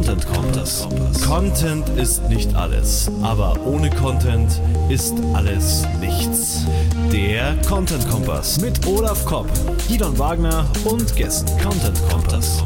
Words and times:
Content 0.00 0.26
Kompass. 0.28 0.88
Content 1.26 1.88
ist 1.90 2.26
nicht 2.30 2.54
alles, 2.54 3.10
aber 3.22 3.54
ohne 3.66 3.90
Content 3.90 4.58
ist 4.88 5.12
alles 5.34 5.84
nichts. 6.00 6.64
Der 7.12 7.54
Content 7.68 8.08
Kompass 8.08 8.58
mit 8.62 8.86
Olaf 8.86 9.26
Kopp, 9.26 9.46
Gidon 9.88 10.18
Wagner 10.18 10.66
und 10.86 11.14
Gästen. 11.16 11.50
Content 11.60 12.00
Kompass. 12.08 12.62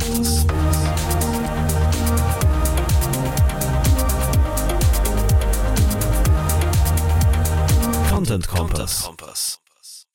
Content 8.10 8.46
Kompass. 8.46 9.60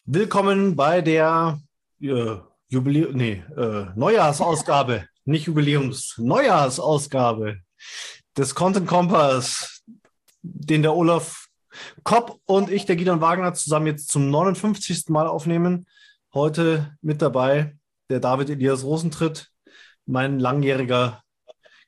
Willkommen 0.06 0.74
bei 0.78 1.02
der 1.02 1.60
äh, 2.00 2.36
Jubiläum, 2.70 3.12
nee, 3.14 3.44
äh, 3.58 3.88
Neujahrsausgabe, 3.96 5.04
nicht 5.30 5.46
Jubiläums, 5.46 6.16
Neujahrsausgabe 6.18 7.60
des 8.36 8.56
Content 8.56 8.88
Kompass, 8.88 9.84
den 10.42 10.82
der 10.82 10.96
Olaf 10.96 11.48
Kopp 12.04 12.40
und 12.46 12.72
ich, 12.72 12.86
der 12.86 12.96
Gideon 12.96 13.22
Wagner, 13.22 13.54
zusammen 13.54 13.88
jetzt 13.88 14.10
zum 14.10 14.30
59. 14.30 15.10
Mal 15.10 15.28
aufnehmen. 15.28 15.86
Heute 16.34 16.98
mit 17.02 17.22
dabei 17.22 17.78
der 18.10 18.20
David 18.20 18.50
Elias 18.50 18.84
Rosentritt, 18.84 19.52
mein 20.06 20.40
langjähriger 20.40 21.24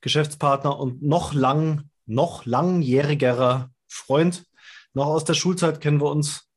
Geschäftspartner 0.01 0.79
und 0.79 1.01
noch 1.01 1.33
lang, 1.33 1.89
noch 2.05 2.45
langjährigerer 2.45 3.71
Freund. 3.87 4.45
Noch 4.93 5.07
aus 5.07 5.25
der 5.25 5.33
Schulzeit 5.33 5.81
kennen 5.81 5.99
wir 5.99 6.11
uns. 6.11 6.47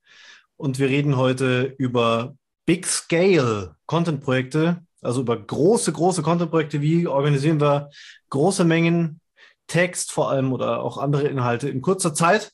Und 0.56 0.78
wir 0.78 0.88
reden 0.88 1.16
heute 1.16 1.74
über 1.78 2.36
Big 2.66 2.86
Scale 2.86 3.76
Content-Projekte, 3.86 4.83
also 5.04 5.20
über 5.20 5.36
große, 5.36 5.92
große 5.92 6.22
Content-Projekte. 6.22 6.80
Wie 6.80 7.06
organisieren 7.06 7.60
wir 7.60 7.90
große 8.30 8.64
Mengen 8.64 9.20
Text 9.66 10.12
vor 10.12 10.30
allem 10.30 10.52
oder 10.52 10.82
auch 10.82 10.98
andere 10.98 11.28
Inhalte 11.28 11.68
in 11.68 11.80
kurzer 11.82 12.14
Zeit? 12.14 12.52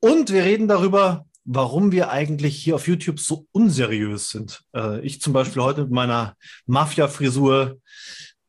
Und 0.00 0.32
wir 0.32 0.44
reden 0.44 0.68
darüber, 0.68 1.26
warum 1.44 1.92
wir 1.92 2.10
eigentlich 2.10 2.56
hier 2.56 2.74
auf 2.74 2.88
YouTube 2.88 3.20
so 3.20 3.46
unseriös 3.52 4.30
sind. 4.30 4.62
Äh, 4.74 5.00
ich 5.00 5.20
zum 5.20 5.32
Beispiel 5.32 5.62
heute 5.62 5.82
mit 5.82 5.92
meiner 5.92 6.34
Mafia-Frisur 6.66 7.78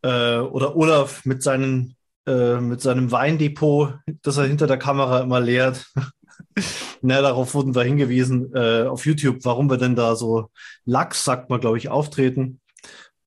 äh, 0.01 0.37
oder 0.37 0.75
Olaf 0.75 1.23
mit, 1.25 1.43
seinen, 1.43 1.95
äh, 2.25 2.59
mit 2.59 2.81
seinem 2.81 3.11
Weindepot, 3.11 3.95
das 4.23 4.37
er 4.37 4.45
hinter 4.45 4.67
der 4.67 4.77
Kamera 4.77 5.21
immer 5.21 5.39
leert. 5.39 5.85
Na, 7.01 7.21
darauf 7.21 7.53
wurden 7.53 7.75
wir 7.75 7.83
hingewiesen 7.83 8.51
äh, 8.55 8.83
auf 8.87 9.05
YouTube, 9.05 9.39
warum 9.43 9.69
wir 9.69 9.77
denn 9.77 9.95
da 9.95 10.15
so 10.15 10.49
Lachs, 10.85 11.23
sagt 11.23 11.49
man, 11.49 11.61
glaube 11.61 11.77
ich, 11.77 11.89
auftreten. 11.89 12.59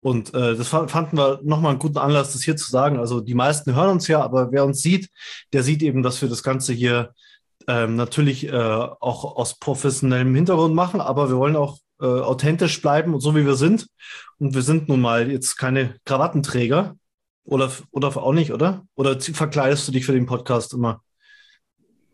Und 0.03 0.33
äh, 0.35 0.57
das 0.57 0.69
fanden 0.69 1.19
wir 1.19 1.41
nochmal 1.43 1.73
einen 1.73 1.79
guten 1.79 1.99
Anlass, 1.99 2.33
das 2.33 2.43
hier 2.43 2.57
zu 2.57 2.71
sagen. 2.71 2.99
Also 2.99 3.21
die 3.21 3.35
meisten 3.35 3.75
hören 3.75 3.91
uns 3.91 4.09
ja, 4.09 4.23
aber 4.23 4.51
wer 4.51 4.65
uns 4.65 4.81
sieht, 4.81 5.11
der 5.53 5.63
sieht 5.63 5.83
eben, 5.83 6.03
dass 6.03 6.23
wir 6.23 6.29
das 6.29 6.43
Ganze 6.43 6.73
hier 6.73 7.13
ähm, 7.69 7.97
natürlich 7.97 8.49
äh, 8.49 8.53
auch 8.53 9.37
aus 9.37 9.59
professionellem 9.59 10.35
Hintergrund 10.35 10.75
machen, 10.75 11.01
aber 11.03 11.29
wir 11.29 11.37
wollen 11.37 11.57
auch 11.57 11.79
äh, 12.01 12.07
authentisch 12.07 12.81
bleiben 12.81 13.13
und 13.13 13.21
so 13.21 13.37
wie 13.37 13.45
wir 13.45 13.57
sind. 13.57 13.87
Und 14.39 14.55
wir 14.55 14.63
sind 14.63 14.89
nun 14.89 15.03
mal 15.03 15.31
jetzt 15.31 15.57
keine 15.57 15.97
Krawattenträger. 16.07 16.97
Oder, 17.45 17.71
oder 17.91 18.17
auch 18.17 18.33
nicht, 18.33 18.53
oder? 18.53 18.85
Oder 18.95 19.19
verkleidest 19.21 19.89
du 19.89 19.93
dich 19.93 20.07
für 20.07 20.13
den 20.13 20.27
Podcast 20.27 20.73
immer? 20.73 21.03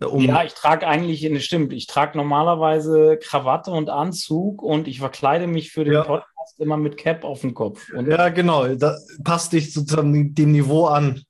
Um 0.01 0.23
ja, 0.23 0.45
ich 0.45 0.55
trage 0.55 0.87
eigentlich, 0.87 1.45
stimmt, 1.45 1.73
ich 1.73 1.87
trage 1.87 2.19
normalerweise 2.19 3.19
Krawatte 3.19 3.70
und 3.70 3.91
Anzug 3.91 4.62
und 4.62 4.89
ich 4.89 4.98
verkleide 4.98 5.47
mich 5.47 5.73
für 5.73 5.84
den 5.84 5.95
ja. 5.95 6.05
Podcast 6.05 6.36
immer 6.58 6.77
mit 6.77 6.97
Cap 6.97 7.25
auf 7.25 7.41
dem 7.41 7.55
Kopf. 7.55 7.92
Und 7.92 8.08
ja, 8.08 8.28
genau, 8.28 8.66
da 8.75 8.97
passt 9.25 9.52
dich 9.52 9.72
sozusagen 9.72 10.34
dem 10.34 10.52
Niveau 10.52 10.86
an. 10.86 11.22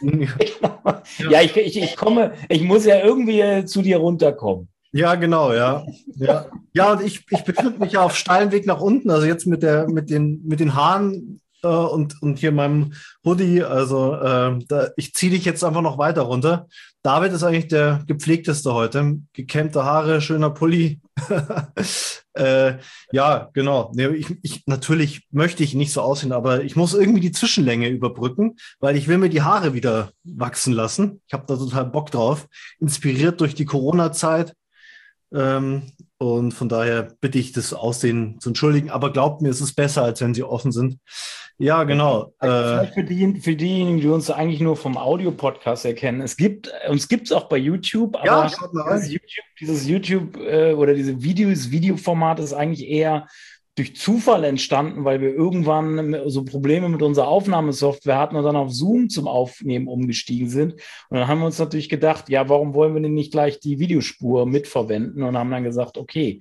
ja, 0.00 1.02
ja 1.30 1.40
ich, 1.42 1.56
ich, 1.56 1.82
ich 1.82 1.96
komme, 1.96 2.32
ich 2.48 2.62
muss 2.62 2.84
ja 2.84 3.04
irgendwie 3.04 3.64
zu 3.64 3.82
dir 3.82 3.98
runterkommen. 3.98 4.68
Ja, 4.92 5.14
genau, 5.14 5.52
ja. 5.52 5.86
Ja, 6.16 6.46
ja 6.72 6.92
und 6.92 7.02
ich, 7.02 7.24
ich 7.30 7.44
befinde 7.44 7.78
mich 7.78 7.92
ja 7.92 8.02
auf 8.02 8.16
steilen 8.16 8.50
Weg 8.50 8.66
nach 8.66 8.80
unten. 8.80 9.10
Also 9.10 9.26
jetzt 9.26 9.46
mit, 9.46 9.62
der, 9.62 9.88
mit, 9.88 10.10
den, 10.10 10.42
mit 10.44 10.58
den 10.58 10.74
Haaren 10.74 11.40
äh, 11.62 11.68
und, 11.68 12.20
und 12.22 12.38
hier 12.38 12.52
meinem 12.52 12.94
Hoodie. 13.24 13.62
Also 13.62 14.14
äh, 14.14 14.58
da, 14.66 14.88
ich 14.96 15.14
ziehe 15.14 15.30
dich 15.30 15.44
jetzt 15.44 15.62
einfach 15.62 15.82
noch 15.82 15.98
weiter 15.98 16.22
runter. 16.22 16.66
David 17.02 17.32
ist 17.32 17.44
eigentlich 17.44 17.68
der 17.68 18.02
gepflegteste 18.06 18.74
heute. 18.74 19.18
Gekämmte 19.32 19.84
Haare, 19.84 20.20
schöner 20.20 20.50
Pulli. 20.50 21.00
äh, 22.40 22.78
ja, 23.12 23.50
genau. 23.52 23.92
Ich, 23.96 24.34
ich, 24.42 24.66
natürlich 24.66 25.26
möchte 25.30 25.62
ich 25.62 25.74
nicht 25.74 25.92
so 25.92 26.00
aussehen, 26.00 26.32
aber 26.32 26.64
ich 26.64 26.74
muss 26.74 26.94
irgendwie 26.94 27.20
die 27.20 27.32
Zwischenlänge 27.32 27.88
überbrücken, 27.88 28.56
weil 28.80 28.96
ich 28.96 29.08
will 29.08 29.18
mir 29.18 29.28
die 29.28 29.42
Haare 29.42 29.74
wieder 29.74 30.12
wachsen 30.24 30.72
lassen. 30.72 31.20
Ich 31.26 31.34
habe 31.34 31.44
da 31.46 31.56
total 31.56 31.86
Bock 31.86 32.10
drauf. 32.10 32.48
Inspiriert 32.78 33.40
durch 33.40 33.54
die 33.54 33.66
Corona-Zeit. 33.66 34.54
Ähm, 35.32 35.92
und 36.18 36.52
von 36.52 36.68
daher 36.68 37.14
bitte 37.20 37.38
ich 37.38 37.52
das 37.52 37.72
Aussehen 37.72 38.40
zu 38.40 38.50
entschuldigen. 38.50 38.90
Aber 38.90 39.12
glaubt 39.12 39.42
mir, 39.42 39.50
es 39.50 39.60
ist 39.60 39.74
besser, 39.74 40.02
als 40.02 40.20
wenn 40.20 40.34
sie 40.34 40.42
offen 40.42 40.72
sind. 40.72 40.98
Ja, 41.60 41.84
genau. 41.84 42.32
Vielleicht 42.40 42.94
für, 42.94 43.04
die, 43.04 43.38
für 43.38 43.54
diejenigen, 43.54 44.00
die 44.00 44.08
uns 44.08 44.30
eigentlich 44.30 44.60
nur 44.60 44.76
vom 44.76 44.96
Audio-Podcast 44.96 45.84
erkennen. 45.84 46.22
Es 46.22 46.38
gibt, 46.38 46.72
uns 46.88 47.06
gibt 47.06 47.26
es 47.26 47.32
auch 47.32 47.50
bei 47.50 47.58
YouTube, 47.58 48.16
aber 48.16 48.26
ja, 48.26 48.50
dieses 48.94 49.12
YouTube, 49.12 49.44
dieses 49.60 49.86
YouTube 49.86 50.36
äh, 50.38 50.72
oder 50.72 50.94
diese 50.94 51.22
Videos, 51.22 51.70
Videoformat 51.70 52.40
ist 52.40 52.54
eigentlich 52.54 52.88
eher 52.88 53.26
durch 53.74 53.94
Zufall 53.94 54.44
entstanden, 54.44 55.04
weil 55.04 55.20
wir 55.20 55.34
irgendwann 55.34 56.16
so 56.30 56.44
Probleme 56.44 56.88
mit 56.88 57.02
unserer 57.02 57.28
Aufnahmesoftware 57.28 58.18
hatten 58.18 58.36
und 58.36 58.44
dann 58.44 58.56
auf 58.56 58.72
Zoom 58.72 59.10
zum 59.10 59.28
Aufnehmen 59.28 59.86
umgestiegen 59.86 60.48
sind. 60.48 60.72
Und 60.72 61.18
dann 61.18 61.28
haben 61.28 61.40
wir 61.40 61.46
uns 61.46 61.58
natürlich 61.58 61.90
gedacht, 61.90 62.30
ja, 62.30 62.48
warum 62.48 62.72
wollen 62.72 62.94
wir 62.94 63.02
denn 63.02 63.12
nicht 63.12 63.32
gleich 63.32 63.60
die 63.60 63.78
Videospur 63.78 64.46
mitverwenden? 64.46 65.22
Und 65.22 65.36
haben 65.36 65.50
dann 65.50 65.64
gesagt, 65.64 65.98
okay. 65.98 66.40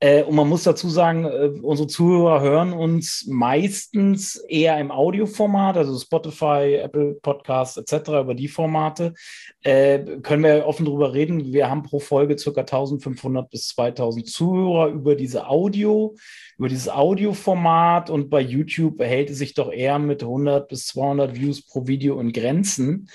Äh, 0.00 0.22
und 0.22 0.36
man 0.36 0.48
muss 0.48 0.62
dazu 0.62 0.88
sagen, 0.88 1.24
äh, 1.24 1.50
unsere 1.62 1.88
Zuhörer 1.88 2.40
hören 2.40 2.72
uns 2.72 3.26
meistens 3.26 4.36
eher 4.36 4.78
im 4.78 4.90
Audioformat, 4.90 5.76
also 5.76 5.98
Spotify, 5.98 6.80
Apple 6.82 7.18
Podcasts 7.20 7.76
etc., 7.76 8.08
über 8.20 8.34
die 8.34 8.48
Formate. 8.48 9.14
Äh, 9.62 10.20
können 10.22 10.44
wir 10.44 10.66
offen 10.66 10.86
drüber 10.86 11.14
reden. 11.14 11.52
Wir 11.52 11.68
haben 11.68 11.82
pro 11.82 11.98
Folge 11.98 12.36
ca. 12.36 12.60
1500 12.60 13.50
bis 13.50 13.68
2000 13.68 14.28
Zuhörer 14.28 14.88
über 14.88 15.16
diese 15.16 15.48
Audio 15.48 16.14
über 16.58 16.68
dieses 16.68 16.88
Audioformat 16.88 18.10
und 18.10 18.30
bei 18.30 18.40
YouTube 18.40 19.00
hält 19.00 19.30
es 19.30 19.38
sich 19.38 19.54
doch 19.54 19.70
eher 19.72 19.98
mit 20.00 20.22
100 20.22 20.68
bis 20.68 20.86
200 20.88 21.36
Views 21.36 21.64
pro 21.64 21.86
Video 21.86 22.20
in 22.20 22.32
Grenzen. 22.32 23.08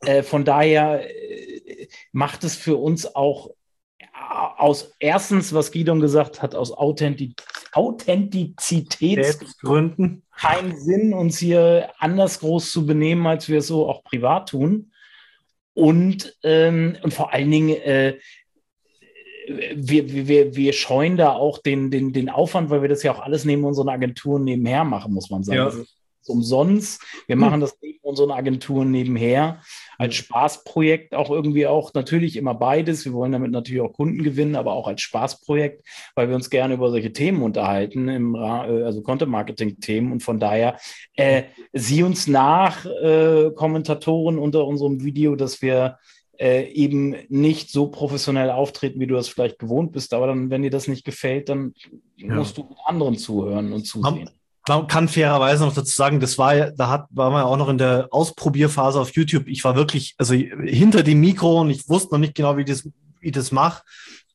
Äh, 0.00 0.22
von 0.22 0.44
daher 0.44 1.08
äh, 1.08 1.88
macht 2.12 2.44
es 2.44 2.56
für 2.56 2.76
uns 2.76 3.14
auch 3.14 3.50
aus 4.56 4.94
erstens, 4.98 5.52
was 5.52 5.72
Gidon 5.72 6.00
gesagt 6.00 6.40
hat, 6.42 6.54
aus 6.54 6.72
Authentiz 6.72 7.34
Authentizitätsgründen 7.72 10.22
keinen 10.36 10.76
Sinn, 10.76 11.14
uns 11.14 11.38
hier 11.38 11.90
anders 11.98 12.40
groß 12.40 12.72
zu 12.72 12.84
benehmen, 12.86 13.24
als 13.26 13.48
wir 13.48 13.58
es 13.58 13.68
so 13.68 13.88
auch 13.88 14.02
privat 14.02 14.48
tun. 14.48 14.90
Und, 15.74 16.36
ähm, 16.42 16.96
und 17.02 17.14
vor 17.14 17.32
allen 17.32 17.48
Dingen, 17.50 17.76
äh, 17.76 18.18
wir, 19.74 20.28
wir, 20.28 20.56
wir 20.56 20.72
scheuen 20.72 21.16
da 21.16 21.32
auch 21.32 21.58
den, 21.58 21.90
den, 21.90 22.12
den 22.12 22.28
Aufwand, 22.28 22.70
weil 22.70 22.82
wir 22.82 22.88
das 22.88 23.02
ja 23.02 23.12
auch 23.12 23.20
alles 23.20 23.44
neben 23.44 23.64
unseren 23.64 23.88
Agenturen 23.88 24.44
nebenher 24.44 24.84
machen, 24.84 25.12
muss 25.12 25.30
man 25.30 25.44
sagen. 25.44 25.58
Ja. 25.58 25.64
Das 25.66 25.76
ist 25.76 25.96
umsonst. 26.26 27.02
Wir 27.26 27.34
hm. 27.34 27.40
machen 27.40 27.60
das 27.60 27.76
neben 27.82 27.98
unseren 28.02 28.30
Agenturen 28.30 28.90
nebenher 28.90 29.62
als 30.00 30.14
Spaßprojekt 30.14 31.14
auch 31.14 31.28
irgendwie 31.28 31.66
auch 31.66 31.92
natürlich 31.92 32.36
immer 32.36 32.54
beides. 32.54 33.04
Wir 33.04 33.12
wollen 33.12 33.32
damit 33.32 33.50
natürlich 33.50 33.82
auch 33.82 33.92
Kunden 33.92 34.22
gewinnen, 34.22 34.56
aber 34.56 34.72
auch 34.72 34.88
als 34.88 35.02
Spaßprojekt, 35.02 35.86
weil 36.14 36.30
wir 36.30 36.36
uns 36.36 36.48
gerne 36.48 36.72
über 36.72 36.88
solche 36.88 37.12
Themen 37.12 37.42
unterhalten, 37.42 38.08
im, 38.08 38.34
äh, 38.34 38.38
also 38.38 39.02
Content-Marketing-Themen. 39.02 40.10
Und 40.10 40.22
von 40.22 40.40
daher 40.40 40.78
äh, 41.16 41.42
sieh 41.74 42.02
uns 42.02 42.26
nach, 42.26 42.86
äh, 42.86 43.50
Kommentatoren 43.54 44.38
unter 44.38 44.66
unserem 44.66 45.04
Video, 45.04 45.36
dass 45.36 45.60
wir 45.60 45.98
äh, 46.38 46.72
eben 46.72 47.14
nicht 47.28 47.70
so 47.70 47.88
professionell 47.88 48.48
auftreten, 48.48 49.00
wie 49.00 49.06
du 49.06 49.16
das 49.16 49.28
vielleicht 49.28 49.58
gewohnt 49.58 49.92
bist. 49.92 50.14
Aber 50.14 50.28
dann, 50.28 50.48
wenn 50.48 50.62
dir 50.62 50.70
das 50.70 50.88
nicht 50.88 51.04
gefällt, 51.04 51.50
dann 51.50 51.74
ja. 52.16 52.36
musst 52.36 52.56
du 52.56 52.74
anderen 52.86 53.18
zuhören 53.18 53.74
und 53.74 53.84
zusehen. 53.84 54.30
Man 54.68 54.86
kann 54.86 55.08
fairerweise 55.08 55.64
noch 55.64 55.74
dazu 55.74 55.94
sagen, 55.94 56.20
das 56.20 56.38
war 56.38 56.54
ja, 56.54 56.70
da 56.70 56.88
hat, 56.88 57.06
war 57.10 57.30
man 57.30 57.42
ja 57.42 57.46
auch 57.46 57.56
noch 57.56 57.68
in 57.68 57.78
der 57.78 58.08
Ausprobierphase 58.10 59.00
auf 59.00 59.12
YouTube. 59.12 59.48
Ich 59.48 59.64
war 59.64 59.74
wirklich, 59.74 60.14
also 60.18 60.34
hinter 60.34 61.02
dem 61.02 61.20
Mikro 61.20 61.60
und 61.60 61.70
ich 61.70 61.88
wusste 61.88 62.14
noch 62.14 62.20
nicht 62.20 62.34
genau, 62.34 62.56
wie 62.56 62.64
das, 62.64 62.88
wie 63.20 63.30
das 63.30 63.52
mache. 63.52 63.82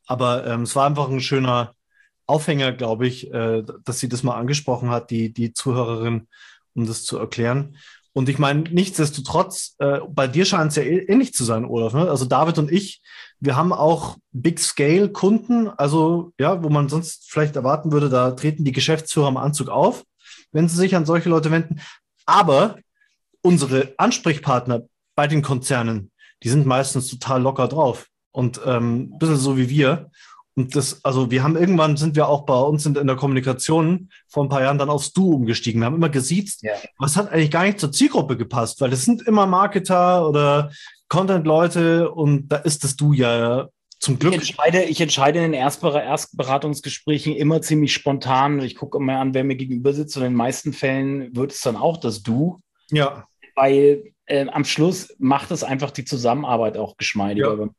Aber 0.08 0.46
ähm, 0.46 0.64
es 0.64 0.76
war 0.76 0.86
einfach 0.86 1.10
ein 1.10 1.22
schöner 1.22 1.74
Aufhänger, 2.28 2.72
glaube 2.72 3.08
ich, 3.08 3.32
äh, 3.32 3.64
dass 3.84 4.00
sie 4.00 4.10
das 4.10 4.24
mal 4.24 4.36
angesprochen 4.36 4.90
hat, 4.90 5.12
die, 5.12 5.32
die 5.32 5.54
Zuhörerin, 5.54 6.28
um 6.74 6.88
das 6.88 7.04
zu 7.04 7.18
erklären. 7.18 7.78
Und 8.14 8.30
ich 8.30 8.40
meine, 8.40 8.62
nichtsdestotrotz, 8.62 9.76
äh, 9.80 10.00
bei 10.10 10.28
dir 10.28 10.46
scheint 10.46 10.70
es 10.70 10.78
ja 10.78 10.84
ähnlich 10.84 11.34
zu 11.34 11.44
sein, 11.44 11.66
Olaf. 11.66 11.94
Ne? 11.94 12.10
Also 12.10 12.26
David 12.26 12.58
und 12.58 12.72
ich, 12.72 13.02
wir 13.42 13.58
haben 13.58 13.74
auch 13.74 14.18
Big-Scale-Kunden, 14.32 15.68
also 15.68 16.32
ja, 16.40 16.64
wo 16.64 16.70
man 16.70 16.88
sonst 16.88 17.30
vielleicht 17.30 17.58
erwarten 17.58 17.92
würde, 17.92 18.10
da 18.10 18.32
treten 18.32 18.64
die 18.64 18.72
Geschäftsführer 18.72 19.28
im 19.28 19.38
Anzug 19.38 19.68
auf, 19.68 20.06
wenn 20.56 20.70
sie 20.70 20.78
sich 20.78 20.96
an 20.96 21.06
solche 21.06 21.30
Leute 21.30 21.52
wenden. 21.52 21.82
Aber 22.26 22.78
unsere 23.42 23.94
Ansprechpartner 23.98 24.84
bei 25.14 25.28
den 25.28 25.42
Konzernen, 25.42 26.12
die 26.44 26.50
sind 26.50 26.66
meistens 26.66 27.10
total 27.10 27.42
locker 27.42 27.68
drauf 27.68 28.08
und 28.32 28.62
ähm, 28.66 29.12
ein 29.14 29.20
bisschen 29.20 29.38
so 29.38 29.58
wie 29.58 29.70
wir. 29.70 30.10
Und 30.56 30.74
das, 30.74 31.04
also 31.04 31.30
wir 31.30 31.44
haben 31.44 31.58
irgendwann 31.58 31.98
sind 31.98 32.16
wir 32.16 32.30
auch 32.30 32.46
bei 32.46 32.58
uns 32.58 32.86
in, 32.86 32.96
in 32.96 33.08
der 33.08 33.18
Kommunikation 33.18 34.10
vor 34.30 34.46
ein 34.46 34.50
paar 34.50 34.62
Jahren 34.62 34.78
dann 34.78 34.90
aufs 34.90 35.12
Du 35.12 35.34
umgestiegen. 35.34 35.82
Wir 35.82 35.88
haben 35.88 35.96
immer 35.96 36.10
gesiezt, 36.10 36.64
ja. 36.64 36.72
es 37.04 37.18
hat 37.18 37.32
eigentlich 37.34 37.52
gar 37.52 37.66
nicht 37.66 37.80
zur 37.80 37.92
Zielgruppe 37.92 38.38
gepasst, 38.38 38.80
weil 38.80 38.94
es 38.94 39.04
sind 39.04 39.24
immer 39.24 39.46
Marketer 39.48 40.28
oder 40.28 40.72
Content-Leute 41.10 42.10
und 42.10 42.48
da 42.48 42.58
ist 42.58 42.86
das 42.86 42.96
Du 42.96 43.12
ja 43.12 43.68
zum 44.06 44.20
Glück. 44.20 44.34
Ich 44.34 44.40
entscheide, 44.40 44.84
ich 44.84 45.02
entscheide 45.02 45.44
in 45.44 45.52
den 45.52 45.62
Erstberatungsgesprächen 45.62 47.36
immer 47.36 47.62
ziemlich 47.62 47.94
spontan. 47.94 48.62
Ich 48.62 48.76
gucke 48.76 49.00
immer 49.00 49.20
an, 49.20 49.34
wer 49.34 49.44
mir 49.44 49.56
gegenüber 49.56 49.94
sitzt 49.94 50.16
und 50.16 50.24
in 50.24 50.32
den 50.32 50.38
meisten 50.38 50.74
Fällen 50.74 51.36
wird 51.36 51.52
es 51.52 51.62
dann 51.62 51.76
auch 51.76 51.98
das 51.98 52.24
Du. 52.24 52.62
Ja. 52.92 53.28
Weil 53.56 54.14
äh, 54.28 54.48
am 54.48 54.64
Schluss 54.64 55.14
macht 55.18 55.52
es 55.52 55.64
einfach 55.64 55.92
die 55.92 56.06
Zusammenarbeit 56.06 56.78
auch 56.78 56.98
geschmeidiger. 56.98 57.58
Ja 57.60 57.70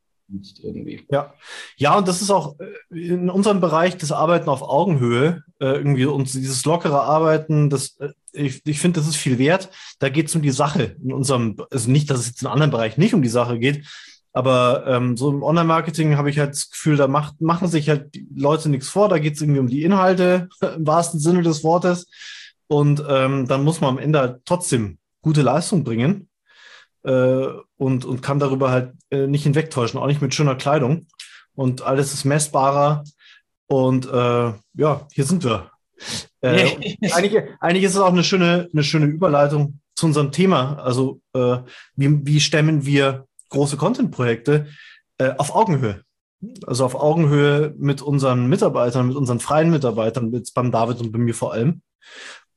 irgendwie. 0.60 1.06
Ja, 1.08 1.34
ja, 1.76 1.96
und 1.96 2.08
das 2.08 2.20
ist 2.20 2.32
auch 2.32 2.56
äh, 2.58 2.98
in 2.98 3.30
unserem 3.30 3.60
Bereich 3.60 3.96
das 3.96 4.10
Arbeiten 4.10 4.48
auf 4.48 4.60
Augenhöhe, 4.60 5.44
äh, 5.60 5.66
irgendwie 5.66 6.04
und 6.04 6.32
dieses 6.34 6.64
lockere 6.64 7.00
Arbeiten, 7.00 7.70
das, 7.70 7.96
äh, 8.00 8.08
ich, 8.32 8.66
ich 8.66 8.80
finde, 8.80 8.98
das 8.98 9.08
ist 9.08 9.14
viel 9.14 9.38
wert. 9.38 9.70
Da 10.00 10.08
geht 10.08 10.26
es 10.26 10.34
um 10.34 10.42
die 10.42 10.50
Sache. 10.50 10.96
In 11.00 11.12
unserem, 11.12 11.56
also 11.70 11.88
nicht, 11.90 12.10
dass 12.10 12.18
es 12.18 12.26
jetzt 12.26 12.42
in 12.42 12.48
anderen 12.48 12.72
Bereich 12.72 12.98
nicht 12.98 13.14
um 13.14 13.22
die 13.22 13.28
Sache 13.28 13.60
geht, 13.60 13.86
aber 14.36 14.84
ähm, 14.86 15.16
so 15.16 15.30
im 15.30 15.42
Online-Marketing 15.42 16.18
habe 16.18 16.28
ich 16.28 16.38
halt 16.38 16.50
das 16.50 16.68
Gefühl, 16.68 16.98
da 16.98 17.08
macht, 17.08 17.40
machen 17.40 17.68
sich 17.68 17.88
halt 17.88 18.14
die 18.14 18.28
Leute 18.36 18.68
nichts 18.68 18.86
vor. 18.86 19.08
Da 19.08 19.18
geht 19.18 19.36
es 19.36 19.40
irgendwie 19.40 19.60
um 19.60 19.66
die 19.66 19.82
Inhalte 19.82 20.50
im 20.76 20.86
wahrsten 20.86 21.18
Sinne 21.18 21.40
des 21.40 21.64
Wortes. 21.64 22.06
Und 22.66 23.02
ähm, 23.08 23.48
dann 23.48 23.64
muss 23.64 23.80
man 23.80 23.94
am 23.94 23.98
Ende 23.98 24.18
halt 24.18 24.42
trotzdem 24.44 24.98
gute 25.22 25.40
Leistung 25.40 25.84
bringen 25.84 26.28
äh, 27.04 27.46
und, 27.78 28.04
und 28.04 28.20
kann 28.20 28.38
darüber 28.38 28.70
halt 28.70 28.92
äh, 29.08 29.26
nicht 29.26 29.44
hinwegtäuschen, 29.44 29.98
auch 29.98 30.06
nicht 30.06 30.20
mit 30.20 30.34
schöner 30.34 30.56
Kleidung. 30.56 31.06
Und 31.54 31.80
alles 31.80 32.12
ist 32.12 32.26
messbarer. 32.26 33.04
Und 33.68 34.04
äh, 34.04 34.52
ja, 34.74 35.08
hier 35.12 35.24
sind 35.24 35.44
wir. 35.44 35.70
Äh, 36.42 36.76
eigentlich, 37.10 37.42
eigentlich 37.58 37.84
ist 37.84 37.94
es 37.94 38.00
auch 38.00 38.12
eine 38.12 38.22
schöne, 38.22 38.68
eine 38.70 38.84
schöne 38.84 39.06
Überleitung 39.06 39.80
zu 39.94 40.04
unserem 40.04 40.30
Thema. 40.30 40.76
Also, 40.76 41.22
äh, 41.32 41.56
wie, 41.94 42.26
wie 42.26 42.40
stemmen 42.40 42.84
wir 42.84 43.25
große 43.50 43.76
Content-Projekte 43.76 44.66
äh, 45.18 45.32
auf 45.38 45.54
Augenhöhe? 45.54 46.02
Also 46.66 46.84
auf 46.84 46.94
Augenhöhe 46.94 47.74
mit 47.78 48.02
unseren 48.02 48.46
Mitarbeitern, 48.46 49.08
mit 49.08 49.16
unseren 49.16 49.40
freien 49.40 49.70
Mitarbeitern, 49.70 50.30
mit 50.30 50.52
beim 50.54 50.70
David 50.70 51.00
und 51.00 51.12
bei 51.12 51.18
mir 51.18 51.34
vor 51.34 51.52
allem. 51.52 51.82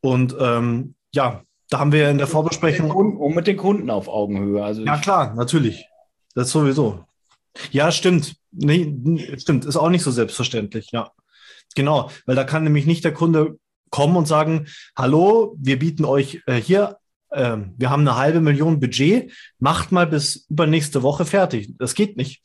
Und 0.02 0.36
ähm, 0.40 0.96
ja, 1.14 1.44
da 1.70 1.80
haben 1.80 1.92
wir 1.92 2.10
in 2.10 2.18
der 2.18 2.28
Vorbesprechung. 2.28 2.92
Und 2.92 3.36
mit 3.36 3.48
den 3.48 3.58
Kunden 3.58 3.90
auf 3.90 4.08
Augenhöhe. 4.08 4.64
Also 4.64 4.84
ja, 4.84 4.98
klar, 4.98 5.34
natürlich. 5.36 5.86
Das 6.36 6.52
sowieso. 6.52 7.06
Ja, 7.72 7.92
stimmt. 7.92 8.36
Nee, 8.52 9.36
stimmt. 9.38 9.66
Ist 9.66 9.78
auch 9.78 9.90
nicht 9.90 10.04
so 10.04 10.12
selbstverständlich, 10.12 10.92
ja. 10.92 11.12
Genau, 11.76 12.10
weil 12.26 12.36
da 12.36 12.44
kann 12.44 12.64
nämlich 12.64 12.86
nicht 12.86 13.04
der 13.04 13.14
Kunde 13.14 13.60
kommen 13.92 14.16
und 14.16 14.28
sagen, 14.28 14.68
hallo, 14.98 15.56
wir 15.58 15.78
bieten 15.80 16.06
euch 16.06 16.42
äh, 16.48 16.56
hier, 16.56 16.98
äh, 17.32 17.58
wir 17.78 17.90
haben 17.90 18.02
eine 18.02 18.18
halbe 18.18 18.42
Million 18.42 18.80
Budget, 18.80 19.32
macht 19.60 19.92
mal 19.92 20.08
bis 20.08 20.48
übernächste 20.50 21.04
Woche 21.04 21.26
fertig. 21.26 21.74
Das 21.78 21.96
geht 21.96 22.18
nicht. 22.18 22.42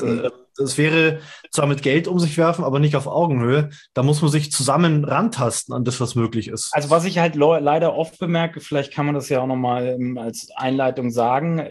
Mhm. 0.00 0.30
Das 0.56 0.76
wäre 0.76 1.20
zwar 1.50 1.66
mit 1.66 1.82
Geld 1.82 2.06
um 2.06 2.18
sich 2.18 2.36
werfen, 2.36 2.64
aber 2.64 2.78
nicht 2.78 2.94
auf 2.94 3.06
Augenhöhe. 3.06 3.70
Da 3.94 4.02
muss 4.02 4.20
man 4.20 4.30
sich 4.30 4.52
zusammen 4.52 5.04
rantasten 5.04 5.74
an 5.74 5.84
das, 5.84 6.00
was 6.00 6.14
möglich 6.14 6.48
ist. 6.48 6.70
Also 6.72 6.90
was 6.90 7.04
ich 7.04 7.18
halt 7.18 7.36
leider 7.36 7.94
oft 7.94 8.18
bemerke, 8.18 8.60
vielleicht 8.60 8.92
kann 8.92 9.06
man 9.06 9.14
das 9.14 9.28
ja 9.30 9.40
auch 9.40 9.46
nochmal 9.46 9.86
ähm, 9.86 10.18
als 10.18 10.50
Einleitung 10.54 11.10
sagen, 11.10 11.58
äh, 11.58 11.70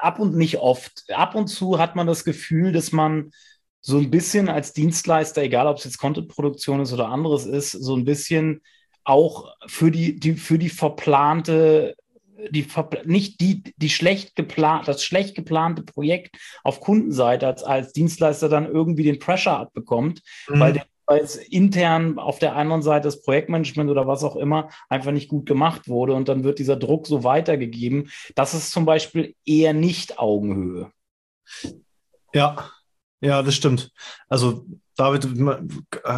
ab 0.00 0.18
und 0.18 0.36
nicht 0.36 0.58
oft. 0.58 1.04
Ab 1.10 1.34
und 1.34 1.48
zu 1.48 1.78
hat 1.78 1.96
man 1.96 2.06
das 2.06 2.24
Gefühl, 2.24 2.72
dass 2.72 2.92
man 2.92 3.30
so 3.80 3.96
ein 3.96 4.10
bisschen 4.10 4.50
als 4.50 4.74
Dienstleister, 4.74 5.42
egal 5.42 5.66
ob 5.66 5.78
es 5.78 5.84
jetzt 5.84 5.98
Contentproduktion 5.98 6.80
ist 6.80 6.92
oder 6.92 7.08
anderes 7.08 7.46
ist, 7.46 7.72
so 7.72 7.96
ein 7.96 8.04
bisschen 8.04 8.60
auch 9.10 9.54
für 9.66 9.90
die, 9.90 10.18
die, 10.18 10.34
für 10.34 10.58
die 10.58 10.68
verplante 10.68 11.96
die, 12.50 12.66
nicht 13.04 13.40
die, 13.40 13.62
die 13.76 13.90
schlecht 13.90 14.34
geplant, 14.34 14.88
das 14.88 15.04
schlecht 15.04 15.34
geplante 15.34 15.82
Projekt 15.82 16.36
auf 16.64 16.80
Kundenseite 16.80 17.46
als, 17.46 17.62
als 17.62 17.92
Dienstleister 17.92 18.48
dann 18.48 18.66
irgendwie 18.66 19.02
den 19.02 19.18
Pressure 19.18 19.58
abbekommt, 19.58 20.22
mhm. 20.48 20.60
weil, 20.60 20.72
der, 20.72 20.86
weil 21.04 21.20
es 21.20 21.36
intern 21.36 22.18
auf 22.18 22.38
der 22.38 22.56
anderen 22.56 22.82
Seite 22.82 23.08
das 23.08 23.20
Projektmanagement 23.22 23.90
oder 23.90 24.06
was 24.06 24.24
auch 24.24 24.36
immer 24.36 24.70
einfach 24.88 25.12
nicht 25.12 25.28
gut 25.28 25.44
gemacht 25.44 25.88
wurde 25.88 26.14
und 26.14 26.28
dann 26.28 26.44
wird 26.44 26.58
dieser 26.58 26.76
Druck 26.76 27.06
so 27.06 27.24
weitergegeben. 27.24 28.10
Das 28.34 28.54
ist 28.54 28.70
zum 28.70 28.86
Beispiel 28.86 29.34
eher 29.44 29.74
nicht 29.74 30.18
Augenhöhe. 30.18 30.90
Ja, 32.32 32.70
ja, 33.20 33.42
das 33.42 33.54
stimmt. 33.54 33.92
Also 34.28 34.64
David 34.96 35.28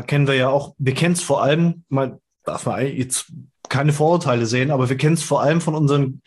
kennen 0.06 0.27
wir 0.29 0.35
ja 0.35 0.50
auch, 0.50 0.75
wir 0.79 0.94
kennen 0.94 1.15
es 1.15 1.23
vor 1.23 1.43
allem, 1.43 1.85
mal 1.89 2.21
darf 2.44 2.67
man 2.67 2.87
jetzt 2.87 3.27
keine 3.69 3.93
Vorurteile 3.93 4.47
sehen, 4.47 4.71
aber 4.71 4.89
wir 4.89 4.97
kennen 4.97 5.15
es 5.15 5.23
vor 5.23 5.43
allem 5.43 5.61
von 5.61 5.75
unseren 5.75 6.23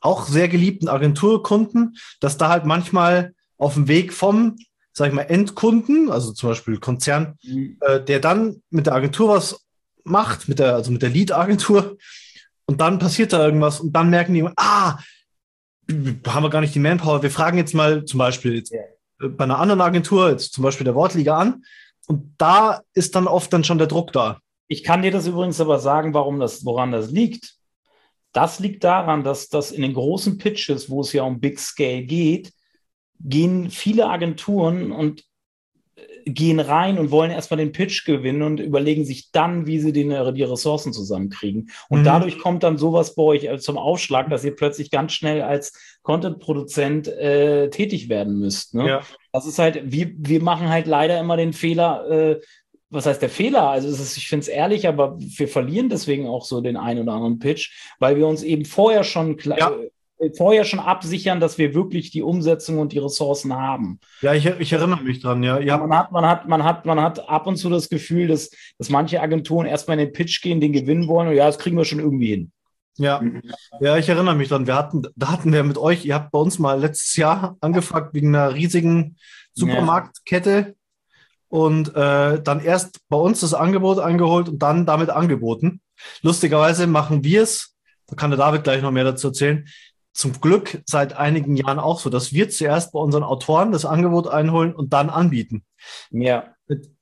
auch 0.00 0.26
sehr 0.26 0.48
geliebten 0.48 0.88
Agenturkunden, 0.88 1.96
dass 2.20 2.38
da 2.38 2.48
halt 2.48 2.64
manchmal 2.64 3.34
auf 3.56 3.74
dem 3.74 3.88
Weg 3.88 4.12
vom, 4.12 4.56
sag 4.92 5.08
ich 5.08 5.14
mal, 5.14 5.22
Endkunden, 5.22 6.10
also 6.10 6.32
zum 6.32 6.50
Beispiel 6.50 6.78
Konzern, 6.78 7.36
mhm. 7.42 7.76
äh, 7.80 8.00
der 8.00 8.20
dann 8.20 8.62
mit 8.70 8.86
der 8.86 8.94
Agentur 8.94 9.28
was 9.28 9.64
macht, 10.04 10.48
mit 10.48 10.58
der, 10.58 10.74
also 10.74 10.90
mit 10.90 11.02
der 11.02 11.10
Lead-Agentur, 11.10 11.98
und 12.66 12.80
dann 12.80 12.98
passiert 12.98 13.32
da 13.32 13.44
irgendwas 13.44 13.80
und 13.80 13.92
dann 13.92 14.10
merken 14.10 14.34
die, 14.34 14.46
ah, 14.56 14.98
haben 15.88 16.42
wir 16.42 16.50
gar 16.50 16.60
nicht 16.60 16.74
die 16.74 16.80
Manpower. 16.80 17.22
Wir 17.22 17.30
fragen 17.30 17.56
jetzt 17.56 17.74
mal 17.74 18.04
zum 18.04 18.18
Beispiel 18.18 18.56
jetzt 18.56 18.74
bei 19.18 19.44
einer 19.44 19.58
anderen 19.58 19.80
Agentur, 19.80 20.30
jetzt 20.30 20.52
zum 20.52 20.64
Beispiel 20.64 20.84
der 20.84 20.94
Wortliga 20.94 21.38
an, 21.38 21.64
und 22.06 22.34
da 22.38 22.82
ist 22.94 23.14
dann 23.14 23.26
oft 23.26 23.52
dann 23.52 23.64
schon 23.64 23.78
der 23.78 23.86
Druck 23.86 24.12
da. 24.12 24.40
Ich 24.68 24.84
kann 24.84 25.02
dir 25.02 25.10
das 25.10 25.26
übrigens 25.26 25.60
aber 25.60 25.78
sagen, 25.78 26.14
warum 26.14 26.38
das, 26.38 26.64
woran 26.64 26.92
das 26.92 27.10
liegt. 27.10 27.54
Das 28.32 28.60
liegt 28.60 28.84
daran, 28.84 29.24
dass 29.24 29.48
das 29.48 29.72
in 29.72 29.82
den 29.82 29.94
großen 29.94 30.38
Pitches, 30.38 30.90
wo 30.90 31.00
es 31.00 31.12
ja 31.12 31.22
um 31.24 31.40
Big 31.40 31.58
Scale 31.58 32.02
geht, 32.02 32.52
gehen 33.20 33.70
viele 33.70 34.08
Agenturen 34.08 34.92
und 34.92 35.24
äh, 35.96 36.30
gehen 36.30 36.60
rein 36.60 36.98
und 36.98 37.10
wollen 37.10 37.30
erstmal 37.30 37.58
den 37.58 37.72
Pitch 37.72 38.04
gewinnen 38.04 38.42
und 38.42 38.60
überlegen 38.60 39.06
sich 39.06 39.32
dann, 39.32 39.66
wie 39.66 39.80
sie 39.80 39.92
den, 39.92 40.10
die 40.34 40.42
Ressourcen 40.42 40.92
zusammenkriegen. 40.92 41.70
Und 41.88 42.00
mhm. 42.00 42.04
dadurch 42.04 42.38
kommt 42.38 42.62
dann 42.62 42.76
sowas 42.76 43.14
bei 43.14 43.22
euch 43.22 43.44
äh, 43.44 43.58
zum 43.58 43.78
Aufschlag, 43.78 44.28
dass 44.28 44.44
ihr 44.44 44.54
plötzlich 44.54 44.90
ganz 44.90 45.12
schnell 45.14 45.42
als 45.42 45.98
Content-Produzent 46.02 47.08
äh, 47.08 47.70
tätig 47.70 48.08
werden 48.08 48.38
müsst. 48.38 48.74
Ne? 48.74 48.88
Ja. 48.88 49.00
Das 49.32 49.46
ist 49.46 49.58
halt, 49.58 49.80
wir, 49.90 50.12
wir 50.16 50.42
machen 50.42 50.68
halt 50.68 50.86
leider 50.86 51.18
immer 51.18 51.38
den 51.38 51.54
Fehler, 51.54 52.08
äh, 52.10 52.40
was 52.90 53.06
heißt 53.06 53.20
der 53.20 53.28
Fehler? 53.28 53.68
Also 53.68 53.88
ist, 53.88 54.16
ich 54.16 54.28
finde 54.28 54.42
es 54.42 54.48
ehrlich, 54.48 54.88
aber 54.88 55.16
wir 55.18 55.48
verlieren 55.48 55.88
deswegen 55.88 56.26
auch 56.26 56.44
so 56.44 56.60
den 56.60 56.76
einen 56.76 57.02
oder 57.02 57.12
anderen 57.12 57.38
Pitch, 57.38 57.70
weil 57.98 58.16
wir 58.16 58.26
uns 58.26 58.42
eben 58.42 58.64
vorher 58.64 59.04
schon 59.04 59.38
ja. 59.44 59.72
Äh, 60.18 60.30
vorher 60.36 60.64
schon 60.64 60.80
absichern, 60.80 61.38
dass 61.38 61.58
wir 61.58 61.74
wirklich 61.74 62.10
die 62.10 62.22
Umsetzung 62.22 62.78
und 62.78 62.92
die 62.92 62.98
Ressourcen 62.98 63.54
haben. 63.54 64.00
Ja, 64.20 64.34
ich, 64.34 64.46
ich 64.46 64.72
erinnere 64.72 65.02
mich 65.02 65.20
dran, 65.20 65.42
ja. 65.42 65.60
ja. 65.60 65.78
Man, 65.78 65.96
hat, 65.96 66.12
man, 66.12 66.26
hat, 66.26 66.48
man, 66.48 66.64
hat, 66.64 66.86
man 66.86 67.00
hat 67.00 67.28
ab 67.28 67.46
und 67.46 67.56
zu 67.56 67.70
das 67.70 67.88
Gefühl, 67.88 68.26
dass, 68.26 68.50
dass 68.78 68.90
manche 68.90 69.20
Agenturen 69.20 69.66
erstmal 69.66 69.98
in 69.98 70.06
den 70.06 70.12
Pitch 70.12 70.42
gehen, 70.42 70.60
den 70.60 70.72
gewinnen 70.72 71.06
wollen 71.08 71.28
und 71.28 71.34
ja, 71.34 71.46
das 71.46 71.58
kriegen 71.58 71.76
wir 71.76 71.84
schon 71.84 72.00
irgendwie 72.00 72.28
hin. 72.28 72.52
Ja, 72.96 73.22
ja, 73.80 73.96
ich 73.96 74.08
erinnere 74.08 74.34
mich 74.34 74.48
dran. 74.48 74.66
Wir 74.66 74.74
hatten, 74.74 75.06
da 75.14 75.30
hatten 75.30 75.52
wir 75.52 75.62
mit 75.62 75.78
euch, 75.78 76.04
ihr 76.04 76.16
habt 76.16 76.32
bei 76.32 76.38
uns 76.40 76.58
mal 76.58 76.80
letztes 76.80 77.14
Jahr 77.14 77.56
angefragt 77.60 78.12
wegen 78.12 78.34
einer 78.34 78.54
riesigen 78.54 79.16
Supermarktkette 79.54 80.74
und 81.48 81.94
äh, 81.94 82.42
dann 82.42 82.60
erst 82.60 83.00
bei 83.08 83.16
uns 83.16 83.40
das 83.40 83.54
Angebot 83.54 83.98
eingeholt 83.98 84.48
und 84.48 84.60
dann 84.60 84.86
damit 84.86 85.10
angeboten. 85.10 85.80
Lustigerweise 86.22 86.86
machen 86.86 87.24
wir 87.24 87.42
es, 87.42 87.74
da 88.06 88.16
kann 88.16 88.30
der 88.30 88.38
David 88.38 88.64
gleich 88.64 88.82
noch 88.82 88.90
mehr 88.90 89.04
dazu 89.04 89.28
erzählen, 89.28 89.66
zum 90.12 90.40
Glück 90.40 90.82
seit 90.84 91.16
einigen 91.16 91.56
Jahren 91.56 91.78
auch 91.78 92.00
so, 92.00 92.10
dass 92.10 92.32
wir 92.32 92.50
zuerst 92.50 92.92
bei 92.92 92.98
unseren 92.98 93.22
Autoren 93.22 93.70
das 93.70 93.84
Angebot 93.84 94.26
einholen 94.26 94.74
und 94.74 94.92
dann 94.92 95.10
anbieten. 95.10 95.64
Ja. 96.10 96.54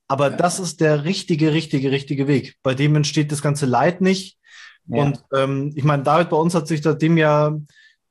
Aber 0.07 0.29
das 0.29 0.59
ist 0.59 0.81
der 0.81 1.03
richtige, 1.03 1.51
richtige, 1.51 1.91
richtige 1.91 2.27
Weg. 2.27 2.55
Bei 2.63 2.73
dem 2.75 2.95
entsteht 2.95 3.31
das 3.31 3.41
ganze 3.41 3.65
Leid 3.65 4.01
nicht. 4.01 4.37
Ja. 4.85 5.03
Und 5.03 5.23
ähm, 5.33 5.73
ich 5.75 5.83
meine, 5.83 6.03
David, 6.03 6.29
bei 6.29 6.37
uns 6.37 6.53
hat 6.53 6.67
sich 6.67 6.81
seitdem 6.81 7.17
ja, 7.17 7.57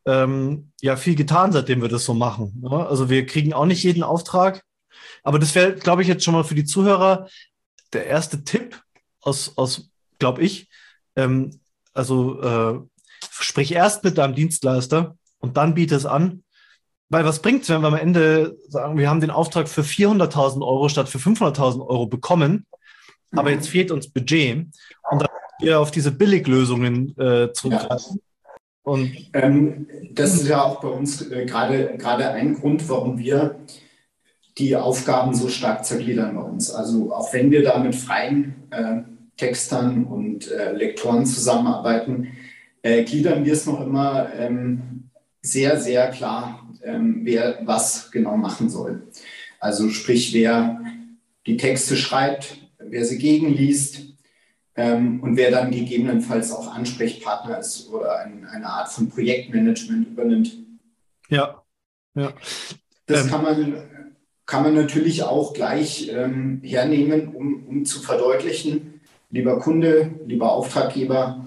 ähm, 0.07 0.73
ja 0.83 0.97
viel 0.97 1.15
getan, 1.15 1.53
seitdem 1.53 1.81
wir 1.81 1.89
das 1.89 2.05
so 2.05 2.13
machen. 2.13 2.61
Ja? 2.63 2.79
Ne? 2.79 2.87
Also 2.87 3.09
wir 3.09 3.25
kriegen 3.27 3.53
auch 3.55 3.65
nicht 3.67 3.85
jeden 3.85 4.03
Auftrag. 4.03 4.63
Aber 5.23 5.39
das 5.39 5.55
wäre, 5.55 5.75
glaube 5.75 6.03
ich, 6.03 6.09
jetzt 6.09 6.25
schon 6.25 6.35
mal 6.35 6.45
für 6.45 6.55
die 6.55 6.65
Zuhörer 6.65 7.29
der 7.93 8.07
erste 8.07 8.45
Tipp 8.45 8.81
aus, 9.21 9.57
aus 9.57 9.91
glaube 10.19 10.43
ich. 10.43 10.69
Ähm, 11.17 11.61
also 11.95 12.41
äh, 12.43 12.81
sprich 13.31 13.73
erst 13.73 14.05
mit 14.05 14.19
deinem 14.19 14.35
Dienstleister 14.35 15.17
und 15.39 15.57
dann 15.57 15.75
biete 15.75 15.95
es 15.95 16.07
an. 16.07 16.43
Weil 17.09 17.25
was 17.25 17.41
bringt 17.41 17.63
es, 17.63 17.69
wenn 17.69 17.83
wir 17.83 17.89
am 17.89 17.95
Ende 17.95 18.57
sagen, 18.69 18.99
wir 18.99 19.09
haben 19.09 19.21
den 19.21 19.31
Auftrag 19.31 19.69
für 19.69 19.83
400.000 19.83 20.67
Euro 20.67 20.89
statt 20.89 21.09
für 21.09 21.19
500.000 21.19 21.87
Euro 21.87 22.07
bekommen, 22.07 22.67
aber 23.33 23.51
jetzt 23.51 23.69
fehlt 23.69 23.93
uns 23.93 24.11
Budget 24.11 24.67
und 25.11 25.23
dann 25.23 25.29
wir 25.61 25.81
auf 25.81 25.91
diese 25.91 26.13
Billiglösungen 26.13 27.17
äh, 27.19 27.53
zurückgreifen. 27.53 28.17
Ja. 28.17 28.53
Und 28.83 29.31
ähm, 29.33 29.89
das 30.13 30.35
ist 30.35 30.47
ja 30.47 30.63
auch 30.63 30.81
bei 30.81 30.89
uns 30.89 31.29
äh, 31.31 31.45
gerade 31.45 31.97
gerade 31.97 32.29
ein 32.31 32.55
Grund, 32.55 32.89
warum 32.89 33.19
wir 33.19 33.59
die 34.59 34.75
Aufgaben 34.75 35.35
so 35.35 35.49
stark 35.49 35.85
zergliedern 35.85 36.35
bei 36.35 36.43
uns. 36.43 36.71
Also 36.71 37.13
auch 37.13 37.33
wenn 37.33 37.51
wir 37.51 37.63
da 37.63 37.79
mit 37.79 37.95
freien 37.95 38.55
äh, 38.71 39.03
Textern 39.37 40.05
und 40.05 40.51
äh, 40.51 40.73
Lektoren 40.73 41.27
zusammenarbeiten, 41.27 42.29
äh, 42.83 43.05
gliedern 43.05 43.45
wir 43.45 43.53
es 43.53 43.67
noch 43.67 43.81
immer 43.85 44.33
ähm, 44.35 45.11
sehr, 45.43 45.79
sehr 45.79 46.11
klar, 46.11 46.67
ähm, 46.83 47.21
wer 47.25 47.59
was 47.65 48.11
genau 48.11 48.37
machen 48.37 48.71
soll. 48.71 49.03
Also 49.61 49.91
sprich, 49.91 50.33
wer 50.33 50.81
die 51.47 51.57
Texte 51.57 51.97
schreibt, 51.97 52.59
wer 52.79 53.05
sie 53.05 53.19
gegenliest 53.19 54.07
ähm, 54.75 55.21
und 55.23 55.37
wer 55.37 55.51
dann 55.51 55.71
gegebenenfalls 55.71 56.53
auch 56.53 56.75
Ansprechpartner 56.75 57.59
ist 57.59 57.89
oder 57.89 58.21
ein, 58.21 58.47
eine 58.47 58.67
Art 58.67 58.89
von 58.91 59.09
Projektmanagement 59.09 60.09
übernimmt. 60.09 60.57
Ja, 61.29 61.63
ja. 62.15 62.33
Das 63.07 63.25
ähm, 63.25 63.31
kann, 63.31 63.43
man, 63.43 63.75
kann 64.47 64.63
man 64.63 64.75
natürlich 64.75 65.25
auch 65.25 65.53
gleich 65.53 66.09
ähm, 66.13 66.61
hernehmen, 66.63 67.35
um, 67.35 67.67
um 67.67 67.85
zu 67.85 68.01
verdeutlichen, 68.01 69.01
lieber 69.31 69.59
Kunde, 69.59 70.13
lieber 70.25 70.53
Auftraggeber, 70.53 71.45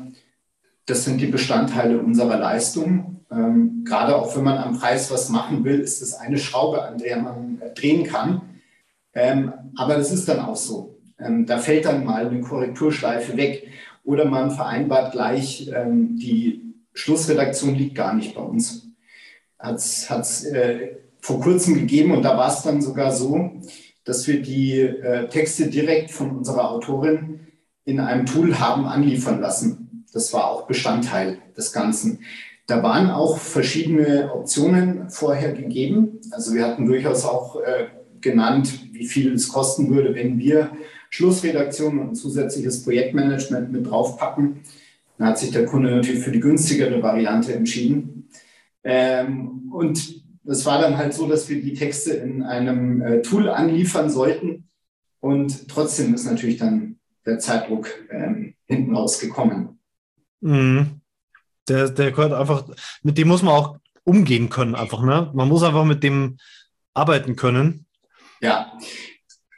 das 0.86 1.06
sind 1.06 1.22
die 1.22 1.28
Bestandteile 1.28 2.00
unserer 2.00 2.38
Leistung. 2.38 3.22
Ähm, 3.32 3.84
gerade 3.86 4.16
auch 4.16 4.36
wenn 4.36 4.44
man 4.44 4.58
am 4.58 4.78
Preis 4.78 5.12
was 5.12 5.30
machen 5.30 5.64
will, 5.64 5.80
ist 5.80 6.02
es 6.02 6.14
eine 6.14 6.38
Schraube, 6.38 6.84
an 6.84 6.98
der 6.98 7.18
man 7.22 7.62
äh, 7.62 7.74
drehen 7.74 8.06
kann. 8.06 8.42
Ähm, 9.14 9.54
aber 9.76 9.96
das 9.96 10.12
ist 10.12 10.28
dann 10.28 10.40
auch 10.40 10.56
so. 10.56 10.98
Ähm, 11.20 11.46
da 11.46 11.58
fällt 11.58 11.86
dann 11.86 12.04
mal 12.04 12.28
eine 12.28 12.42
Korrekturschleife 12.42 13.38
weg 13.38 13.68
oder 14.04 14.26
man 14.26 14.52
vereinbart 14.52 15.12
gleich, 15.12 15.70
ähm, 15.74 16.18
die 16.18 16.74
Schlussredaktion 16.94 17.76
liegt 17.76 17.96
gar 17.96 18.14
nicht 18.14 18.36
bei 18.36 18.42
uns. 18.42 18.88
Hat 19.58 19.76
es 19.78 20.44
äh, 20.46 20.96
vor 21.22 21.42
kurzem 21.42 21.76
gegeben 21.76 22.12
und 22.12 22.24
da 22.24 22.38
war 22.38 22.52
es 22.52 22.62
dann 22.64 22.82
sogar 22.82 23.12
so, 23.12 23.52
dass 24.06 24.28
wir 24.28 24.42
die 24.42 24.80
äh, 24.80 25.28
Texte 25.28 25.70
direkt 25.70 26.12
von 26.12 26.32
unserer 26.32 26.72
Autorin 26.72 27.42
in 27.86 28.00
einem 28.00 28.26
Tool 28.26 28.60
haben 28.60 28.86
anliefern 28.86 29.40
lassen. 29.40 30.06
Das 30.14 30.34
war 30.34 30.50
auch 30.50 30.68
Bestandteil 30.68 31.40
des 31.56 31.72
Ganzen. 31.72 32.20
Da 32.68 32.84
waren 32.84 33.10
auch 33.10 33.38
verschiedene 33.38 34.32
Optionen 34.34 35.10
vorher 35.10 35.54
gegeben. 35.54 36.20
Also 36.32 36.54
wir 36.54 36.66
hatten 36.66 36.86
durchaus 36.86 37.26
auch 37.26 37.56
äh, 37.62 37.88
genannt, 38.22 38.72
wie 38.92 39.06
viel 39.06 39.34
es 39.34 39.50
kosten 39.50 39.90
würde, 39.90 40.14
wenn 40.16 40.38
wir 40.38 40.72
Schlussredaktion 41.10 42.00
und 42.00 42.16
zusätzliches 42.16 42.84
Projektmanagement 42.84 43.72
mit 43.72 43.90
draufpacken. 43.90 44.62
Dann 45.18 45.28
hat 45.28 45.40
sich 45.40 45.52
der 45.52 45.66
Kunde 45.66 45.92
natürlich 45.92 46.22
für 46.24 46.32
die 46.32 46.40
günstigere 46.40 47.02
Variante 47.02 47.54
entschieden. 47.54 48.30
Ähm, 48.84 49.70
und 49.72 50.24
das 50.44 50.66
war 50.66 50.82
dann 50.82 50.98
halt 50.98 51.14
so, 51.14 51.28
dass 51.28 51.50
wir 51.50 51.62
die 51.62 51.74
Texte 51.74 52.14
in 52.14 52.44
einem 52.44 53.02
äh, 53.02 53.22
Tool 53.22 53.50
anliefern 53.50 54.10
sollten. 54.10 54.70
Und 55.20 55.68
trotzdem 55.68 56.14
ist 56.14 56.26
natürlich 56.26 56.58
dann 56.58 57.00
der 57.26 57.40
Zeitdruck 57.40 57.90
ähm, 58.10 58.56
hinten 58.66 58.96
rausgekommen. 58.96 59.80
Mhm. 60.42 61.02
Der, 61.68 61.90
der 61.90 62.12
gehört 62.12 62.34
einfach, 62.34 62.68
mit 63.04 63.18
dem 63.18 63.28
muss 63.28 63.44
man 63.44 63.54
auch 63.54 63.78
umgehen 64.04 64.50
können, 64.50 64.76
einfach, 64.76 65.04
ne? 65.04 65.30
Man 65.34 65.48
muss 65.48 65.62
einfach 65.62 65.86
mit 65.86 66.04
dem 66.04 66.38
arbeiten 66.94 67.36
können. 67.36 67.86
Ja, 68.42 68.78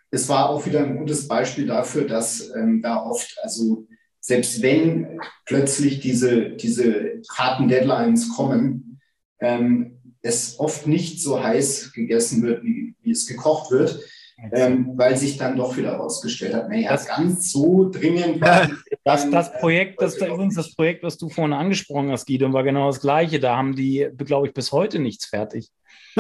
es 0.10 0.28
war 0.28 0.50
auch 0.50 0.66
wieder 0.66 0.82
ein 0.82 0.98
gutes 0.98 1.28
Beispiel 1.28 1.68
dafür, 1.68 2.06
dass 2.06 2.54
ähm, 2.56 2.82
da 2.82 3.02
oft, 3.02 3.38
also 3.44 3.88
selbst 4.20 4.62
wenn 4.62 5.20
plötzlich 5.46 6.02
diese, 6.02 6.52
diese 6.52 7.22
harten 7.34 7.70
Deadlines 7.70 8.36
kommen, 8.36 9.00
ähm, 9.40 10.01
es 10.22 10.60
oft 10.60 10.88
nicht 10.88 11.22
so 11.22 11.44
heiß 11.44 11.94
gegessen 11.94 12.44
wird, 12.44 12.64
wie, 12.64 12.96
wie 13.02 13.12
es 13.12 13.26
gekocht 13.26 13.72
wird, 13.72 14.00
ähm, 14.52 14.94
weil 14.96 15.18
sich 15.18 15.38
dann 15.38 15.56
doch 15.56 15.78
wieder 15.78 15.92
herausgestellt 15.92 16.56
hat, 16.56 16.70
naja, 16.70 16.90
das, 16.92 17.08
ganz 17.08 17.52
so 17.52 17.90
dringend. 17.90 18.42
War 18.42 18.70
das, 19.04 19.30
das 19.30 19.54
Projekt, 19.60 20.02
das, 20.02 20.18
übrigens 20.18 20.56
das 20.56 20.74
Projekt, 20.74 21.04
was 21.04 21.18
du 21.18 21.30
vorhin 21.30 21.54
angesprochen 21.54 22.12
hast, 22.12 22.26
Guido, 22.26 22.52
war 22.52 22.64
genau 22.64 22.88
das 22.88 23.02
gleiche. 23.02 23.40
Da 23.40 23.56
haben 23.56 23.76
die, 23.76 24.08
glaube 24.18 24.48
ich, 24.48 24.54
bis 24.54 24.72
heute 24.72 25.00
nichts 25.00 25.26
fertig. 25.26 25.70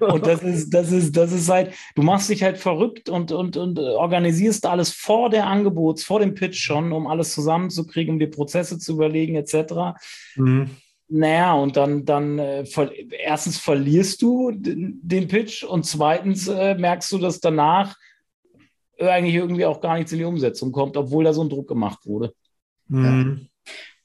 und 0.00 0.26
das 0.26 0.42
ist, 0.42 0.70
das 0.70 0.92
ist, 0.92 1.16
das 1.16 1.32
ist 1.32 1.48
halt, 1.48 1.74
du 1.96 2.02
machst 2.02 2.28
dich 2.28 2.42
halt 2.42 2.58
verrückt 2.58 3.08
und, 3.08 3.32
und, 3.32 3.56
und 3.56 3.78
organisierst 3.78 4.66
alles 4.66 4.90
vor 4.90 5.30
der 5.30 5.46
Angebots, 5.46 6.04
vor 6.04 6.20
dem 6.20 6.34
Pitch 6.34 6.58
schon, 6.58 6.92
um 6.92 7.06
alles 7.06 7.32
zusammenzukriegen, 7.32 8.14
um 8.14 8.18
die 8.20 8.28
Prozesse 8.28 8.78
zu 8.78 8.92
überlegen, 8.92 9.34
etc. 9.34 9.98
Mhm. 10.36 10.70
Naja, 11.10 11.54
und 11.54 11.76
dann, 11.76 12.04
dann 12.04 12.38
äh, 12.38 12.66
ver 12.66 12.92
erstens 13.10 13.58
verlierst 13.58 14.20
du 14.20 14.50
den 14.52 15.28
Pitch 15.28 15.64
und 15.64 15.86
zweitens 15.86 16.48
äh, 16.48 16.74
merkst 16.74 17.10
du, 17.12 17.18
dass 17.18 17.40
danach 17.40 17.96
eigentlich 19.00 19.34
irgendwie 19.34 19.64
auch 19.64 19.80
gar 19.80 19.96
nichts 19.96 20.12
in 20.12 20.18
die 20.18 20.24
Umsetzung 20.24 20.72
kommt, 20.72 20.96
obwohl 20.96 21.24
da 21.24 21.32
so 21.32 21.42
ein 21.42 21.48
Druck 21.48 21.68
gemacht 21.68 22.04
wurde. 22.04 22.34
Mhm. 22.88 23.48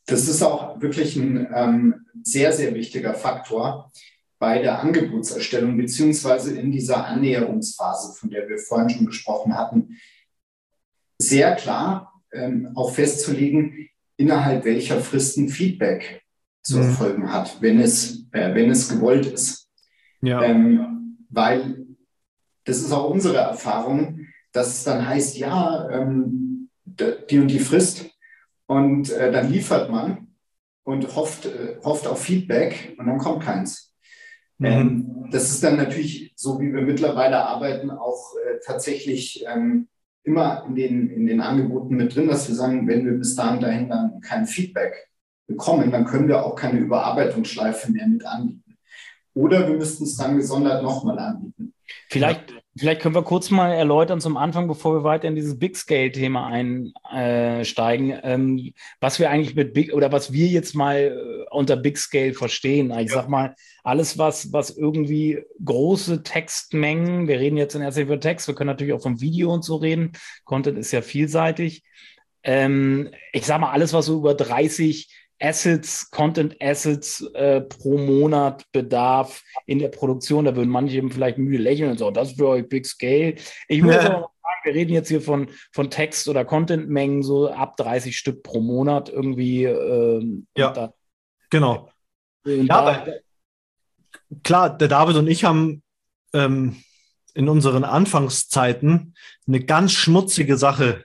Das 0.05 0.27
ist 0.27 0.41
auch 0.43 0.81
wirklich 0.81 1.15
ein 1.15 1.48
ähm, 1.53 2.05
sehr, 2.24 2.51
sehr 2.51 2.74
wichtiger 2.75 3.13
Faktor 3.13 3.91
bei 4.38 4.60
der 4.60 4.79
Angebotserstellung 4.81 5.77
beziehungsweise 5.77 6.57
in 6.57 6.72
dieser 6.72 7.05
Annäherungsphase, 7.05 8.13
von 8.13 8.29
der 8.29 8.48
wir 8.50 8.57
vorhin 8.57 8.89
schon 8.89 9.05
gesprochen 9.05 9.57
hatten, 9.57 9.98
sehr 11.17 11.55
klar 11.55 12.22
ähm, 12.33 12.72
auch 12.75 12.93
festzulegen, 12.93 13.88
innerhalb 14.17 14.65
welcher 14.65 15.00
Fristen 15.00 15.48
Feedback 15.48 16.23
zu 16.63 16.77
mhm. 16.77 16.84
erfolgen 16.84 17.32
hat, 17.32 17.62
wenn 17.62 17.79
es, 17.79 18.25
äh, 18.32 18.53
wenn 18.55 18.72
es 18.72 18.89
gewollt 18.89 19.25
ist. 19.25 19.70
Ja. 20.22 20.41
Ähm, 20.41 21.17
weil 21.29 21.86
das 22.63 22.77
ist 22.77 22.91
auch 22.91 23.10
unsere 23.10 23.38
Erfahrung, 23.38 24.27
dass 24.53 24.67
es 24.67 24.84
dann 24.84 25.08
heißt, 25.08 25.38
ja, 25.38 25.89
ähm, 25.89 26.70
die 26.86 27.39
und 27.39 27.48
die 27.50 27.60
Frist 27.60 28.10
und 28.67 29.12
äh, 29.12 29.32
dann 29.32 29.51
liefert 29.51 29.89
man 29.89 30.27
und 30.84 31.15
hofft, 31.15 31.46
äh, 31.46 31.77
hofft 31.84 32.08
auf 32.08 32.22
Feedback 32.22 32.96
und 32.98 33.08
dann 33.08 33.17
kommt 33.17 33.43
keins. 33.43 33.93
Mhm. 34.60 34.65
Ähm, 34.65 35.29
das 35.32 35.50
ist 35.50 35.63
dann 35.63 35.77
natürlich, 35.77 36.34
so 36.36 36.60
wie 36.60 36.72
wir 36.72 36.82
mittlerweile 36.84 37.43
arbeiten, 37.43 37.89
auch 37.91 38.36
äh, 38.36 38.60
tatsächlich 38.65 39.43
ähm, 39.48 39.88
immer 40.24 40.65
in 40.67 40.75
den, 40.75 41.10
in 41.10 41.25
den 41.25 41.41
Angeboten 41.41 41.96
mit 41.96 42.15
drin, 42.15 42.27
dass 42.27 42.48
wir 42.48 42.55
sagen, 42.55 42.88
wenn 42.88 43.05
wir 43.05 43.13
bis 43.13 43.36
dahin 43.36 43.60
dahin 43.60 43.89
dann 43.89 44.22
kein 44.22 44.46
Feedback 44.46 45.10
bekommen, 45.47 45.91
dann 45.91 46.05
können 46.05 46.27
wir 46.27 46.45
auch 46.45 46.55
keine 46.55 46.79
Überarbeitungsschleife 46.79 47.91
mehr 47.91 48.07
mit 48.07 48.25
anbieten. 48.25 48.77
Oder 49.35 49.67
wir 49.67 49.75
müssten 49.75 50.03
es 50.03 50.15
dann 50.15 50.38
gesondert 50.38 50.83
nochmal 50.83 51.17
anbieten. 51.17 51.73
Vielleicht, 52.09 52.53
vielleicht 52.77 53.01
können 53.01 53.15
wir 53.15 53.23
kurz 53.23 53.50
mal 53.50 53.71
erläutern 53.73 54.21
zum 54.21 54.38
Anfang, 54.38 54.67
bevor 54.67 54.93
wir 54.95 55.03
weiter 55.03 55.27
in 55.27 55.35
dieses 55.35 55.57
Big 55.57 55.75
Scale-Thema 55.75 56.47
einsteigen, 56.47 58.19
ähm, 58.23 58.73
was 59.00 59.19
wir 59.19 59.29
eigentlich 59.29 59.55
mit 59.55 59.73
Big 59.73 59.93
oder 59.93 60.12
was 60.12 60.31
wir 60.31 60.47
jetzt 60.47 60.75
mal 60.75 60.97
äh, 60.97 61.45
unter 61.50 61.75
Big 61.75 61.97
Scale 61.97 62.33
verstehen. 62.33 62.91
Ich 62.91 63.09
ja. 63.09 63.15
sag 63.15 63.29
mal, 63.29 63.55
alles, 63.83 64.17
was, 64.17 64.53
was 64.53 64.69
irgendwie 64.69 65.43
große 65.63 66.23
Textmengen, 66.23 67.27
wir 67.27 67.39
reden 67.39 67.57
jetzt 67.57 67.75
in 67.75 67.81
erster 67.81 68.01
Linie 68.01 68.13
über 68.13 68.21
Text, 68.21 68.47
wir 68.47 68.55
können 68.55 68.69
natürlich 68.69 68.93
auch 68.93 69.01
vom 69.01 69.19
Video 69.19 69.51
und 69.51 69.63
so 69.63 69.77
reden. 69.77 70.12
Content 70.45 70.77
ist 70.77 70.91
ja 70.91 71.01
vielseitig. 71.01 71.83
Ähm, 72.43 73.09
ich 73.31 73.45
sag 73.45 73.59
mal, 73.59 73.71
alles, 73.71 73.93
was 73.93 74.05
so 74.05 74.17
über 74.19 74.35
30 74.35 75.09
Assets, 75.40 76.10
Content 76.12 76.56
Assets 76.62 77.22
äh, 77.34 77.62
pro 77.62 77.98
Monat 77.98 78.66
Bedarf 78.72 79.44
in 79.66 79.80
der 79.80 79.90
Produktion. 79.90 80.46
Da 80.46 80.56
würden 80.56 80.70
manche 80.70 80.98
eben 80.98 81.12
vielleicht 81.12 81.38
müde 81.38 81.62
lächeln 81.62 81.92
und 81.92 82.00
so, 82.00 82.12
das 82.12 82.32
ist 82.32 82.38
für 82.38 82.48
euch 82.48 82.68
Big 82.68 82.86
Scale. 82.86 83.36
Ich 83.68 83.84
würde 83.84 83.96
ja. 83.96 84.04
sagen, 84.04 84.25
wir 84.63 84.74
reden 84.74 84.94
jetzt 84.94 85.10
hier 85.10 85.22
von, 85.22 85.50
von 85.72 85.90
Text- 85.90 86.28
oder 86.28 86.46
Content-Mengen 86.46 87.24
so 87.24 87.50
ab 87.50 87.78
30 87.78 88.18
Stück 88.18 88.44
pro 88.44 88.62
Monat 88.62 89.10
irgendwie. 89.10 89.66
Ähm, 89.66 90.48
ja, 90.56 90.72
da, 90.72 90.94
genau. 91.50 91.90
Ja, 92.46 92.75
aber, 92.75 93.08
klar, 94.44 94.78
der 94.78 94.88
David 94.88 95.16
und 95.18 95.28
ich 95.28 95.44
haben 95.44 95.84
ähm, 96.34 96.78
in 97.34 97.50
unseren 97.50 97.84
Anfangszeiten 97.84 99.16
eine 99.48 99.60
ganz 99.63 99.92
schmutzige 99.94 100.58
Sache 100.58 101.04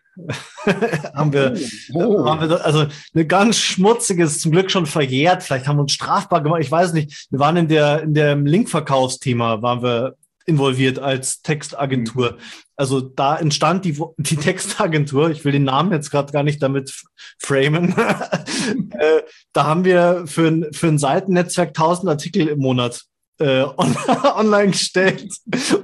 haben, 1.14 1.32
wir, 1.32 1.54
oh. 1.94 2.24
haben 2.26 2.48
wir, 2.48 2.64
also 2.64 2.86
eine 3.14 3.26
ganz 3.26 3.58
schmutziges, 3.58 4.40
zum 4.40 4.52
Glück 4.52 4.70
schon 4.70 4.86
verjährt. 4.86 5.42
Vielleicht 5.42 5.66
haben 5.66 5.76
wir 5.76 5.82
uns 5.82 5.92
strafbar 5.92 6.42
gemacht. 6.42 6.62
Ich 6.62 6.70
weiß 6.70 6.92
nicht. 6.92 7.28
Wir 7.30 7.38
waren 7.38 7.56
in 7.56 7.68
der, 7.68 8.02
in 8.02 8.14
dem 8.14 8.46
Linkverkaufsthema, 8.46 9.62
waren 9.62 9.82
wir 9.82 10.16
involviert 10.48 10.98
als 10.98 11.42
Textagentur. 11.42 12.32
Mhm. 12.32 12.38
Also 12.76 13.00
da 13.00 13.36
entstand 13.36 13.84
die, 13.84 14.00
die 14.16 14.36
Textagentur. 14.36 15.30
Ich 15.30 15.44
will 15.44 15.52
den 15.52 15.64
Namen 15.64 15.92
jetzt 15.92 16.10
gerade 16.10 16.32
gar 16.32 16.42
nicht 16.42 16.62
damit 16.62 16.94
framen. 17.38 17.94
äh, 18.98 19.22
da 19.52 19.64
haben 19.64 19.84
wir 19.84 20.24
für 20.26 20.48
ein, 20.48 20.66
für 20.72 20.86
ein 20.88 20.98
Seitennetzwerk 20.98 21.70
1000 21.70 22.08
Artikel 22.08 22.48
im 22.48 22.60
Monat 22.60 23.04
äh, 23.38 23.62
on 23.62 23.96
online 24.36 24.72
gestellt 24.72 25.32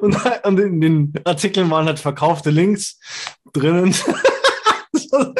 und, 0.01 0.17
und 0.45 0.61
in 0.61 0.81
den 0.81 1.13
Artikeln 1.25 1.71
waren 1.71 1.87
halt 1.87 1.99
verkaufte 1.99 2.51
Links 2.51 2.99
drinnen. 3.53 3.95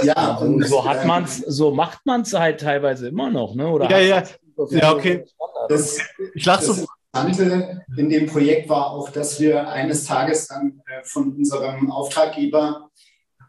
ja, 0.03 0.35
und 0.41 0.67
so 0.67 0.85
hat 0.85 1.07
man's, 1.07 1.39
so 1.39 1.73
macht 1.73 2.05
man 2.05 2.23
es 2.23 2.33
halt 2.33 2.61
teilweise 2.61 3.09
immer 3.09 3.31
noch, 3.31 3.55
ne? 3.55 3.69
Oder 3.69 3.91
ja, 3.91 3.99
ja. 3.99 4.23
Ja, 4.71 4.93
okay. 4.93 5.25
Das, 5.69 5.99
ich 6.35 6.45
lache 6.45 6.65
so. 6.65 6.73
Interessante 6.73 7.85
in 7.97 8.09
dem 8.09 8.27
Projekt 8.27 8.69
war 8.69 8.91
auch, 8.91 9.09
dass 9.11 9.39
wir 9.41 9.69
eines 9.69 10.05
Tages 10.05 10.49
dann 10.49 10.81
äh, 10.87 11.05
von 11.05 11.33
unserem 11.33 11.91
Auftraggeber 11.91 12.91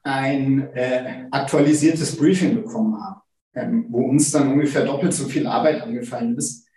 ein 0.04 0.70
äh, 0.76 1.26
aktualisiertes 1.32 2.16
Briefing 2.16 2.56
bekommen 2.56 2.96
haben, 3.02 3.22
ähm, 3.56 3.86
wo 3.90 4.06
uns 4.06 4.32
dann 4.32 4.52
ungefähr 4.52 4.86
doppelt 4.86 5.14
so 5.14 5.26
viel 5.26 5.48
Arbeit 5.48 5.82
angefallen 5.82 6.38
ist. 6.38 6.68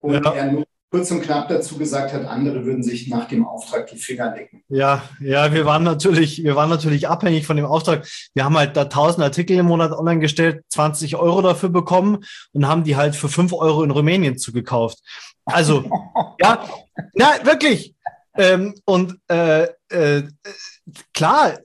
Und 0.00 0.24
ja. 0.24 0.34
er 0.34 0.52
nur 0.52 0.63
kurz 0.94 1.10
und 1.10 1.22
knapp 1.22 1.48
dazu 1.48 1.76
gesagt 1.76 2.12
hat, 2.12 2.24
andere 2.24 2.64
würden 2.64 2.84
sich 2.84 3.08
nach 3.08 3.26
dem 3.26 3.44
Auftrag 3.44 3.88
die 3.88 3.96
Finger 3.96 4.32
lecken. 4.32 4.62
Ja, 4.68 5.02
ja, 5.18 5.52
wir 5.52 5.66
waren 5.66 5.82
natürlich, 5.82 6.44
wir 6.44 6.54
waren 6.54 6.70
natürlich 6.70 7.08
abhängig 7.08 7.48
von 7.48 7.56
dem 7.56 7.66
Auftrag. 7.66 8.06
Wir 8.32 8.44
haben 8.44 8.56
halt 8.56 8.76
da 8.76 8.82
1000 8.82 9.24
Artikel 9.24 9.58
im 9.58 9.66
Monat 9.66 9.90
online 9.90 10.20
gestellt, 10.20 10.62
20 10.68 11.16
Euro 11.16 11.42
dafür 11.42 11.70
bekommen 11.70 12.24
und 12.52 12.68
haben 12.68 12.84
die 12.84 12.94
halt 12.94 13.16
für 13.16 13.28
5 13.28 13.54
Euro 13.54 13.82
in 13.82 13.90
Rumänien 13.90 14.38
zugekauft. 14.38 15.00
Also, 15.46 15.82
ja, 16.40 16.64
na, 17.14 17.44
wirklich. 17.44 17.96
Ähm, 18.36 18.76
und 18.84 19.18
äh, 19.26 19.64
äh, 19.88 20.22
klar, 21.12 21.58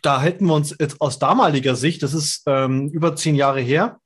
da 0.00 0.22
hätten 0.22 0.46
wir 0.46 0.54
uns 0.54 0.76
jetzt 0.78 1.00
aus 1.00 1.18
damaliger 1.18 1.74
Sicht, 1.74 2.04
das 2.04 2.14
ist 2.14 2.44
ähm, 2.46 2.88
über 2.90 3.16
zehn 3.16 3.34
Jahre 3.34 3.60
her, 3.60 3.99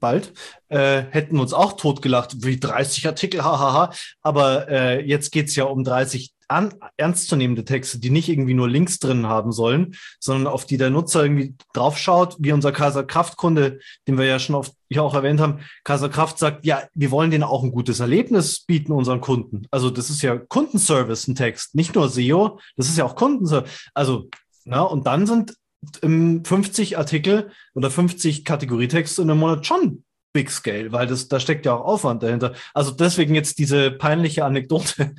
bald, 0.00 0.32
äh, 0.68 1.02
hätten 1.10 1.38
uns 1.38 1.52
auch 1.52 1.74
totgelacht, 1.74 2.44
wie 2.44 2.58
30 2.58 3.06
Artikel, 3.06 3.44
hahaha. 3.44 3.92
Aber 4.22 4.68
äh, 4.68 5.04
jetzt 5.04 5.30
geht's 5.30 5.56
ja 5.56 5.64
um 5.64 5.84
30 5.84 6.32
an, 6.48 6.74
ernstzunehmende 6.96 7.64
Texte, 7.64 7.98
die 7.98 8.10
nicht 8.10 8.28
irgendwie 8.28 8.54
nur 8.54 8.68
Links 8.68 8.98
drin 8.98 9.26
haben 9.26 9.52
sollen, 9.52 9.94
sondern 10.18 10.50
auf 10.52 10.64
die 10.64 10.78
der 10.78 10.90
Nutzer 10.90 11.22
irgendwie 11.22 11.54
draufschaut, 11.74 12.36
wie 12.38 12.52
unser 12.52 12.72
Kaiser 12.72 13.04
Kraft-Kunde, 13.04 13.80
den 14.06 14.18
wir 14.18 14.24
ja 14.24 14.38
schon 14.38 14.54
oft 14.54 14.72
hier 14.88 15.04
auch 15.04 15.14
erwähnt 15.14 15.40
haben. 15.40 15.60
Kaiser 15.84 16.08
Kraft 16.08 16.38
sagt, 16.38 16.64
ja, 16.64 16.82
wir 16.94 17.10
wollen 17.10 17.30
denen 17.30 17.44
auch 17.44 17.62
ein 17.62 17.70
gutes 17.70 18.00
Erlebnis 18.00 18.60
bieten, 18.60 18.92
unseren 18.92 19.20
Kunden. 19.20 19.66
Also 19.70 19.90
das 19.90 20.08
ist 20.08 20.22
ja 20.22 20.36
Kundenservice, 20.38 21.28
ein 21.28 21.34
Text, 21.34 21.74
nicht 21.74 21.94
nur 21.94 22.08
SEO, 22.08 22.58
das 22.76 22.88
ist 22.88 22.96
ja 22.96 23.04
auch 23.04 23.14
Kundenservice. 23.14 23.70
Also, 23.92 24.30
na, 24.64 24.82
und 24.82 25.06
dann 25.06 25.26
sind 25.26 25.54
50 26.02 26.98
Artikel 26.98 27.50
oder 27.74 27.90
50 27.90 28.44
Kategorietexte 28.44 29.22
in 29.22 29.30
einem 29.30 29.40
Monat 29.40 29.66
schon 29.66 30.04
Big 30.32 30.50
Scale, 30.50 30.92
weil 30.92 31.06
das, 31.06 31.28
da 31.28 31.40
steckt 31.40 31.66
ja 31.66 31.74
auch 31.74 31.84
Aufwand 31.84 32.22
dahinter. 32.22 32.54
Also 32.74 32.90
deswegen 32.90 33.34
jetzt 33.34 33.58
diese 33.58 33.90
peinliche 33.90 34.44
Anekdote. 34.44 35.14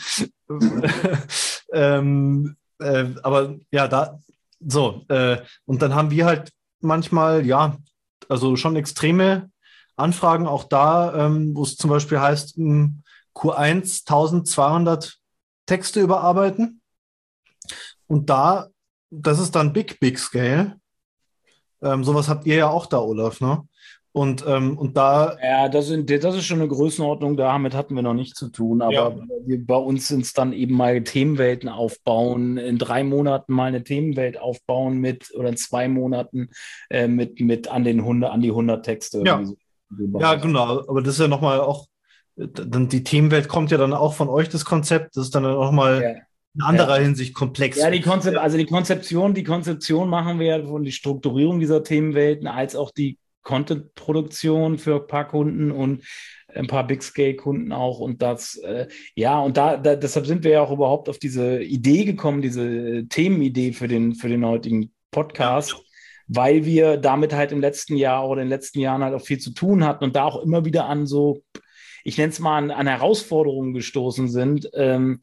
ähm, 1.73 2.55
äh, 2.79 3.05
aber 3.23 3.55
ja, 3.71 3.87
da, 3.87 4.19
so, 4.59 5.05
äh, 5.09 5.37
und 5.65 5.81
dann 5.81 5.95
haben 5.95 6.11
wir 6.11 6.25
halt 6.25 6.51
manchmal, 6.81 7.45
ja, 7.45 7.77
also 8.27 8.55
schon 8.55 8.75
extreme 8.75 9.49
Anfragen 9.95 10.47
auch 10.47 10.65
da, 10.65 11.25
ähm, 11.25 11.55
wo 11.55 11.63
es 11.63 11.75
zum 11.75 11.89
Beispiel 11.89 12.19
heißt, 12.19 12.57
Q1 12.57 14.07
1200 14.07 15.17
Texte 15.65 16.01
überarbeiten. 16.01 16.81
Und 18.07 18.29
da 18.29 18.69
das 19.09 19.39
ist 19.39 19.55
dann 19.55 19.73
Big, 19.73 19.99
Big 19.99 20.19
Scale. 20.19 20.79
Ähm, 21.81 22.03
sowas 22.03 22.27
habt 22.27 22.45
ihr 22.45 22.55
ja 22.55 22.69
auch 22.69 22.85
da, 22.85 22.99
Olaf, 22.99 23.41
ne? 23.41 23.63
Und, 24.11 24.43
ähm, 24.47 24.77
und 24.77 24.97
da. 24.97 25.37
Ja, 25.41 25.69
das, 25.69 25.87
sind, 25.87 26.09
das 26.09 26.35
ist 26.35 26.45
schon 26.45 26.59
eine 26.59 26.67
Größenordnung, 26.67 27.37
damit 27.37 27.75
hatten 27.75 27.95
wir 27.95 28.01
noch 28.01 28.15
nichts 28.15 28.39
zu 28.39 28.49
tun. 28.49 28.81
Aber 28.81 28.91
ja. 28.91 29.15
wir, 29.45 29.65
bei 29.65 29.75
uns 29.75 30.07
sind 30.07 30.21
es 30.21 30.33
dann 30.33 30.51
eben 30.51 30.75
mal 30.75 31.03
Themenwelten 31.03 31.69
aufbauen, 31.69 32.57
in 32.57 32.79
drei 32.79 33.03
Monaten 33.03 33.53
mal 33.53 33.65
eine 33.65 33.83
Themenwelt 33.83 34.39
aufbauen 34.39 34.97
mit, 34.97 35.31
oder 35.35 35.49
in 35.49 35.57
zwei 35.57 35.87
Monaten 35.87 36.49
äh, 36.89 37.07
mit, 37.07 37.39
mit 37.39 37.67
an, 37.67 37.83
den 37.83 37.99
100, 37.99 38.31
an 38.31 38.41
die 38.41 38.49
100 38.49 38.83
Texte. 38.83 39.21
Ja, 39.25 39.43
so. 39.45 39.55
ja 40.19 40.35
genau. 40.35 40.81
Aber 40.87 41.01
das 41.01 41.13
ist 41.13 41.21
ja 41.21 41.27
nochmal 41.27 41.59
auch, 41.59 41.85
dann 42.35 42.89
die 42.89 43.03
Themenwelt 43.03 43.47
kommt 43.47 43.69
ja 43.69 43.77
dann 43.77 43.93
auch 43.93 44.15
von 44.15 44.27
euch, 44.27 44.49
das 44.49 44.65
Konzept. 44.65 45.17
Das 45.17 45.25
ist 45.25 45.35
dann 45.35 45.43
nochmal. 45.43 46.01
Ja 46.01 46.28
in 46.55 46.61
anderer 46.61 46.97
ja. 46.97 47.03
Hinsicht 47.03 47.33
komplex. 47.33 47.77
Ja, 47.77 47.89
die 47.89 48.01
Konzept, 48.01 48.37
also 48.37 48.57
die 48.57 48.65
Konzeption, 48.65 49.33
die 49.33 49.43
Konzeption 49.43 50.09
machen 50.09 50.39
wir 50.39 50.57
ja 50.57 50.65
von 50.65 50.83
die 50.83 50.91
Strukturierung 50.91 51.59
dieser 51.59 51.83
Themenwelten 51.83 52.47
als 52.47 52.75
auch 52.75 52.91
die 52.91 53.17
Content-Produktion 53.43 54.77
für 54.77 54.95
ein 54.95 55.07
paar 55.07 55.27
Kunden 55.27 55.71
und 55.71 56.03
ein 56.53 56.67
paar 56.67 56.85
Big 56.85 57.03
Scale-Kunden 57.03 57.71
auch. 57.71 57.99
Und 57.99 58.21
das, 58.21 58.55
äh, 58.57 58.87
ja, 59.15 59.39
und 59.39 59.57
da, 59.57 59.77
da, 59.77 59.95
deshalb 59.95 60.25
sind 60.25 60.43
wir 60.43 60.51
ja 60.51 60.61
auch 60.61 60.71
überhaupt 60.71 61.09
auf 61.09 61.19
diese 61.19 61.61
Idee 61.61 62.05
gekommen, 62.05 62.41
diese 62.41 63.05
Themenidee 63.07 63.73
für 63.73 63.87
den, 63.87 64.15
für 64.15 64.29
den 64.29 64.45
heutigen 64.45 64.91
Podcast. 65.11 65.71
Ja. 65.71 65.77
Weil 66.31 66.65
wir 66.65 66.97
damit 66.97 67.33
halt 67.33 67.51
im 67.51 67.59
letzten 67.59 67.95
Jahr 67.95 68.27
oder 68.27 68.41
in 68.41 68.47
den 68.47 68.55
letzten 68.55 68.79
Jahren 68.79 69.03
halt 69.03 69.15
auch 69.15 69.25
viel 69.25 69.39
zu 69.39 69.51
tun 69.51 69.83
hatten 69.83 70.03
und 70.03 70.15
da 70.15 70.25
auch 70.25 70.43
immer 70.43 70.63
wieder 70.63 70.85
an 70.85 71.07
so, 71.07 71.41
ich 72.03 72.17
nenne 72.19 72.29
es 72.29 72.39
mal, 72.39 72.57
an, 72.57 72.71
an 72.71 72.85
Herausforderungen 72.85 73.73
gestoßen 73.73 74.29
sind, 74.29 74.69
ähm, 74.73 75.19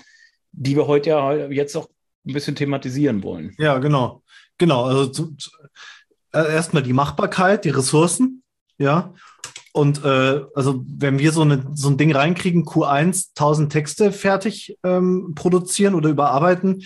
die 0.57 0.75
wir 0.75 0.87
heute 0.87 1.11
ja 1.11 1.47
jetzt 1.47 1.77
auch 1.77 1.89
ein 2.27 2.33
bisschen 2.33 2.57
thematisieren 2.57 3.23
wollen. 3.23 3.55
Ja, 3.59 3.79
genau. 3.79 4.23
Genau. 4.59 4.85
Also 4.85 5.07
zu, 5.07 5.37
zu, 5.37 5.51
äh, 6.33 6.53
erstmal 6.53 6.83
die 6.83 6.93
Machbarkeit, 6.93 7.65
die 7.65 7.71
Ressourcen, 7.71 8.43
ja. 8.79 9.15
Und 9.73 10.03
äh, 10.05 10.41
also 10.55 10.83
wenn 10.89 11.19
wir 11.19 11.33
so, 11.33 11.43
eine, 11.43 11.67
so 11.75 11.89
ein 11.89 11.99
Ding 11.99 12.11
reinkriegen, 12.11 12.65
Q1 12.65 13.29
1000 13.37 13.71
Texte 13.71 14.11
fertig 14.11 14.77
ähm, 14.83 15.35
produzieren 15.35 15.95
oder 15.95 16.09
überarbeiten, 16.09 16.83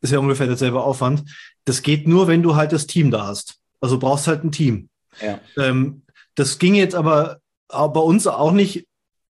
ist 0.00 0.12
ja 0.12 0.18
ungefähr 0.18 0.48
derselbe 0.48 0.82
Aufwand. 0.82 1.24
Das 1.64 1.82
geht 1.82 2.08
nur, 2.08 2.26
wenn 2.26 2.42
du 2.42 2.56
halt 2.56 2.72
das 2.72 2.88
Team 2.88 3.12
da 3.12 3.26
hast. 3.26 3.60
Also 3.80 3.98
brauchst 3.98 4.26
halt 4.26 4.42
ein 4.42 4.50
Team. 4.50 4.88
Ja. 5.22 5.38
Ähm, 5.56 6.02
das 6.34 6.58
ging 6.58 6.74
jetzt 6.74 6.96
aber 6.96 7.38
bei 7.68 8.00
uns 8.00 8.26
auch 8.26 8.52
nicht 8.52 8.88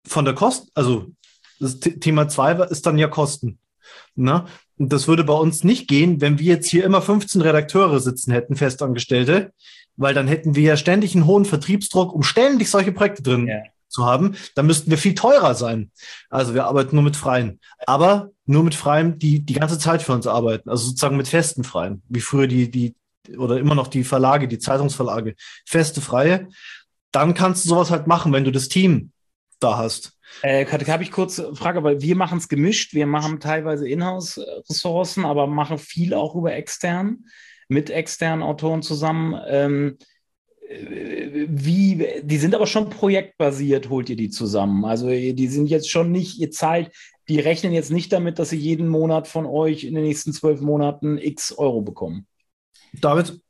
von 0.07 0.25
der 0.25 0.35
Kosten, 0.35 0.69
also 0.75 1.13
das 1.63 1.79
Thema 1.79 2.29
zwei 2.29 2.53
ist 2.67 2.87
dann 2.87 2.99
ja 2.99 3.09
Kosten. 3.09 3.59
Ne? 4.15 4.45
Und 4.79 4.93
das 4.93 5.07
würde 5.07 5.25
bei 5.25 5.35
uns 5.35 5.65
nicht 5.65 5.89
gehen, 5.89 6.21
wenn 6.21 6.39
wir 6.39 6.47
jetzt 6.47 6.69
hier 6.69 6.85
immer 6.85 7.01
15 7.01 7.41
Redakteure 7.41 8.01
sitzen 8.01 8.33
hätten, 8.33 8.57
Festangestellte, 8.57 9.53
weil 9.97 10.15
dann 10.15 10.27
hätten 10.27 10.55
wir 10.55 10.63
ja 10.63 10.77
ständig 10.77 11.15
einen 11.15 11.27
hohen 11.27 11.45
Vertriebsdruck, 11.45 12.13
um 12.13 12.23
ständig 12.23 12.69
solche 12.69 12.93
Projekte 12.93 13.23
drin 13.23 13.47
ja. 13.47 13.63
zu 13.89 14.05
haben. 14.07 14.35
Dann 14.55 14.67
müssten 14.67 14.91
wir 14.91 14.99
viel 14.99 15.15
teurer 15.15 15.55
sein. 15.55 15.91
Also 16.31 16.55
wir 16.55 16.65
arbeiten 16.67 16.97
nur 16.97 17.05
mit 17.05 17.17
Freien. 17.17 17.61
Aber 17.87 18.31
nur 18.45 18.65
mit 18.65 18.75
Freien, 18.75 19.19
die 19.19 19.45
die 19.45 19.55
ganze 19.55 19.79
Zeit 19.79 20.03
für 20.03 20.13
uns 20.13 20.27
arbeiten. 20.27 20.69
Also 20.69 20.87
sozusagen 20.87 21.17
mit 21.17 21.29
festen 21.29 21.65
Freien. 21.65 22.03
Wie 22.09 22.21
früher 22.21 22.47
die, 22.47 22.71
die, 22.71 22.95
oder 23.37 23.59
immer 23.59 23.75
noch 23.75 23.87
die 23.87 24.05
Verlage, 24.05 24.49
die 24.49 24.59
Zeitungsverlage. 24.59 25.37
Feste 25.65 26.01
Freie. 26.01 26.49
Dann 27.13 27.35
kannst 27.35 27.65
du 27.65 27.69
sowas 27.69 27.91
halt 27.91 28.07
machen, 28.07 28.33
wenn 28.33 28.45
du 28.45 28.51
das 28.51 28.69
Team 28.69 29.12
da 29.63 29.79
hast. 29.79 30.19
Äh, 30.43 30.65
habe 30.67 31.03
ich 31.03 31.11
kurz 31.11 31.39
eine 31.39 31.55
Frage, 31.55 31.83
weil 31.83 32.01
wir 32.01 32.17
machen 32.17 32.39
es 32.39 32.49
gemischt. 32.49 32.95
Wir 32.95 33.07
machen 33.07 33.41
teilweise 33.41 33.89
Inhouse-Ressourcen, 33.89 35.25
aber 35.25 35.47
machen 35.47 35.79
viel 35.79 36.15
auch 36.15 36.35
über 36.35 36.55
extern, 36.55 37.27
mit 37.69 37.91
externen 37.91 38.43
Autoren 38.43 38.83
zusammen. 38.83 39.39
Ähm, 39.47 39.99
äh, 40.69 41.47
wie, 41.49 42.07
die 42.23 42.39
sind 42.39 42.55
aber 42.55 42.67
schon 42.67 42.91
projektbasiert, 42.91 43.91
holt 43.91 44.09
ihr 44.11 44.17
die 44.17 44.31
zusammen. 44.31 44.85
Also 44.85 45.09
die 45.09 45.49
sind 45.49 45.67
jetzt 45.67 45.91
schon 45.91 46.11
nicht, 46.11 46.39
ihr 46.39 46.51
zahlt, 46.51 46.91
die 47.29 47.39
rechnen 47.39 47.73
jetzt 47.73 47.91
nicht 47.91 48.13
damit, 48.13 48.39
dass 48.39 48.51
sie 48.51 48.57
jeden 48.57 48.89
Monat 48.89 49.29
von 49.29 49.47
euch 49.47 49.85
in 49.85 49.95
den 49.95 50.05
nächsten 50.05 50.33
zwölf 50.33 50.61
Monaten 50.61 51.19
x 51.19 51.53
Euro 51.53 51.83
bekommen. 51.83 52.27
David? 53.01 53.41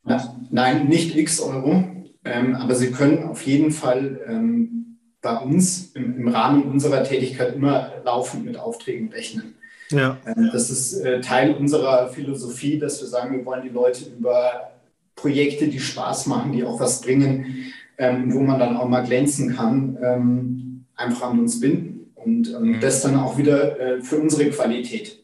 Nein, 0.51 0.89
nicht 0.89 1.17
x 1.17 1.41
Euro, 1.41 1.85
ähm, 2.25 2.55
aber 2.55 2.75
sie 2.75 2.91
können 2.91 3.25
auf 3.25 3.47
jeden 3.47 3.73
Fall 3.73 4.21
ähm, 4.29 4.92
bei 5.23 5.37
uns 5.39 5.93
im, 5.95 6.17
im, 6.19 6.29
Rahmen 6.29 6.65
unserer 6.65 7.05
Tätigkeit 7.05 7.55
immer 7.55 7.93
laufend 8.05 8.45
mit 8.45 8.59
Aufträgen 8.59 9.09
rechnen. 9.11 9.55
Ja. 9.91 10.19
Ähm, 10.27 10.51
das 10.53 10.69
ist 10.69 10.95
äh, 11.01 11.21
Teil 11.21 11.55
unserer 11.55 12.09
Philosophie, 12.09 12.79
dass 12.79 13.01
wir 13.01 13.09
sagen, 13.09 13.37
wir 13.37 13.45
wollen 13.47 13.63
die 13.63 13.69
Leute 13.69 14.05
über 14.07 14.73
Projekte, 15.15 15.69
die 15.69 15.79
Spaß 15.79 16.27
machen, 16.27 16.53
die 16.53 16.65
auch 16.65 16.81
was 16.81 17.01
bringen, 17.01 17.73
ähm, 17.99 18.35
wo 18.35 18.41
man 18.41 18.59
dann 18.59 18.77
auch 18.77 18.89
mal 18.89 19.03
glänzen 19.03 19.55
kann, 19.55 19.97
ähm, 20.03 20.85
einfach 20.97 21.31
an 21.31 21.39
uns 21.39 21.61
binden. 21.61 22.11
Und 22.17 22.53
mhm. 22.61 22.81
das 22.81 23.03
dann 23.03 23.17
auch 23.17 23.39
wieder 23.39 23.79
äh, 23.79 24.01
für 24.01 24.17
unsere 24.17 24.49
Qualität 24.51 25.19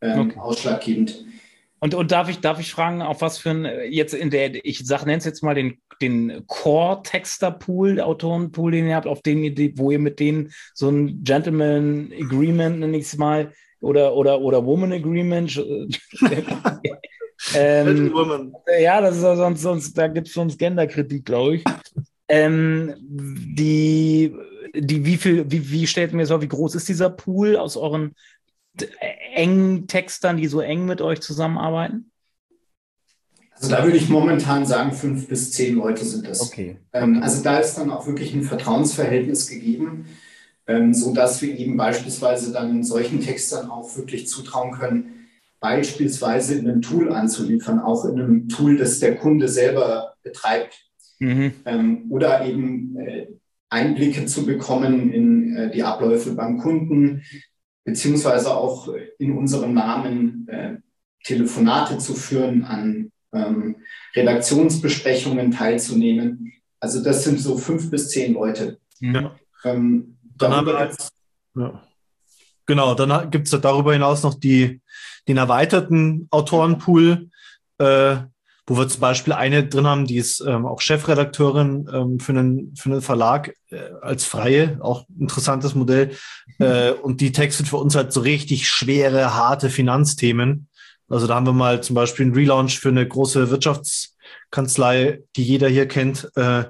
okay. 0.00 0.32
ausschlaggebend. 0.38 1.24
Und, 1.80 1.94
und 1.94 2.12
darf 2.12 2.28
ich, 2.28 2.40
darf 2.40 2.60
ich 2.60 2.72
fragen, 2.72 3.00
auf 3.00 3.22
was 3.22 3.38
für 3.38 3.50
ein, 3.50 3.66
jetzt 3.90 4.12
in 4.12 4.30
der, 4.30 4.64
ich 4.64 4.86
sag, 4.86 5.06
nenne 5.06 5.18
es 5.18 5.24
jetzt 5.24 5.42
mal 5.42 5.54
den, 5.54 5.78
den 6.02 6.44
Core-Texter-Pool, 6.46 8.00
Autoren-Pool, 8.00 8.72
den 8.72 8.86
ihr 8.86 8.96
habt, 8.96 9.06
auf 9.06 9.22
den, 9.22 9.42
wo 9.78 9.90
ihr 9.90 9.98
mit 9.98 10.20
denen 10.20 10.52
so 10.74 10.90
ein 10.90 11.24
Gentleman 11.24 12.12
Agreement, 12.20 12.80
nenne 12.80 12.98
ich 12.98 13.04
es 13.04 13.16
mal, 13.16 13.52
oder, 13.80 14.14
oder, 14.14 14.40
oder 14.42 14.64
Woman 14.64 14.92
Agreement. 14.92 15.56
ähm, 17.54 18.54
ja, 18.78 19.00
das 19.00 19.16
ist 19.16 19.22
ja 19.22 19.36
sonst, 19.36 19.62
sonst 19.62 19.96
da 19.96 20.06
gibt 20.08 20.28
es 20.28 20.34
sonst 20.34 20.58
Genderkritik, 20.58 21.24
glaube 21.24 21.56
ich. 21.56 21.64
ähm, 22.28 22.94
die, 23.00 24.34
die, 24.74 25.04
wie 25.06 25.16
viel, 25.16 25.50
wie, 25.50 25.70
wie 25.70 25.86
stellt 25.86 26.12
mir 26.12 26.26
so, 26.26 26.42
wie 26.42 26.48
groß 26.48 26.74
ist 26.74 26.90
dieser 26.90 27.08
Pool 27.08 27.56
aus 27.56 27.78
euren 27.78 28.14
engen 29.34 29.86
Textern, 29.86 30.36
die 30.36 30.46
so 30.46 30.60
eng 30.60 30.86
mit 30.86 31.00
euch 31.00 31.20
zusammenarbeiten? 31.20 32.10
Also 33.60 33.74
da 33.74 33.84
würde 33.84 33.98
ich 33.98 34.08
momentan 34.08 34.64
sagen, 34.64 34.92
fünf 34.92 35.28
bis 35.28 35.52
zehn 35.52 35.76
Leute 35.76 36.04
sind 36.04 36.26
das. 36.26 36.40
Okay. 36.40 36.78
Ähm, 36.94 37.22
also 37.22 37.42
da 37.42 37.58
ist 37.58 37.74
dann 37.74 37.90
auch 37.90 38.06
wirklich 38.06 38.32
ein 38.32 38.42
Vertrauensverhältnis 38.42 39.48
gegeben, 39.48 40.06
ähm, 40.66 40.94
so 40.94 41.12
dass 41.12 41.42
wir 41.42 41.58
eben 41.58 41.76
beispielsweise 41.76 42.52
dann 42.52 42.82
solchen 42.84 43.20
Textern 43.20 43.70
auch 43.70 43.94
wirklich 43.96 44.28
zutrauen 44.28 44.72
können, 44.72 45.28
beispielsweise 45.60 46.54
in 46.54 46.68
einem 46.68 46.80
Tool 46.80 47.12
anzuliefern, 47.12 47.80
auch 47.80 48.06
in 48.06 48.18
einem 48.18 48.48
Tool, 48.48 48.78
das 48.78 48.98
der 48.98 49.16
Kunde 49.16 49.46
selber 49.48 50.14
betreibt. 50.22 50.86
Mhm. 51.18 51.52
Ähm, 51.66 52.06
oder 52.08 52.46
eben 52.46 52.96
äh, 52.96 53.26
Einblicke 53.68 54.24
zu 54.24 54.46
bekommen 54.46 55.12
in 55.12 55.56
äh, 55.56 55.70
die 55.70 55.82
Abläufe 55.82 56.32
beim 56.32 56.56
Kunden, 56.58 57.22
beziehungsweise 57.84 58.54
auch 58.54 58.88
in 59.18 59.36
unserem 59.36 59.74
Namen 59.74 60.46
äh, 60.48 60.76
Telefonate 61.24 61.98
zu 61.98 62.14
führen, 62.14 62.64
an 62.64 63.12
ähm, 63.32 63.76
Redaktionsbesprechungen 64.14 65.50
teilzunehmen. 65.50 66.52
Also 66.80 67.02
das 67.02 67.24
sind 67.24 67.40
so 67.40 67.58
fünf 67.58 67.90
bis 67.90 68.08
zehn 68.08 68.34
Leute. 68.34 68.78
Ja. 69.00 69.34
Ähm, 69.64 70.16
dann 70.36 70.52
haben 70.52 70.66
wir 70.66 70.84
jetzt, 70.84 71.12
ja. 71.54 71.82
Genau, 72.66 72.94
dann 72.94 73.30
gibt 73.30 73.52
es 73.52 73.60
darüber 73.60 73.92
hinaus 73.92 74.22
noch 74.22 74.34
die, 74.34 74.80
den 75.26 75.36
erweiterten 75.36 76.28
Autorenpool, 76.30 77.28
äh, 77.78 78.16
wo 78.66 78.76
wir 78.76 78.88
zum 78.88 79.00
Beispiel 79.00 79.32
eine 79.32 79.66
drin 79.66 79.86
haben, 79.86 80.06
die 80.06 80.16
ist 80.16 80.40
ähm, 80.40 80.66
auch 80.66 80.80
Chefredakteurin 80.80 81.88
ähm, 81.92 82.20
für, 82.20 82.32
einen, 82.32 82.74
für 82.76 82.90
einen 82.90 83.02
Verlag 83.02 83.54
äh, 83.70 83.80
als 84.00 84.24
Freie, 84.24 84.78
auch 84.80 85.06
interessantes 85.18 85.74
Modell. 85.74 86.10
Äh, 86.58 86.92
und 86.92 87.20
die 87.20 87.32
textet 87.32 87.68
für 87.68 87.78
uns 87.78 87.94
halt 87.94 88.12
so 88.12 88.20
richtig 88.20 88.68
schwere, 88.68 89.34
harte 89.34 89.70
Finanzthemen. 89.70 90.68
Also 91.08 91.26
da 91.26 91.34
haben 91.34 91.46
wir 91.46 91.52
mal 91.52 91.82
zum 91.82 91.94
Beispiel 91.94 92.26
einen 92.26 92.34
Relaunch 92.34 92.78
für 92.78 92.90
eine 92.90 93.06
große 93.06 93.50
Wirtschaftskanzlei, 93.50 95.22
die 95.34 95.42
jeder 95.42 95.68
hier 95.68 95.88
kennt, 95.88 96.30
äh, 96.36 96.64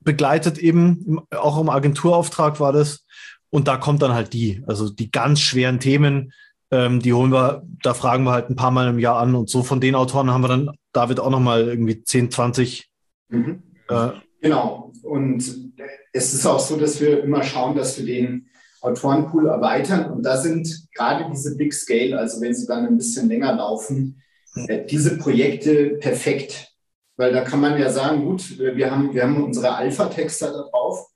begleitet 0.00 0.58
eben, 0.58 1.20
auch 1.30 1.60
im 1.60 1.68
Agenturauftrag 1.68 2.60
war 2.60 2.72
das. 2.72 3.04
Und 3.50 3.66
da 3.66 3.76
kommt 3.76 4.02
dann 4.02 4.12
halt 4.12 4.32
die, 4.32 4.62
also 4.66 4.90
die 4.90 5.10
ganz 5.10 5.40
schweren 5.40 5.80
Themen, 5.80 6.32
ähm, 6.70 7.00
die 7.00 7.12
holen 7.12 7.32
wir, 7.32 7.62
da 7.82 7.94
fragen 7.94 8.24
wir 8.24 8.32
halt 8.32 8.50
ein 8.50 8.56
paar 8.56 8.70
Mal 8.70 8.88
im 8.88 8.98
Jahr 8.98 9.18
an. 9.18 9.34
Und 9.34 9.48
so 9.48 9.62
von 9.62 9.80
den 9.80 9.94
Autoren 9.94 10.30
haben 10.30 10.42
wir 10.42 10.48
dann 10.48 10.70
David 10.92 11.20
auch 11.20 11.30
nochmal 11.30 11.68
irgendwie 11.68 12.02
10, 12.02 12.30
20. 12.30 12.90
Mhm. 13.28 13.62
Äh, 13.88 14.08
genau. 14.42 14.92
Und 15.02 15.72
es 16.12 16.34
ist 16.34 16.46
auch 16.46 16.60
so, 16.60 16.76
dass 16.76 17.00
wir 17.00 17.22
immer 17.22 17.42
schauen, 17.42 17.76
dass 17.76 17.98
wir 17.98 18.06
den 18.06 18.48
Autorenpool 18.80 19.46
erweitern. 19.46 20.10
Und 20.12 20.22
da 20.22 20.36
sind 20.36 20.88
gerade 20.94 21.26
diese 21.30 21.56
Big 21.56 21.72
Scale, 21.72 22.18
also 22.18 22.40
wenn 22.40 22.54
sie 22.54 22.66
dann 22.66 22.86
ein 22.86 22.96
bisschen 22.96 23.28
länger 23.28 23.54
laufen, 23.54 24.22
äh, 24.66 24.84
diese 24.84 25.18
Projekte 25.18 25.96
perfekt. 26.00 26.72
Weil 27.16 27.32
da 27.32 27.42
kann 27.42 27.60
man 27.60 27.78
ja 27.78 27.90
sagen, 27.90 28.24
gut, 28.24 28.58
wir 28.58 28.90
haben, 28.90 29.12
wir 29.12 29.22
haben 29.24 29.42
unsere 29.42 29.74
Alpha-Texter 29.74 30.52
da 30.52 30.62
drauf, 30.70 31.08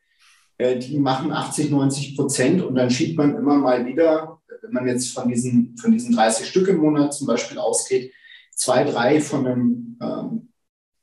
äh, 0.59 0.79
die 0.79 0.99
machen 0.99 1.33
80, 1.33 1.71
90 1.71 2.17
Prozent 2.17 2.63
und 2.63 2.75
dann 2.75 2.91
schiebt 2.91 3.17
man 3.17 3.37
immer 3.37 3.55
mal 3.55 3.87
wieder 3.87 4.41
wenn 4.63 4.73
man 4.73 4.87
jetzt 4.87 5.13
von 5.13 5.29
diesen, 5.29 5.77
von 5.77 5.93
diesen 5.93 6.15
30 6.15 6.47
Stück 6.47 6.69
im 6.69 6.79
Monat 6.79 7.15
zum 7.15 7.27
Beispiel 7.27 7.59
ausgeht, 7.59 8.13
zwei, 8.55 8.85
drei 8.85 9.21
von 9.21 9.47
einem 9.47 9.99
ähm, 10.01 10.49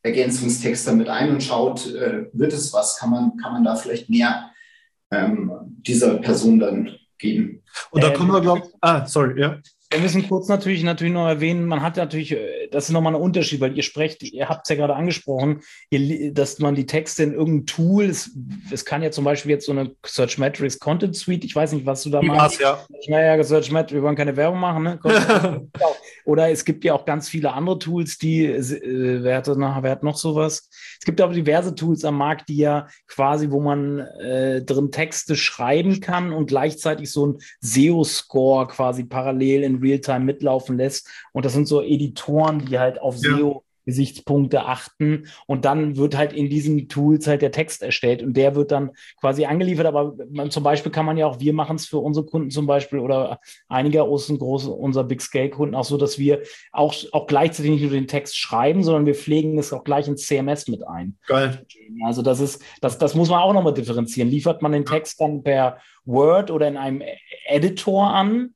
Ergänzungstext 0.02 0.88
damit 0.88 1.10
ein 1.10 1.32
und 1.32 1.44
schaut, 1.44 1.88
äh, 1.88 2.28
wird 2.34 2.54
es 2.54 2.74
was, 2.74 2.98
kann 2.98 3.10
man, 3.10 3.38
kann 3.38 3.54
man 3.54 3.64
da 3.64 3.76
vielleicht 3.76 4.10
mehr 4.10 4.52
ähm, 5.12 5.52
dieser 5.66 6.16
Person 6.18 6.60
dann 6.60 6.96
geben. 7.18 7.64
Und 7.92 8.04
da 8.04 8.12
kommen 8.12 8.32
wir, 8.32 8.42
glaube 8.42 8.64
ich, 8.66 8.74
ah, 8.82 9.06
sorry, 9.06 9.42
ja. 9.42 9.60
Wir 9.92 10.02
müssen 10.02 10.28
kurz 10.28 10.48
natürlich, 10.48 10.84
natürlich 10.84 11.14
noch 11.14 11.28
erwähnen, 11.28 11.66
man 11.66 11.82
hat 11.82 11.98
natürlich, 11.98 12.32
äh, 12.32 12.68
das 12.72 12.86
ist 12.86 12.92
nochmal 12.92 13.16
ein 13.16 13.22
Unterschied, 13.22 13.60
weil 13.60 13.76
ihr 13.76 13.82
sprecht, 13.82 14.22
ihr 14.22 14.48
habt 14.48 14.62
es 14.66 14.70
ja 14.70 14.76
gerade 14.76 14.96
angesprochen, 14.96 15.62
ihr, 15.90 16.32
dass 16.32 16.60
man 16.60 16.76
die 16.76 16.86
Texte 16.86 17.24
in 17.24 17.34
irgendein 17.34 17.66
Tool, 17.66 18.06
es, 18.06 18.30
es, 18.72 18.86
kann 18.86 19.02
ja 19.02 19.10
zum 19.10 19.24
Beispiel 19.24 19.50
jetzt 19.50 19.66
so 19.66 19.72
eine 19.72 19.96
Search 20.06 20.38
Metrics 20.38 20.78
Content 20.78 21.16
Suite, 21.16 21.44
ich 21.44 21.56
weiß 21.56 21.72
nicht, 21.72 21.88
was 21.88 22.04
du 22.04 22.12
da 22.12 22.22
machst. 22.22 22.62
Ja. 22.62 22.86
Naja, 23.08 23.44
Search 23.44 23.72
Metrics, 23.72 23.94
wir 23.94 24.04
wollen 24.04 24.16
keine 24.16 24.38
Werbung 24.38 24.60
machen, 24.60 24.84
ne? 24.84 25.00
Oder 26.26 26.52
es 26.52 26.66
gibt 26.66 26.84
ja 26.84 26.94
auch 26.94 27.06
ganz 27.06 27.28
viele 27.28 27.54
andere 27.54 27.80
Tools, 27.80 28.20
die, 28.20 28.46
äh, 28.46 29.24
wer, 29.24 29.38
hatte 29.38 29.58
noch, 29.58 29.82
wer 29.82 29.90
hat 29.90 30.04
noch 30.04 30.18
sowas? 30.18 30.70
Es 31.00 31.06
gibt 31.06 31.20
aber 31.20 31.34
diverse 31.34 31.74
Tools 31.74 32.06
am 32.06 32.18
Markt, 32.18 32.50
die 32.50 32.58
ja 32.58 32.88
quasi, 33.08 33.50
wo 33.50 33.60
man 33.60 34.00
äh, 34.00 34.62
drin 34.62 34.92
Texte 34.92 35.36
schreiben 35.36 36.00
kann 36.00 36.32
und 36.32 36.46
gleichzeitig 36.46 37.12
so 37.12 37.26
ein 37.26 37.38
SEO-Score 37.62 38.68
quasi 38.68 39.06
parallel 39.06 39.64
in 39.64 39.79
Realtime 39.82 40.22
mitlaufen 40.22 40.78
lässt. 40.78 41.10
Und 41.34 41.46
das 41.46 41.54
sind 41.54 41.68
so 41.68 41.82
Editoren, 41.82 42.66
die 42.66 42.80
halt 42.80 43.02
auf 43.02 43.16
ja. 43.18 43.38
SEO 43.38 43.64
Gesichtspunkte 43.90 44.66
achten 44.66 45.28
und 45.48 45.66
dann 45.66 45.98
wird 45.98 46.16
halt 46.16 46.32
in 46.32 46.50
diesen 46.50 46.90
Tools 46.90 47.26
halt 47.26 47.42
der 47.42 47.52
Text 47.52 47.82
erstellt 47.82 48.22
und 48.22 48.38
der 48.38 48.56
wird 48.56 48.72
dann 48.72 48.92
quasi 49.20 49.46
angeliefert. 49.46 49.88
Aber 49.88 50.16
man, 50.30 50.52
zum 50.52 50.64
Beispiel 50.64 50.92
kann 50.92 51.06
man 51.06 51.18
ja 51.18 51.26
auch, 51.26 51.40
wir 51.40 51.54
machen 51.54 51.76
es 51.76 51.88
für 51.88 51.98
unsere 51.98 52.26
Kunden 52.26 52.52
zum 52.52 52.68
Beispiel 52.68 53.00
oder 53.00 53.40
einige 53.68 54.04
aus 54.04 54.28
großen, 54.28 54.72
unser 54.72 55.04
Big 55.04 55.22
Scale 55.22 55.50
Kunden 55.50 55.74
auch 55.74 55.86
so, 55.86 55.98
dass 55.98 56.20
wir 56.20 56.44
auch, 56.72 56.94
auch 57.12 57.26
gleichzeitig 57.26 57.72
nicht 57.72 57.82
nur 57.82 57.92
den 57.92 58.08
Text 58.08 58.38
schreiben, 58.38 58.84
sondern 58.84 59.08
wir 59.08 59.16
pflegen 59.16 59.58
es 59.58 59.74
auch 59.74 59.84
gleich 59.84 60.08
ins 60.08 60.28
CMS 60.28 60.68
mit 60.68 60.88
ein. 60.88 61.18
Geil. 61.26 61.66
Also 62.06 62.22
das 62.22 62.40
ist, 62.40 62.62
das, 62.82 63.00
das 63.00 63.16
muss 63.16 63.30
man 63.30 63.42
auch 63.42 63.54
nochmal 63.54 63.74
differenzieren. 63.74 64.30
Liefert 64.30 64.62
man 64.62 64.72
den 64.72 64.86
Text 64.86 65.20
dann 65.20 65.42
per 65.42 65.80
Word 66.06 66.52
oder 66.52 66.68
in 66.68 66.78
einem 66.78 67.02
Editor 67.48 68.14
an 68.14 68.54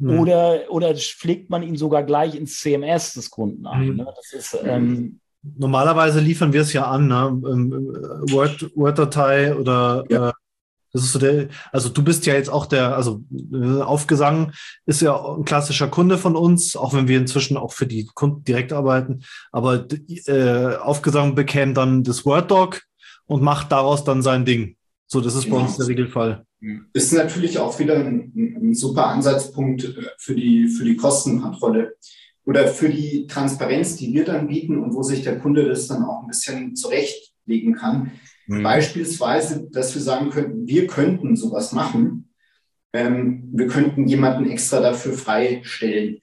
Mhm. 0.00 0.18
Oder, 0.18 0.62
oder 0.70 0.94
pflegt 0.94 1.50
man 1.50 1.62
ihn 1.62 1.76
sogar 1.76 2.02
gleich 2.02 2.34
ins 2.34 2.60
CMS 2.60 3.14
des 3.14 3.30
Kunden 3.30 3.66
ein? 3.66 3.90
Mhm. 3.90 3.96
Ne? 3.96 4.12
Das 4.16 4.32
ist, 4.32 4.58
ähm, 4.64 5.20
Normalerweise 5.42 6.20
liefern 6.20 6.52
wir 6.52 6.60
es 6.60 6.74
ja 6.74 6.84
an, 6.84 7.06
ne? 7.06 7.30
Word, 8.30 8.70
Word-Datei 8.76 9.54
oder 9.54 10.04
ja. 10.10 10.28
äh, 10.28 10.32
das 10.92 11.04
ist 11.04 11.12
so 11.12 11.18
der, 11.18 11.48
also 11.72 11.88
du 11.88 12.02
bist 12.02 12.26
ja 12.26 12.34
jetzt 12.34 12.50
auch 12.50 12.66
der, 12.66 12.96
also 12.96 13.22
äh, 13.52 13.80
Aufgesang 13.80 14.52
ist 14.86 15.02
ja 15.02 15.16
ein 15.16 15.44
klassischer 15.44 15.88
Kunde 15.88 16.18
von 16.18 16.36
uns, 16.36 16.76
auch 16.76 16.92
wenn 16.94 17.08
wir 17.08 17.16
inzwischen 17.18 17.56
auch 17.56 17.72
für 17.72 17.86
die 17.86 18.06
Kunden 18.06 18.44
direkt 18.44 18.72
arbeiten. 18.72 19.22
Aber 19.52 19.86
äh, 20.26 20.76
Aufgesang 20.76 21.34
bekäme 21.34 21.74
dann 21.74 22.02
das 22.02 22.26
Word-Doc 22.26 22.82
und 23.26 23.42
macht 23.42 23.70
daraus 23.72 24.04
dann 24.04 24.22
sein 24.22 24.44
Ding. 24.44 24.76
So, 25.06 25.20
das 25.20 25.34
ist 25.34 25.44
genau. 25.44 25.56
bei 25.56 25.62
uns 25.62 25.76
der 25.76 25.86
Regelfall. 25.86 26.44
Ist 26.92 27.12
natürlich 27.12 27.58
auch 27.58 27.78
wieder 27.78 27.96
ein, 27.96 28.32
ein, 28.34 28.74
super 28.74 29.06
Ansatzpunkt 29.06 29.84
äh, 29.84 30.02
für 30.18 30.34
die, 30.34 30.68
für 30.68 30.84
die 30.84 30.96
Kostenkontrolle 30.96 31.96
oder 32.44 32.68
für 32.68 32.90
die 32.90 33.26
Transparenz, 33.26 33.96
die 33.96 34.12
wir 34.12 34.24
dann 34.24 34.48
bieten 34.48 34.78
und 34.78 34.94
wo 34.94 35.02
sich 35.02 35.22
der 35.22 35.38
Kunde 35.38 35.66
das 35.66 35.86
dann 35.86 36.04
auch 36.04 36.22
ein 36.22 36.28
bisschen 36.28 36.76
zurechtlegen 36.76 37.74
kann. 37.74 38.12
Mhm. 38.46 38.62
Beispielsweise, 38.62 39.68
dass 39.70 39.94
wir 39.94 40.02
sagen 40.02 40.30
könnten, 40.30 40.66
wir 40.66 40.86
könnten 40.86 41.36
sowas 41.36 41.72
machen. 41.72 42.28
Ähm, 42.92 43.48
wir 43.52 43.68
könnten 43.68 44.06
jemanden 44.06 44.50
extra 44.50 44.80
dafür 44.80 45.14
freistellen. 45.14 46.18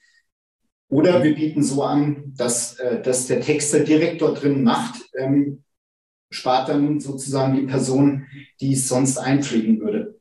Oder 0.90 1.24
wir 1.24 1.34
bieten 1.34 1.64
so 1.64 1.84
an, 1.84 2.34
dass, 2.38 2.78
äh, 2.80 3.02
dass 3.02 3.28
der 3.28 3.42
Texter 3.42 3.80
direkt 3.80 4.22
dort 4.22 4.44
drin 4.44 4.64
macht, 4.64 5.02
ähm, 5.18 5.64
spart 6.30 6.70
dann 6.70 7.00
sozusagen 7.00 7.56
die 7.56 7.66
Person, 7.66 8.26
die 8.62 8.74
es 8.74 8.88
sonst 8.88 9.18
einpflegen 9.18 9.80
würde. 9.80 10.17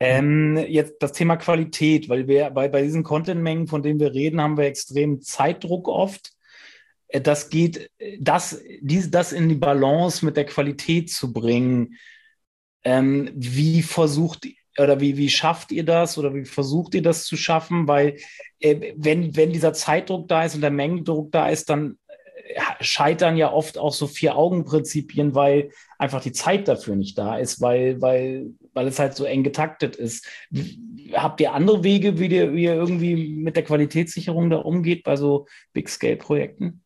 Ähm, 0.00 0.56
jetzt 0.56 0.96
das 1.00 1.12
Thema 1.12 1.36
Qualität, 1.36 2.08
weil 2.08 2.28
wir 2.28 2.50
bei, 2.50 2.68
bei 2.68 2.82
diesen 2.82 3.02
Content-Mengen, 3.02 3.66
von 3.66 3.82
denen 3.82 3.98
wir 3.98 4.12
reden, 4.14 4.40
haben 4.40 4.56
wir 4.56 4.64
extrem 4.64 5.20
Zeitdruck 5.20 5.88
oft. 5.88 6.32
Äh, 7.08 7.20
das 7.20 7.50
geht, 7.50 7.90
das, 8.20 8.60
dies, 8.80 9.10
das 9.10 9.32
in 9.32 9.48
die 9.48 9.56
Balance 9.56 10.24
mit 10.24 10.36
der 10.36 10.46
Qualität 10.46 11.10
zu 11.10 11.32
bringen. 11.32 11.96
Ähm, 12.84 13.30
wie 13.34 13.82
versucht 13.82 14.46
oder 14.78 15.00
wie, 15.00 15.16
wie 15.16 15.28
schafft 15.28 15.72
ihr 15.72 15.84
das 15.84 16.16
oder 16.16 16.32
wie 16.34 16.44
versucht 16.44 16.94
ihr 16.94 17.02
das 17.02 17.24
zu 17.24 17.36
schaffen? 17.36 17.88
Weil 17.88 18.16
äh, 18.60 18.94
wenn, 18.96 19.34
wenn 19.36 19.52
dieser 19.52 19.72
Zeitdruck 19.72 20.28
da 20.28 20.44
ist 20.44 20.54
und 20.54 20.60
der 20.60 20.70
Mengendruck 20.70 21.32
da 21.32 21.48
ist, 21.48 21.68
dann 21.70 21.98
scheitern 22.80 23.36
ja 23.36 23.52
oft 23.52 23.78
auch 23.78 23.92
so 23.92 24.06
Vier-Augen-Prinzipien, 24.06 25.34
weil 25.34 25.70
einfach 25.98 26.22
die 26.22 26.32
Zeit 26.32 26.68
dafür 26.68 26.96
nicht 26.96 27.18
da 27.18 27.36
ist, 27.36 27.60
weil, 27.60 28.00
weil, 28.00 28.46
weil 28.72 28.86
es 28.86 28.98
halt 28.98 29.14
so 29.14 29.24
eng 29.24 29.42
getaktet 29.42 29.96
ist. 29.96 30.26
Habt 31.12 31.40
ihr 31.40 31.52
andere 31.52 31.84
Wege, 31.84 32.18
wie 32.18 32.28
ihr, 32.28 32.54
wie 32.54 32.64
ihr 32.64 32.74
irgendwie 32.74 33.36
mit 33.36 33.56
der 33.56 33.64
Qualitätssicherung 33.64 34.50
da 34.50 34.58
umgeht 34.58 35.04
bei 35.04 35.16
so 35.16 35.46
Big-Scale-Projekten? 35.72 36.82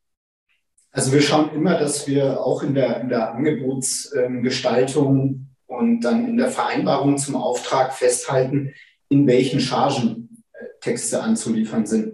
Also 0.90 1.12
wir 1.12 1.22
schauen 1.22 1.54
immer, 1.54 1.78
dass 1.78 2.06
wir 2.06 2.44
auch 2.44 2.62
in 2.62 2.74
der, 2.74 3.00
in 3.00 3.08
der 3.08 3.34
Angebotsgestaltung 3.34 5.48
und 5.66 6.00
dann 6.00 6.28
in 6.28 6.36
der 6.36 6.48
Vereinbarung 6.48 7.16
zum 7.16 7.36
Auftrag 7.36 7.94
festhalten, 7.94 8.74
in 9.08 9.26
welchen 9.26 9.60
Chargen 9.60 10.44
Texte 10.80 11.22
anzuliefern 11.22 11.86
sind. 11.86 12.12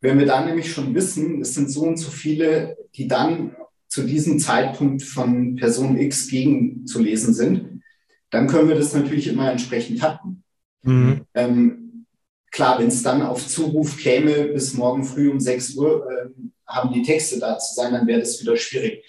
Wenn 0.00 0.18
wir 0.18 0.26
dann 0.26 0.46
nämlich 0.46 0.72
schon 0.72 0.94
wissen, 0.94 1.40
es 1.42 1.54
sind 1.54 1.70
so 1.70 1.82
und 1.82 1.96
so 1.96 2.10
viele, 2.10 2.76
die 2.94 3.06
dann 3.06 3.54
zu 3.88 4.04
diesem 4.04 4.38
Zeitpunkt 4.38 5.02
von 5.02 5.56
Person 5.56 5.98
X 5.98 6.28
gegenzulesen 6.28 7.34
sind, 7.34 7.82
dann 8.30 8.46
können 8.46 8.68
wir 8.68 8.76
das 8.76 8.94
natürlich 8.94 9.26
immer 9.26 9.50
entsprechend 9.50 10.00
hatten. 10.02 10.44
Mhm. 10.82 11.26
Ähm, 11.34 12.06
klar, 12.50 12.78
wenn 12.78 12.86
es 12.86 13.02
dann 13.02 13.22
auf 13.22 13.46
Zuruf 13.46 13.98
käme 13.98 14.44
bis 14.44 14.74
morgen 14.74 15.04
früh 15.04 15.30
um 15.30 15.40
6 15.40 15.74
Uhr, 15.74 16.08
äh, 16.10 16.28
haben 16.66 16.92
die 16.92 17.02
Texte 17.02 17.38
da 17.38 17.58
zu 17.58 17.74
sein, 17.74 17.92
dann 17.92 18.06
wäre 18.06 18.20
das 18.20 18.40
wieder 18.40 18.56
schwierig. 18.56 19.04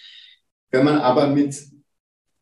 Wenn 0.71 0.83
man 0.83 0.97
aber 0.97 1.27
mit, 1.27 1.55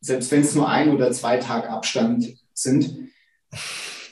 selbst 0.00 0.30
wenn 0.32 0.40
es 0.40 0.54
nur 0.54 0.68
ein 0.68 0.90
oder 0.90 1.12
zwei 1.12 1.36
Tage 1.36 1.68
Abstand 1.68 2.26
sind, 2.54 3.10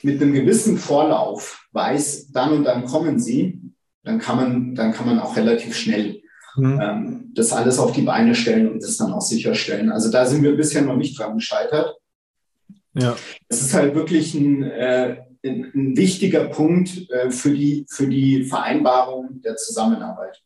mit 0.03 0.21
einem 0.21 0.35
gewissen 0.35 0.77
Vorlauf 0.77 1.67
weiß, 1.73 2.31
dann 2.33 2.53
und 2.53 2.65
dann 2.65 2.85
kommen 2.85 3.19
sie, 3.19 3.61
dann 4.09 4.19
kann 4.19 4.37
man, 4.37 4.75
dann 4.75 4.93
kann 4.93 5.07
man 5.07 5.19
auch 5.19 5.37
relativ 5.37 5.77
schnell 5.77 6.23
mhm. 6.57 6.81
ähm, 6.81 7.33
das 7.35 7.53
alles 7.53 7.79
auf 7.79 7.93
die 7.93 8.03
Beine 8.03 8.35
stellen 8.35 8.71
und 8.73 8.83
das 8.83 8.97
dann 8.97 9.13
auch 9.13 9.21
sicherstellen. 9.21 9.93
Also 9.93 10.11
da 10.11 10.25
sind 10.25 10.43
wir 10.43 10.57
bisher 10.57 10.81
noch 10.81 10.97
nicht 10.97 11.19
dran 11.19 11.35
gescheitert. 11.35 11.95
Ja. 12.95 13.15
Es 13.49 13.61
ist 13.61 13.75
halt 13.75 13.95
wirklich 13.95 14.35
ein, 14.35 14.63
äh, 14.63 15.19
ein, 15.45 15.71
ein 15.75 15.97
wichtiger 15.97 16.47
Punkt 16.47 17.11
äh, 17.11 17.31
für, 17.31 17.51
die, 17.51 17.85
für 17.87 18.07
die 18.07 18.45
Vereinbarung 18.45 19.43
der 19.43 19.57
Zusammenarbeit. 19.57 20.43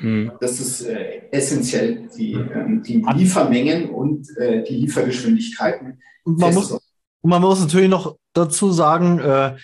Mhm. 0.00 0.32
Das 0.40 0.58
ist 0.58 0.82
äh, 0.82 1.22
essentiell, 1.30 2.08
die, 2.18 2.32
äh, 2.32 2.82
die 2.82 3.06
Liefermengen 3.14 3.90
und 3.90 4.26
äh, 4.36 4.64
die 4.64 4.78
Liefergeschwindigkeiten. 4.78 6.02
Und 6.24 6.40
man, 6.40 6.52
muss, 6.54 6.76
man 7.22 7.40
muss 7.40 7.60
natürlich 7.60 7.88
noch 7.88 8.16
dazu 8.32 8.72
sagen, 8.72 9.20
äh, 9.20 9.54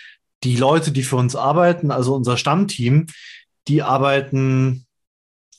die 0.44 0.56
Leute, 0.56 0.92
die 0.92 1.02
für 1.02 1.16
uns 1.16 1.36
arbeiten, 1.36 1.90
also 1.90 2.14
unser 2.14 2.36
Stammteam, 2.36 3.06
die 3.68 3.82
arbeiten, 3.82 4.86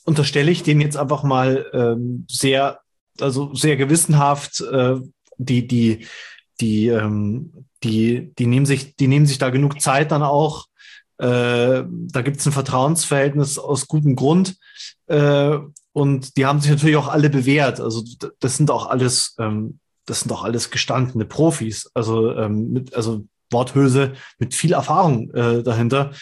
unterstelle 0.04 0.50
ich 0.50 0.62
denen 0.62 0.80
jetzt 0.80 0.96
einfach 0.96 1.22
mal 1.22 1.66
ähm, 1.72 2.26
sehr, 2.28 2.80
also 3.20 3.54
sehr 3.54 3.76
gewissenhaft, 3.76 4.60
äh, 4.60 4.96
die, 5.38 5.66
die, 5.66 6.06
die, 6.60 6.88
ähm, 6.88 7.66
die, 7.82 8.32
die 8.38 8.46
nehmen 8.46 8.66
sich, 8.66 8.96
die 8.96 9.08
nehmen 9.08 9.26
sich 9.26 9.38
da 9.38 9.50
genug 9.50 9.80
Zeit 9.80 10.10
dann 10.12 10.22
auch. 10.22 10.66
Äh, 11.18 11.84
da 11.86 12.22
gibt 12.22 12.38
es 12.38 12.46
ein 12.46 12.52
Vertrauensverhältnis 12.52 13.58
aus 13.58 13.86
gutem 13.86 14.16
Grund. 14.16 14.56
Äh, 15.06 15.58
und 15.92 16.36
die 16.36 16.46
haben 16.46 16.60
sich 16.60 16.70
natürlich 16.70 16.96
auch 16.96 17.08
alle 17.08 17.30
bewährt. 17.30 17.80
Also 17.80 18.02
das 18.40 18.56
sind 18.56 18.70
auch 18.70 18.86
alles, 18.86 19.36
ähm, 19.38 19.78
das 20.06 20.20
sind 20.20 20.32
auch 20.32 20.42
alles 20.42 20.70
gestandene 20.70 21.24
Profis. 21.24 21.90
Also 21.94 22.34
ähm, 22.34 22.72
mit, 22.72 22.94
also 22.94 23.24
Worthülse 23.52 24.14
mit 24.38 24.54
viel 24.54 24.72
Erfahrung 24.72 25.30
äh, 25.34 25.62
dahinter. 25.62 26.12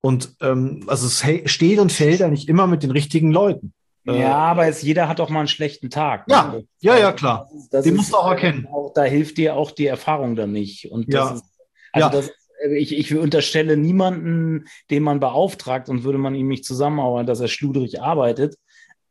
Und 0.00 0.36
ähm, 0.40 0.84
also 0.86 1.06
es 1.06 1.50
steht 1.50 1.78
und 1.78 1.92
fällt 1.92 2.22
eigentlich 2.22 2.48
immer 2.48 2.66
mit 2.66 2.82
den 2.82 2.90
richtigen 2.90 3.32
Leuten. 3.32 3.72
Äh, 4.06 4.20
ja, 4.20 4.36
aber 4.36 4.68
es, 4.68 4.82
jeder 4.82 5.08
hat 5.08 5.18
doch 5.18 5.30
mal 5.30 5.40
einen 5.40 5.48
schlechten 5.48 5.90
Tag. 5.90 6.28
Ne? 6.28 6.34
Ja, 6.34 6.54
ja, 6.80 6.98
ja, 6.98 7.12
klar. 7.12 7.48
Das 7.50 7.62
ist, 7.62 7.74
das 7.74 7.84
Den 7.84 7.96
musst 7.96 8.12
du 8.12 8.16
auch 8.16 8.30
erkennen. 8.30 8.66
Auch, 8.72 8.92
da 8.94 9.02
hilft 9.02 9.36
dir 9.36 9.56
auch 9.56 9.70
die 9.72 9.86
Erfahrung 9.86 10.36
dann 10.36 10.52
nicht. 10.52 10.90
Und 10.90 11.12
ja. 11.12 11.34
Ist, 11.34 11.44
also 11.92 12.06
ja. 12.06 12.10
das, 12.10 12.30
ich, 12.70 12.96
ich 12.96 13.14
unterstelle 13.14 13.76
niemanden, 13.76 14.66
den 14.90 15.02
man 15.02 15.20
beauftragt 15.20 15.88
und 15.88 16.04
würde 16.04 16.18
man 16.18 16.34
ihm 16.34 16.48
nicht 16.48 16.64
zusammenarbeiten, 16.64 17.26
dass 17.26 17.40
er 17.40 17.48
schludrig 17.48 18.00
arbeitet. 18.00 18.56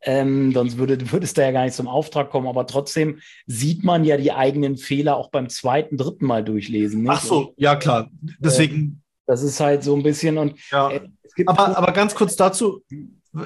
Ähm, 0.02 0.52
sonst 0.52 0.78
würde, 0.78 1.10
würde 1.10 1.24
es 1.24 1.34
da 1.34 1.42
ja 1.42 1.50
gar 1.52 1.64
nicht 1.64 1.74
zum 1.74 1.88
Auftrag 1.88 2.30
kommen. 2.30 2.46
Aber 2.46 2.66
trotzdem 2.66 3.20
sieht 3.46 3.82
man 3.82 4.04
ja 4.04 4.16
die 4.16 4.32
eigenen 4.32 4.76
Fehler 4.76 5.16
auch 5.16 5.30
beim 5.30 5.48
zweiten, 5.48 5.96
dritten 5.96 6.26
Mal 6.26 6.44
durchlesen. 6.44 7.02
Nicht? 7.02 7.12
Ach 7.12 7.22
so, 7.22 7.54
ja 7.56 7.76
klar. 7.76 8.10
Deswegen. 8.38 9.02
Das 9.26 9.42
ist 9.42 9.58
halt 9.58 9.82
so 9.82 9.96
ein 9.96 10.02
bisschen 10.02 10.38
und. 10.38 10.54
Ja. 10.70 10.90
Äh, 10.90 11.00
aber, 11.46 11.76
aber 11.76 11.92
ganz 11.92 12.14
kurz 12.14 12.36
dazu: 12.36 12.82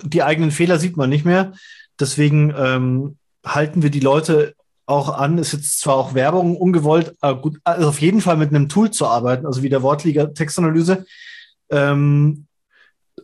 Die 0.04 0.22
eigenen 0.22 0.50
Fehler 0.50 0.78
sieht 0.78 0.96
man 0.96 1.08
nicht 1.08 1.24
mehr. 1.24 1.52
Deswegen 1.98 2.52
ähm, 2.56 3.16
halten 3.44 3.82
wir 3.82 3.90
die 3.90 4.00
Leute 4.00 4.54
auch 4.90 5.08
an, 5.08 5.38
ist 5.38 5.52
jetzt 5.52 5.80
zwar 5.80 5.94
auch 5.94 6.14
Werbung 6.14 6.56
ungewollt, 6.56 7.14
aber 7.20 7.40
gut, 7.40 7.58
also 7.62 7.88
auf 7.88 8.00
jeden 8.00 8.20
Fall 8.20 8.36
mit 8.36 8.50
einem 8.50 8.68
Tool 8.68 8.90
zu 8.90 9.06
arbeiten, 9.06 9.46
also 9.46 9.62
wie 9.62 9.68
der 9.68 9.82
Wortliga 9.82 10.26
Textanalyse. 10.26 11.06
Ähm, 11.70 12.46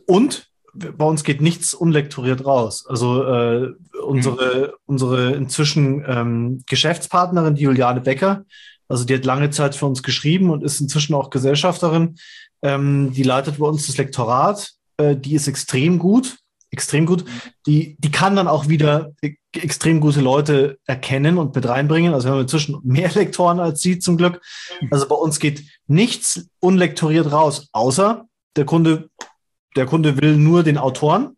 und 0.05 0.46
bei 0.77 1.05
uns 1.05 1.23
geht 1.23 1.41
nichts 1.41 1.73
unlektoriert 1.73 2.45
raus. 2.45 2.85
Also 2.87 3.23
äh, 3.23 3.73
unsere, 4.05 4.67
mhm. 4.67 4.73
unsere 4.85 5.31
inzwischen 5.33 6.03
ähm, 6.07 6.63
Geschäftspartnerin, 6.67 7.55
die 7.55 7.63
Juliane 7.63 8.01
Becker, 8.01 8.45
also 8.87 9.03
die 9.03 9.15
hat 9.15 9.25
lange 9.25 9.49
Zeit 9.49 9.75
für 9.75 9.85
uns 9.85 10.03
geschrieben 10.03 10.49
und 10.49 10.63
ist 10.63 10.79
inzwischen 10.79 11.13
auch 11.13 11.29
Gesellschafterin. 11.29 12.15
Ähm, 12.61 13.11
die 13.13 13.23
leitet 13.23 13.59
bei 13.59 13.67
uns 13.67 13.87
das 13.87 13.97
Lektorat. 13.97 14.71
Äh, 14.97 15.15
die 15.15 15.35
ist 15.35 15.47
extrem 15.47 15.99
gut, 15.99 16.37
extrem 16.71 17.05
gut. 17.05 17.25
Die, 17.65 17.97
die 17.99 18.11
kann 18.11 18.35
dann 18.35 18.47
auch 18.47 18.67
wieder 18.67 19.11
e-, 19.21 19.35
extrem 19.53 19.99
gute 19.99 20.21
Leute 20.21 20.77
erkennen 20.85 21.37
und 21.37 21.55
mit 21.55 21.67
reinbringen. 21.67 22.13
Also 22.13 22.27
wir 22.27 22.33
haben 22.33 22.41
inzwischen 22.41 22.79
mehr 22.83 23.11
Lektoren 23.15 23.59
als 23.59 23.81
sie 23.81 23.99
zum 23.99 24.17
Glück. 24.17 24.41
Also 24.89 25.07
bei 25.07 25.15
uns 25.15 25.39
geht 25.39 25.63
nichts 25.87 26.49
unlektoriert 26.59 27.31
raus, 27.31 27.67
außer 27.73 28.25
der 28.55 28.65
Kunde 28.65 29.09
der 29.77 29.85
Kunde 29.85 30.21
will 30.21 30.37
nur 30.37 30.63
den 30.63 30.77
Autoren. 30.77 31.37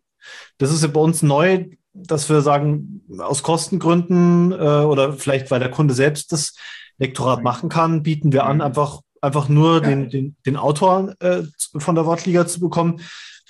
Das 0.58 0.72
ist 0.72 0.82
ja 0.82 0.88
bei 0.88 1.00
uns 1.00 1.22
neu, 1.22 1.66
dass 1.92 2.28
wir 2.28 2.40
sagen, 2.40 3.02
aus 3.18 3.42
Kostengründen 3.42 4.52
äh, 4.52 4.54
oder 4.54 5.12
vielleicht 5.12 5.50
weil 5.50 5.60
der 5.60 5.70
Kunde 5.70 5.94
selbst 5.94 6.32
das 6.32 6.54
Lektorat 6.98 7.42
machen 7.42 7.68
kann, 7.68 8.02
bieten 8.02 8.32
wir 8.32 8.44
an, 8.44 8.56
mhm. 8.56 8.62
einfach, 8.62 9.00
einfach 9.20 9.48
nur 9.48 9.80
den, 9.80 10.10
den, 10.10 10.36
den 10.44 10.56
Autor 10.56 11.14
äh, 11.20 11.42
von 11.78 11.94
der 11.94 12.06
Wortliga 12.06 12.46
zu 12.46 12.60
bekommen. 12.60 13.00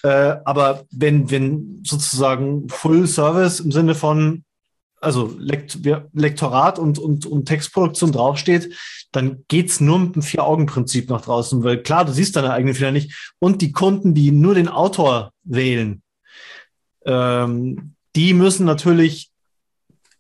Äh, 0.03 0.37
aber 0.44 0.85
wenn, 0.90 1.31
wenn 1.31 1.83
sozusagen 1.85 2.68
Full 2.68 3.07
Service 3.07 3.61
im 3.61 3.72
Sinne 3.72 3.94
von 3.94 4.44
also 5.00 5.34
Lekt 5.38 5.78
Lektorat 6.12 6.78
und, 6.78 6.98
und, 6.98 7.26
und 7.26 7.46
Textproduktion 7.46 8.12
draufsteht, 8.12 8.74
dann 9.12 9.44
geht's 9.48 9.80
nur 9.80 9.98
mit 9.98 10.14
dem 10.14 10.22
Vier-Augen-Prinzip 10.22 11.08
nach 11.08 11.22
draußen, 11.22 11.64
weil 11.64 11.82
klar, 11.82 12.04
du 12.04 12.12
siehst 12.12 12.36
deine 12.36 12.52
eigenen 12.52 12.74
Fehler 12.74 12.92
nicht. 12.92 13.32
Und 13.38 13.62
die 13.62 13.72
Kunden, 13.72 14.14
die 14.14 14.30
nur 14.30 14.54
den 14.54 14.68
Autor 14.68 15.32
wählen, 15.42 16.02
ähm, 17.04 17.94
die 18.14 18.34
müssen 18.34 18.66
natürlich, 18.66 19.30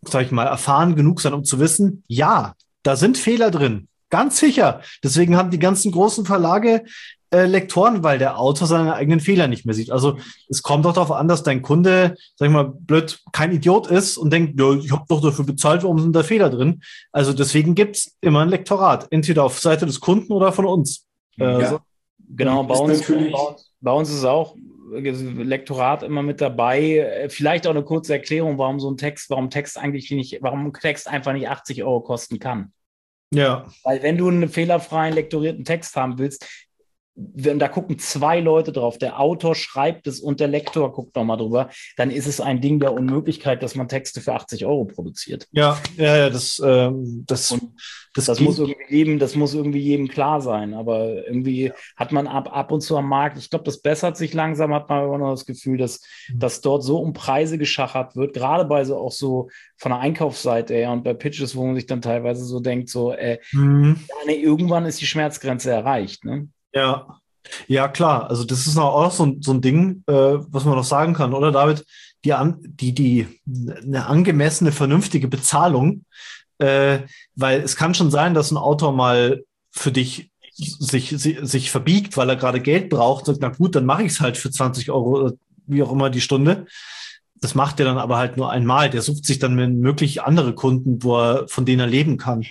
sag 0.02 0.24
ich 0.24 0.32
mal, 0.32 0.46
erfahren 0.46 0.96
genug 0.96 1.20
sein, 1.20 1.34
um 1.34 1.44
zu 1.44 1.58
wissen, 1.58 2.04
ja, 2.06 2.54
da 2.82 2.96
sind 2.96 3.18
Fehler 3.18 3.50
drin. 3.50 3.88
Ganz 4.08 4.40
sicher. 4.40 4.82
Deswegen 5.04 5.36
haben 5.36 5.50
die 5.50 5.58
ganzen 5.58 5.92
großen 5.92 6.24
Verlage 6.24 6.84
äh, 7.32 7.46
Lektoren, 7.46 8.02
weil 8.02 8.18
der 8.18 8.38
Autor 8.38 8.66
seine 8.66 8.94
eigenen 8.94 9.20
Fehler 9.20 9.46
nicht 9.46 9.64
mehr 9.64 9.74
sieht. 9.74 9.90
Also 9.90 10.18
es 10.48 10.62
kommt 10.62 10.84
doch 10.84 10.92
darauf 10.92 11.12
an, 11.12 11.28
dass 11.28 11.42
dein 11.42 11.62
Kunde, 11.62 12.16
sag 12.36 12.46
ich 12.46 12.52
mal, 12.52 12.64
blöd 12.64 13.20
kein 13.32 13.52
Idiot 13.52 13.86
ist 13.86 14.16
und 14.16 14.32
denkt, 14.32 14.58
ja, 14.58 14.72
ich 14.74 14.90
habe 14.90 15.04
doch 15.08 15.20
dafür 15.20 15.44
bezahlt, 15.44 15.82
warum 15.82 15.98
sind 16.00 16.14
da 16.14 16.22
Fehler 16.22 16.50
drin? 16.50 16.82
Also 17.12 17.32
deswegen 17.32 17.74
gibt's 17.74 18.16
immer 18.20 18.40
ein 18.40 18.48
Lektorat, 18.48 19.06
entweder 19.10 19.44
auf 19.44 19.60
Seite 19.60 19.86
des 19.86 20.00
Kunden 20.00 20.32
oder 20.32 20.52
von 20.52 20.66
uns. 20.66 21.06
Äh, 21.38 21.44
ja. 21.44 21.70
so. 21.70 21.80
Genau, 22.32 22.62
bei 22.62 22.74
uns, 22.74 23.06
bei 23.06 23.14
uns, 23.14 23.72
bei 23.80 23.92
uns 23.92 24.08
ist 24.08 24.18
es 24.18 24.24
auch 24.24 24.54
Lektorat 24.92 26.02
immer 26.02 26.22
mit 26.22 26.40
dabei. 26.40 27.28
Vielleicht 27.28 27.66
auch 27.66 27.70
eine 27.70 27.84
kurze 27.84 28.12
Erklärung, 28.14 28.58
warum 28.58 28.80
so 28.80 28.90
ein 28.90 28.96
Text, 28.96 29.30
warum 29.30 29.50
Text 29.50 29.78
eigentlich 29.78 30.10
nicht, 30.10 30.38
warum 30.40 30.66
ein 30.66 30.72
Text 30.72 31.08
einfach 31.08 31.32
nicht 31.32 31.48
80 31.48 31.82
Euro 31.84 32.00
kosten 32.00 32.38
kann. 32.38 32.72
Ja. 33.32 33.66
Weil 33.84 34.02
wenn 34.02 34.18
du 34.18 34.28
einen 34.28 34.48
fehlerfreien 34.48 35.14
lektorierten 35.14 35.64
Text 35.64 35.94
haben 35.96 36.18
willst, 36.18 36.46
wenn 37.14 37.58
da 37.58 37.68
gucken 37.68 37.98
zwei 37.98 38.40
Leute 38.40 38.72
drauf, 38.72 38.98
der 38.98 39.20
Autor 39.20 39.54
schreibt 39.54 40.06
es 40.06 40.20
und 40.20 40.40
der 40.40 40.48
Lektor 40.48 40.92
guckt 40.92 41.14
nochmal 41.16 41.36
drüber, 41.36 41.70
dann 41.96 42.10
ist 42.10 42.26
es 42.26 42.40
ein 42.40 42.60
Ding 42.60 42.80
der 42.80 42.92
Unmöglichkeit, 42.92 43.62
dass 43.62 43.74
man 43.74 43.88
Texte 43.88 44.20
für 44.20 44.34
80 44.34 44.64
Euro 44.64 44.84
produziert. 44.84 45.46
Ja, 45.52 45.78
ja, 45.96 46.16
ja 46.16 46.30
das, 46.30 46.60
ähm, 46.64 47.24
das, 47.26 47.56
das, 48.14 48.26
das 48.26 48.40
muss 48.40 48.58
irgendwie 48.58 48.78
jedem, 48.88 49.18
das 49.18 49.34
muss 49.34 49.54
irgendwie 49.54 49.80
jedem 49.80 50.08
klar 50.08 50.40
sein. 50.40 50.72
Aber 50.72 51.26
irgendwie 51.26 51.72
hat 51.96 52.12
man 52.12 52.26
ab, 52.26 52.56
ab 52.56 52.72
und 52.72 52.80
zu 52.80 52.96
am 52.96 53.08
Markt, 53.08 53.38
ich 53.38 53.50
glaube, 53.50 53.64
das 53.64 53.82
bessert 53.82 54.16
sich 54.16 54.32
langsam, 54.32 54.72
hat 54.72 54.88
man 54.88 55.04
immer 55.04 55.18
noch 55.18 55.30
das 55.30 55.46
Gefühl, 55.46 55.78
dass, 55.78 56.00
mhm. 56.28 56.38
dass 56.38 56.60
dort 56.60 56.84
so 56.84 56.98
um 56.98 57.12
Preise 57.12 57.58
geschachert 57.58 58.16
wird, 58.16 58.34
gerade 58.34 58.64
bei 58.64 58.84
so 58.84 58.96
auch 58.96 59.12
so 59.12 59.48
von 59.76 59.90
der 59.90 60.00
Einkaufsseite 60.00 60.74
her 60.74 60.92
und 60.92 61.04
bei 61.04 61.14
Pitches, 61.14 61.56
wo 61.56 61.66
man 61.66 61.74
sich 61.74 61.86
dann 61.86 62.02
teilweise 62.02 62.44
so 62.44 62.60
denkt, 62.60 62.88
so, 62.88 63.12
äh, 63.12 63.38
mhm. 63.52 63.96
ja, 64.08 64.14
nee, 64.26 64.40
irgendwann 64.40 64.86
ist 64.86 65.00
die 65.00 65.06
Schmerzgrenze 65.06 65.70
erreicht. 65.70 66.24
Ne? 66.24 66.48
Ja, 66.72 67.20
ja, 67.66 67.88
klar. 67.88 68.30
Also 68.30 68.44
das 68.44 68.66
ist 68.66 68.76
auch 68.76 69.10
so, 69.10 69.36
so 69.40 69.52
ein 69.52 69.60
Ding, 69.60 70.02
äh, 70.06 70.12
was 70.12 70.64
man 70.64 70.76
noch 70.76 70.84
sagen 70.84 71.14
kann, 71.14 71.34
oder 71.34 71.52
David? 71.52 71.84
Die, 72.24 72.32
an, 72.34 72.58
die, 72.60 72.92
die 72.92 73.26
eine 73.46 74.06
angemessene, 74.06 74.72
vernünftige 74.72 75.28
Bezahlung, 75.28 76.04
äh, 76.58 77.00
weil 77.34 77.62
es 77.62 77.76
kann 77.76 77.94
schon 77.94 78.10
sein, 78.10 78.34
dass 78.34 78.50
ein 78.50 78.58
Autor 78.58 78.92
mal 78.92 79.42
für 79.70 79.90
dich 79.90 80.30
sich, 80.52 81.08
sich, 81.08 81.38
sich 81.40 81.70
verbiegt, 81.70 82.16
weil 82.16 82.28
er 82.28 82.36
gerade 82.36 82.60
Geld 82.60 82.90
braucht, 82.90 83.26
sagt, 83.26 83.38
na 83.40 83.48
gut, 83.48 83.74
dann 83.74 83.86
mache 83.86 84.02
ich 84.02 84.12
es 84.12 84.20
halt 84.20 84.36
für 84.36 84.50
20 84.50 84.90
Euro, 84.90 85.32
wie 85.66 85.82
auch 85.82 85.92
immer 85.92 86.10
die 86.10 86.20
Stunde. 86.20 86.66
Das 87.36 87.54
macht 87.54 87.80
er 87.80 87.86
dann 87.86 87.96
aber 87.96 88.18
halt 88.18 88.36
nur 88.36 88.50
einmal. 88.50 88.90
Der 88.90 89.00
sucht 89.00 89.24
sich 89.24 89.38
dann 89.38 89.54
möglich 89.54 90.22
andere 90.22 90.54
Kunden, 90.54 91.02
wo 91.02 91.16
er, 91.16 91.48
von 91.48 91.64
denen 91.64 91.80
er 91.80 91.86
leben 91.86 92.18
kann. 92.18 92.44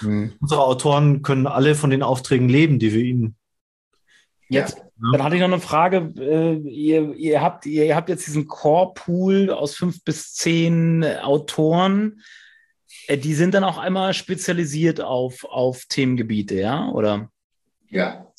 Mhm. 0.00 0.32
Unsere 0.40 0.64
Autoren 0.64 1.22
können 1.22 1.46
alle 1.46 1.76
von 1.76 1.90
den 1.90 2.02
Aufträgen 2.02 2.48
leben, 2.48 2.80
die 2.80 2.92
wir 2.92 3.02
ihnen 3.02 3.36
Jetzt, 4.52 4.78
ja. 4.78 4.84
dann 5.12 5.22
hatte 5.22 5.36
ich 5.36 5.40
noch 5.40 5.48
eine 5.48 5.60
Frage. 5.60 6.12
Äh, 6.18 6.56
ihr, 6.68 7.14
ihr, 7.14 7.40
habt, 7.40 7.66
ihr 7.66 7.96
habt 7.96 8.08
jetzt 8.08 8.26
diesen 8.26 8.46
Core-Pool 8.46 9.50
aus 9.50 9.74
fünf 9.74 10.04
bis 10.04 10.34
zehn 10.34 11.04
Autoren. 11.04 12.20
Äh, 13.06 13.18
die 13.18 13.34
sind 13.34 13.54
dann 13.54 13.64
auch 13.64 13.78
einmal 13.78 14.14
spezialisiert 14.14 15.00
auf, 15.00 15.44
auf 15.44 15.86
Themengebiete, 15.88 16.56
ja? 16.56 16.90
Oder? 16.90 17.30
Ja. 17.88 18.32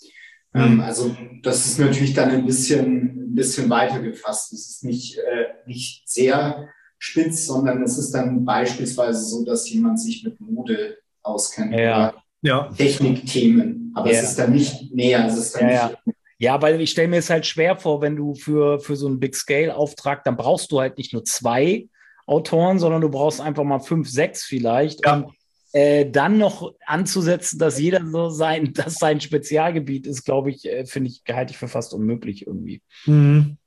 Ähm, 0.54 0.82
also 0.82 1.16
das 1.42 1.66
ist 1.66 1.80
natürlich 1.80 2.14
dann 2.14 2.30
ein 2.30 2.46
bisschen, 2.46 3.32
ein 3.32 3.36
bisschen 3.36 3.70
weiter 3.70 4.00
gefasst. 4.00 4.54
Es 4.54 4.70
ist 4.70 4.84
nicht, 4.84 5.18
äh, 5.18 5.46
nicht 5.66 6.08
sehr 6.08 6.70
spitz, 7.00 7.48
sondern 7.48 7.82
es 7.84 7.98
ist 7.98 8.12
dann 8.12 8.46
beispielsweise 8.46 9.26
so, 9.26 9.44
dass 9.44 9.70
jemand 9.70 10.00
sich 10.00 10.24
mit 10.24 10.40
Mode 10.40 10.98
auskennt 11.24 11.74
ja. 11.74 12.10
oder 12.10 12.23
ja. 12.44 12.70
Technikthemen. 12.78 13.92
Aber 13.96 14.12
ja. 14.12 14.20
es 14.20 14.30
ist 14.30 14.40
dann 14.40 14.54
nicht 14.54 14.94
näher. 14.94 15.26
Es 15.28 15.38
ist 15.38 15.56
dann 15.56 15.70
ja, 15.70 15.88
nicht 15.88 16.18
ja, 16.44 16.62
weil 16.62 16.82
ich 16.82 16.92
stelle 16.92 17.08
mir 17.08 17.20
es 17.20 17.30
halt 17.30 17.46
schwer 17.46 17.78
vor, 17.78 18.02
wenn 18.02 18.18
du 18.18 18.36
für, 18.36 18.80
für 18.80 18.96
so 18.96 19.08
einen 19.08 19.20
Big 19.20 19.36
Scale-Auftrag, 19.36 20.24
dann 20.26 20.36
brauchst 20.36 20.72
du 20.72 20.80
halt 20.82 20.98
nicht 20.98 21.14
nur 21.14 21.24
zwei 21.24 21.88
Autoren, 22.26 22.80
sondern 22.80 23.02
du 23.02 23.10
brauchst 23.10 23.40
einfach 23.40 23.64
mal 23.64 23.80
fünf, 23.80 24.10
sechs 24.10 24.44
vielleicht. 24.44 25.06
Ja. 25.06 25.16
Und 25.16 25.34
äh, 25.74 26.10
dann 26.10 26.38
noch 26.38 26.74
anzusetzen, 26.86 27.60
dass 27.60 27.80
jeder 27.80 28.06
so 28.06 28.30
sein, 28.30 28.74
dass 28.74 28.96
sein 28.96 29.22
Spezialgebiet 29.22 30.06
ist, 30.06 30.24
glaube 30.24 30.52
ich, 30.52 30.66
äh, 30.66 30.86
finde 30.86 31.10
ich, 31.12 31.22
halte 31.34 31.52
ich 31.52 31.58
für 31.58 31.68
fast 31.68 31.94
unmöglich 31.94 32.46
irgendwie. 32.48 32.82
Mhm. 33.06 33.58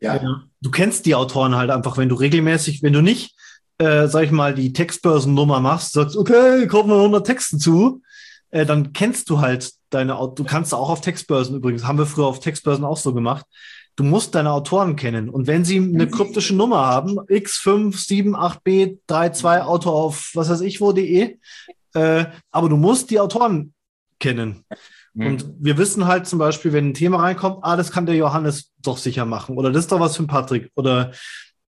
Ja. 0.00 0.16
ja. 0.16 0.42
Du 0.60 0.70
kennst 0.70 1.06
die 1.06 1.14
Autoren 1.14 1.54
halt 1.54 1.70
einfach, 1.70 1.98
wenn 1.98 2.08
du 2.08 2.16
regelmäßig, 2.16 2.82
wenn 2.82 2.92
du 2.92 3.00
nicht, 3.00 3.36
äh, 3.78 4.08
sag 4.08 4.24
ich 4.24 4.32
mal, 4.32 4.54
die 4.54 4.72
Textbörsennummer 4.72 5.60
machst, 5.60 5.92
sagst, 5.92 6.16
okay, 6.16 6.66
kommen 6.66 6.90
wir 6.90 6.96
100 6.96 7.26
Texten 7.26 7.58
zu, 7.58 8.01
äh, 8.52 8.64
dann 8.64 8.92
kennst 8.92 9.28
du 9.30 9.40
halt 9.40 9.72
deine, 9.90 10.16
du 10.34 10.44
kannst 10.44 10.72
auch 10.72 10.90
auf 10.90 11.00
Textbörsen 11.00 11.56
übrigens, 11.56 11.84
haben 11.84 11.98
wir 11.98 12.06
früher 12.06 12.26
auf 12.26 12.38
Textbörsen 12.38 12.84
auch 12.84 12.98
so 12.98 13.12
gemacht. 13.12 13.44
Du 13.96 14.04
musst 14.04 14.34
deine 14.34 14.52
Autoren 14.52 14.96
kennen. 14.96 15.28
Und 15.28 15.46
wenn 15.46 15.66
sie 15.66 15.78
eine 15.78 16.08
kryptische 16.08 16.54
Nummer 16.54 16.86
haben, 16.86 17.20
X578B32 17.20 19.60
Auto 19.62 19.90
auf 19.90 20.30
was 20.34 20.48
weiß 20.48 20.62
ich 20.62 20.80
wo.de, 20.80 21.36
äh, 21.94 22.24
aber 22.50 22.68
du 22.68 22.76
musst 22.76 23.10
die 23.10 23.20
Autoren 23.20 23.74
kennen. 24.18 24.64
Mhm. 25.14 25.26
Und 25.26 25.46
wir 25.58 25.76
wissen 25.76 26.06
halt 26.06 26.26
zum 26.26 26.38
Beispiel, 26.38 26.72
wenn 26.72 26.88
ein 26.88 26.94
Thema 26.94 27.18
reinkommt, 27.18 27.58
ah, 27.62 27.76
das 27.76 27.90
kann 27.90 28.06
der 28.06 28.16
Johannes 28.16 28.70
doch 28.78 28.96
sicher 28.96 29.26
machen. 29.26 29.58
Oder 29.58 29.72
das 29.72 29.84
ist 29.84 29.92
doch 29.92 30.00
was 30.00 30.16
für 30.16 30.22
ein 30.22 30.28
Patrick. 30.28 30.70
Oder 30.74 31.12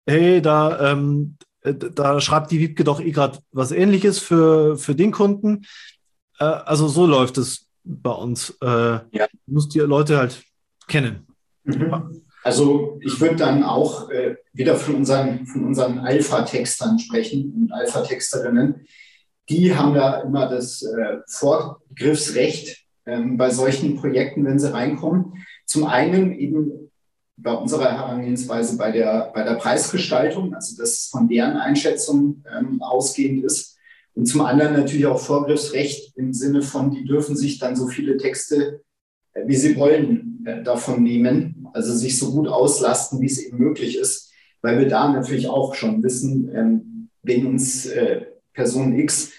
hey, 0.07 0.43
da, 0.43 0.93
ähm, 0.93 1.39
äh, 1.63 1.73
da 1.75 2.21
schreibt 2.21 2.51
die 2.51 2.61
Wiebke 2.61 2.85
doch 2.85 3.01
eh 3.01 3.13
gerade 3.13 3.39
was 3.53 3.73
ähnliches 3.73 4.19
für, 4.19 4.77
für 4.77 4.95
den 4.95 5.11
Kunden. 5.11 5.63
Äh, 6.41 6.45
also 6.45 6.89
so 6.89 7.07
läuft 7.07 7.39
es 7.39 7.67
bei 7.85 8.11
uns. 8.11 8.51
Äh, 8.61 8.67
ja. 8.67 9.27
Du 9.47 9.53
musst 9.53 9.75
die 9.75 9.81
Leute 9.81 10.19
halt 10.19 10.43
kennen. 10.89 11.27
Mhm. 11.65 12.23
Also 12.43 12.99
ich 13.03 13.21
würde 13.21 13.37
dann 13.37 13.63
auch 13.63 14.11
äh, 14.11 14.37
wieder 14.53 14.75
von 14.77 14.97
unseren, 14.97 15.47
von 15.47 15.65
unseren 15.67 15.99
Alpha-Textern 15.99 16.99
sprechen 16.99 17.53
und 17.55 17.73
Alpha-Texterinnen. 17.73 18.87
Die 19.51 19.75
haben 19.75 19.95
da 19.95 20.21
immer 20.21 20.49
das 20.49 20.83
äh, 20.83 21.19
Vorgriffsrecht 21.29 22.87
ähm, 23.05 23.37
bei 23.37 23.51
solchen 23.51 23.97
Projekten, 23.97 24.45
wenn 24.47 24.59
sie 24.59 24.73
reinkommen. 24.73 25.45
Zum 25.67 25.85
einen 25.85 26.33
eben 26.33 26.91
bei 27.37 27.53
unserer 27.53 27.93
Herangehensweise 27.93 28.77
bei 28.77 28.91
der, 28.91 29.31
bei 29.35 29.43
der 29.43 29.55
Preisgestaltung, 29.55 30.55
also 30.55 30.77
das 30.77 31.07
von 31.07 31.29
deren 31.29 31.57
Einschätzung 31.57 32.45
ähm, 32.57 32.81
ausgehend 32.83 33.45
ist. 33.45 33.77
Und 34.15 34.27
zum 34.27 34.41
anderen 34.43 34.75
natürlich 34.75 35.07
auch 35.07 35.21
Vorgriffsrecht 35.21 36.17
im 36.17 36.33
Sinne 36.33 36.63
von, 36.63 36.91
die 36.91 37.05
dürfen 37.05 37.37
sich 37.37 37.59
dann 37.59 37.77
so 37.77 37.87
viele 37.87 38.17
Texte, 38.17 38.83
äh, 39.33 39.47
wie 39.47 39.57
sie 39.57 39.77
wollen, 39.77 40.45
äh, 40.47 40.63
davon 40.63 41.03
nehmen. 41.03 41.69
Also 41.73 41.95
sich 41.95 42.19
so 42.19 42.33
gut 42.33 42.49
auslasten, 42.49 43.21
wie 43.21 43.27
es 43.27 43.39
eben 43.39 43.59
möglich 43.59 43.97
ist. 43.97 44.31
Weil 44.63 44.79
wir 44.79 44.89
da 44.89 45.11
natürlich 45.13 45.49
auch 45.49 45.75
schon 45.75 46.03
wissen, 46.03 46.51
ähm, 46.55 47.09
wenn 47.23 47.47
uns 47.47 47.87
äh, 47.87 48.23
Person 48.53 48.99
X 48.99 49.33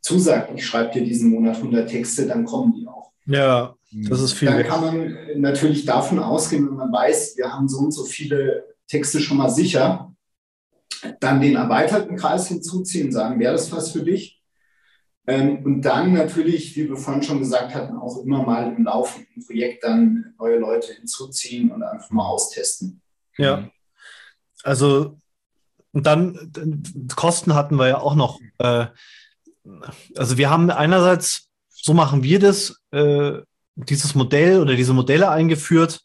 zusagt, 0.00 0.52
ich 0.54 0.64
schreibe 0.64 0.92
dir 0.94 1.04
diesen 1.04 1.30
Monat 1.30 1.56
100 1.56 1.88
Texte, 1.88 2.26
dann 2.26 2.44
kommen 2.44 2.74
die 2.74 2.86
auch. 2.86 3.12
Ja, 3.26 3.74
das 3.92 4.20
ist 4.20 4.32
viel. 4.32 4.48
Dann 4.48 4.64
kann 4.64 4.80
man 4.80 5.16
natürlich 5.36 5.84
davon 5.84 6.18
ausgehen, 6.18 6.66
wenn 6.66 6.76
man 6.76 6.92
weiß, 6.92 7.36
wir 7.36 7.52
haben 7.52 7.68
so 7.68 7.78
und 7.78 7.92
so 7.92 8.04
viele 8.04 8.64
Texte 8.88 9.20
schon 9.20 9.36
mal 9.36 9.50
sicher, 9.50 10.12
dann 11.20 11.40
den 11.40 11.56
erweiterten 11.56 12.16
Kreis 12.16 12.48
hinzuziehen, 12.48 13.12
sagen, 13.12 13.40
wäre 13.40 13.52
das 13.52 13.72
was 13.72 13.92
für 13.92 14.02
dich? 14.02 14.42
Ähm, 15.26 15.64
und 15.64 15.82
dann 15.82 16.12
natürlich, 16.12 16.74
wie 16.76 16.88
wir 16.88 16.96
vorhin 16.96 17.22
schon 17.22 17.38
gesagt 17.38 17.74
hatten, 17.74 17.96
auch 17.96 18.18
immer 18.24 18.42
mal 18.42 18.74
im 18.74 18.84
laufenden 18.84 19.44
Projekt 19.46 19.84
dann 19.84 20.34
neue 20.38 20.58
Leute 20.58 20.92
hinzuziehen 20.92 21.70
und 21.70 21.82
einfach 21.82 22.10
mal 22.10 22.26
austesten. 22.26 23.00
Ja. 23.38 23.70
Also, 24.64 25.18
und 25.92 26.06
dann 26.06 26.52
Kosten 27.14 27.54
hatten 27.54 27.78
wir 27.78 27.88
ja 27.88 27.98
auch 27.98 28.14
noch. 28.14 28.40
Äh, 28.58 28.86
also 30.16 30.38
wir 30.38 30.50
haben 30.50 30.70
einerseits, 30.70 31.48
so 31.68 31.94
machen 31.94 32.24
wir 32.24 32.40
das, 32.40 32.80
äh, 32.90 33.40
dieses 33.76 34.14
Modell 34.14 34.60
oder 34.60 34.74
diese 34.74 34.92
Modelle 34.92 35.30
eingeführt, 35.30 36.00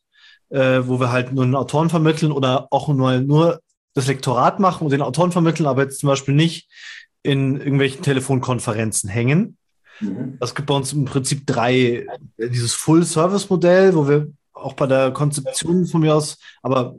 äh, 0.49 0.81
wo 0.83 0.99
wir 0.99 1.11
halt 1.11 1.33
nur 1.33 1.43
einen 1.43 1.55
Autoren 1.55 1.89
vermitteln 1.89 2.31
oder 2.31 2.67
auch 2.71 2.87
nur, 2.89 3.19
nur 3.19 3.61
das 3.97 4.07
Lektorat 4.07 4.59
machen 4.59 4.85
und 4.85 4.91
den 4.91 5.01
Autoren 5.01 5.31
vermitteln, 5.31 5.65
aber 5.65 5.81
jetzt 5.81 5.99
zum 5.99 6.07
Beispiel 6.07 6.35
nicht 6.35 6.69
in 7.23 7.57
irgendwelchen 7.57 8.03
Telefonkonferenzen 8.03 9.09
hängen. 9.09 9.57
Mhm. 9.99 10.37
Es 10.39 10.53
gibt 10.53 10.67
bei 10.67 10.75
uns 10.75 10.93
im 10.93 11.05
Prinzip 11.05 11.47
drei, 11.47 12.05
dieses 12.37 12.73
Full-Service-Modell, 12.73 13.95
wo 13.95 14.07
wir 14.07 14.27
auch 14.53 14.73
bei 14.73 14.85
der 14.85 15.11
Konzeption 15.11 15.87
von 15.87 16.01
mir 16.01 16.15
aus, 16.15 16.37
aber 16.61 16.95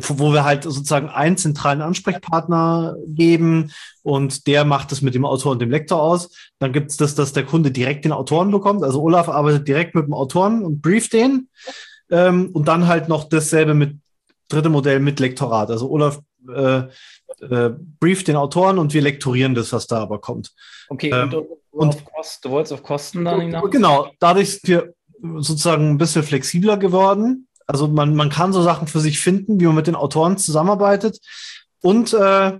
wo 0.00 0.32
wir 0.32 0.44
halt 0.44 0.64
sozusagen 0.64 1.10
einen 1.10 1.36
zentralen 1.36 1.82
Ansprechpartner 1.82 2.96
geben 3.06 3.70
und 4.02 4.46
der 4.46 4.64
macht 4.64 4.90
es 4.92 5.02
mit 5.02 5.14
dem 5.14 5.24
Autor 5.24 5.52
und 5.52 5.60
dem 5.60 5.70
Lektor 5.70 6.02
aus. 6.02 6.30
Dann 6.58 6.72
gibt 6.72 6.90
es 6.90 6.96
das, 6.96 7.14
dass 7.14 7.34
der 7.34 7.44
Kunde 7.44 7.70
direkt 7.70 8.04
den 8.04 8.12
Autoren 8.12 8.50
bekommt. 8.50 8.82
Also 8.82 9.02
Olaf 9.02 9.28
arbeitet 9.28 9.68
direkt 9.68 9.94
mit 9.94 10.06
dem 10.06 10.14
Autoren 10.14 10.64
und 10.64 10.80
brieft 10.80 11.12
den. 11.12 11.48
Ähm, 12.10 12.50
und 12.52 12.68
dann 12.68 12.86
halt 12.86 13.08
noch 13.08 13.28
dasselbe 13.28 13.74
mit 13.74 13.98
dritte 14.48 14.68
Modell 14.68 15.00
mit 15.00 15.20
Lektorat. 15.20 15.70
Also 15.70 15.90
Olaf 15.90 16.20
äh, 16.48 16.82
äh, 17.40 17.70
brieft 18.00 18.28
den 18.28 18.36
Autoren 18.36 18.78
und 18.78 18.94
wir 18.94 19.02
lektorieren 19.02 19.54
das, 19.54 19.72
was 19.72 19.86
da 19.86 20.00
aber 20.00 20.20
kommt. 20.20 20.52
Okay, 20.88 21.10
ähm, 21.10 21.32
und, 21.70 21.94
und 21.94 22.04
Kost, 22.04 22.44
du 22.44 22.50
wolltest 22.50 22.72
auf 22.72 22.82
Kosten 22.82 23.24
dann 23.24 23.40
hinaus? 23.40 23.70
Genau, 23.70 24.10
dadurch 24.18 24.52
sind 24.52 24.68
wir 24.68 24.94
sozusagen 25.38 25.90
ein 25.90 25.98
bisschen 25.98 26.22
flexibler 26.22 26.76
geworden. 26.76 27.48
Also 27.66 27.88
man, 27.88 28.14
man 28.14 28.30
kann 28.30 28.52
so 28.52 28.62
Sachen 28.62 28.86
für 28.86 29.00
sich 29.00 29.18
finden, 29.18 29.60
wie 29.60 29.66
man 29.66 29.74
mit 29.74 29.86
den 29.86 29.96
Autoren 29.96 30.38
zusammenarbeitet. 30.38 31.18
Und 31.82 32.12
äh, 32.14 32.58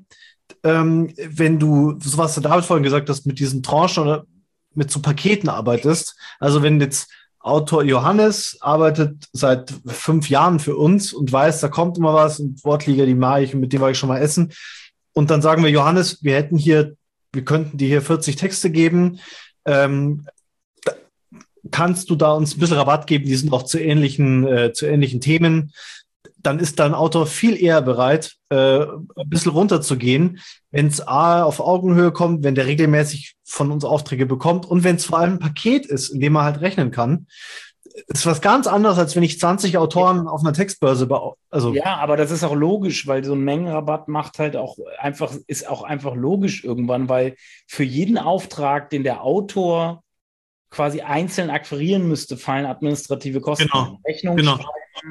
ähm, 0.64 1.14
wenn 1.16 1.59
du, 1.59 1.99
so 2.01 2.18
was 2.18 2.35
der 2.35 2.42
David 2.42 2.64
vorhin 2.64 2.83
gesagt 2.83 3.09
hast, 3.09 3.27
mit 3.27 3.38
diesen 3.38 3.62
Tranchen 3.62 4.03
oder 4.03 4.25
mit 4.75 4.90
so 4.90 5.01
Paketen 5.01 5.49
arbeitest, 5.49 6.16
also 6.38 6.62
wenn 6.62 6.81
jetzt 6.81 7.11
Autor 7.46 7.85
Johannes 7.85 8.59
arbeitet 8.61 9.28
seit 9.32 9.72
fünf 9.87 10.28
Jahren 10.28 10.59
für 10.59 10.74
uns 10.74 11.12
und 11.12 11.30
weiß, 11.30 11.61
da 11.61 11.68
kommt 11.68 11.96
immer 11.96 12.12
was 12.12 12.40
und 12.40 12.64
Wortliga, 12.64 13.06
die 13.06 13.14
mache 13.14 13.44
ich 13.44 13.54
und 13.54 13.61
mit 13.61 13.72
dem 13.72 13.80
war 13.80 13.90
ich 13.92 13.98
schon 13.98 14.09
mal 14.09 14.18
essen. 14.18 14.52
Und 15.12 15.30
dann 15.30 15.42
sagen 15.42 15.62
wir, 15.62 15.70
Johannes, 15.70 16.24
wir 16.24 16.35
hätten 16.35 16.59
hier, 16.59 16.96
wir 17.32 17.44
könnten 17.44 17.78
dir 17.78 17.87
hier 17.87 18.02
40 18.02 18.35
Texte 18.35 18.68
geben. 18.70 19.20
Ähm, 19.64 20.26
kannst 21.70 22.11
du 22.11 22.16
da 22.16 22.32
uns 22.32 22.56
ein 22.56 22.59
bisschen 22.59 22.78
Rabatt 22.78 23.06
geben? 23.06 23.26
Die 23.26 23.37
sind 23.37 23.52
auch 23.52 23.62
zu 23.62 23.78
ähnlichen, 23.78 24.44
äh, 24.48 24.72
zu 24.72 24.87
ähnlichen 24.87 25.20
Themen 25.20 25.72
dann 26.46 26.59
ist 26.59 26.78
dein 26.78 26.94
Autor 26.94 27.26
viel 27.26 27.61
eher 27.61 27.82
bereit, 27.82 28.37
äh, 28.50 28.80
ein 28.80 29.28
bisschen 29.28 29.52
runterzugehen, 29.52 30.40
wenn 30.70 30.87
es 30.87 31.06
A 31.06 31.42
auf 31.42 31.61
Augenhöhe 31.61 32.12
kommt, 32.12 32.44
wenn 32.44 32.54
der 32.54 32.66
regelmäßig 32.66 33.35
von 33.44 33.70
uns 33.70 33.85
Aufträge 33.85 34.26
bekommt 34.26 34.64
und 34.64 34.85
wenn 34.85 34.96
es 34.96 35.06
vor 35.06 35.18
allem 35.18 35.35
ein 35.35 35.38
Paket 35.40 35.87
ist, 35.87 36.11
in 36.11 36.20
dem 36.20 36.35
man 36.35 36.44
halt 36.44 36.61
rechnen 36.61 36.90
kann. 36.90 37.26
Das 38.09 38.20
ist 38.20 38.26
was 38.26 38.40
ganz 38.42 38.66
anderes, 38.66 38.98
als 38.98 39.16
wenn 39.16 39.22
ich 39.22 39.40
20 39.40 39.78
Autoren 39.78 40.28
auf 40.28 40.42
einer 40.42 40.52
Textbörse 40.52 41.09
also 41.50 41.72
Ja, 41.72 41.96
aber 41.96 42.16
das 42.16 42.30
ist 42.30 42.44
auch 42.44 42.54
logisch, 42.54 43.06
weil 43.06 43.24
so 43.24 43.32
ein 43.32 43.40
Mengenrabatt 43.40 44.09
macht 44.09 44.38
halt 44.38 44.54
auch 44.54 44.76
einfach, 44.98 45.32
ist 45.46 45.68
auch 45.68 45.82
einfach 45.82 46.14
logisch 46.14 46.62
irgendwann, 46.62 47.09
weil 47.09 47.37
für 47.66 47.85
jeden 47.85 48.18
Auftrag, 48.18 48.90
den 48.90 49.02
der 49.02 49.22
Autor 49.22 50.02
quasi 50.70 51.00
einzeln 51.00 51.50
akquirieren 51.50 52.09
müsste, 52.09 52.37
fallen 52.37 52.66
administrative 52.66 53.40
Kosten. 53.40 53.68
Genau. 53.72 53.98
Rechnung 54.07 54.37
genau 54.37 54.59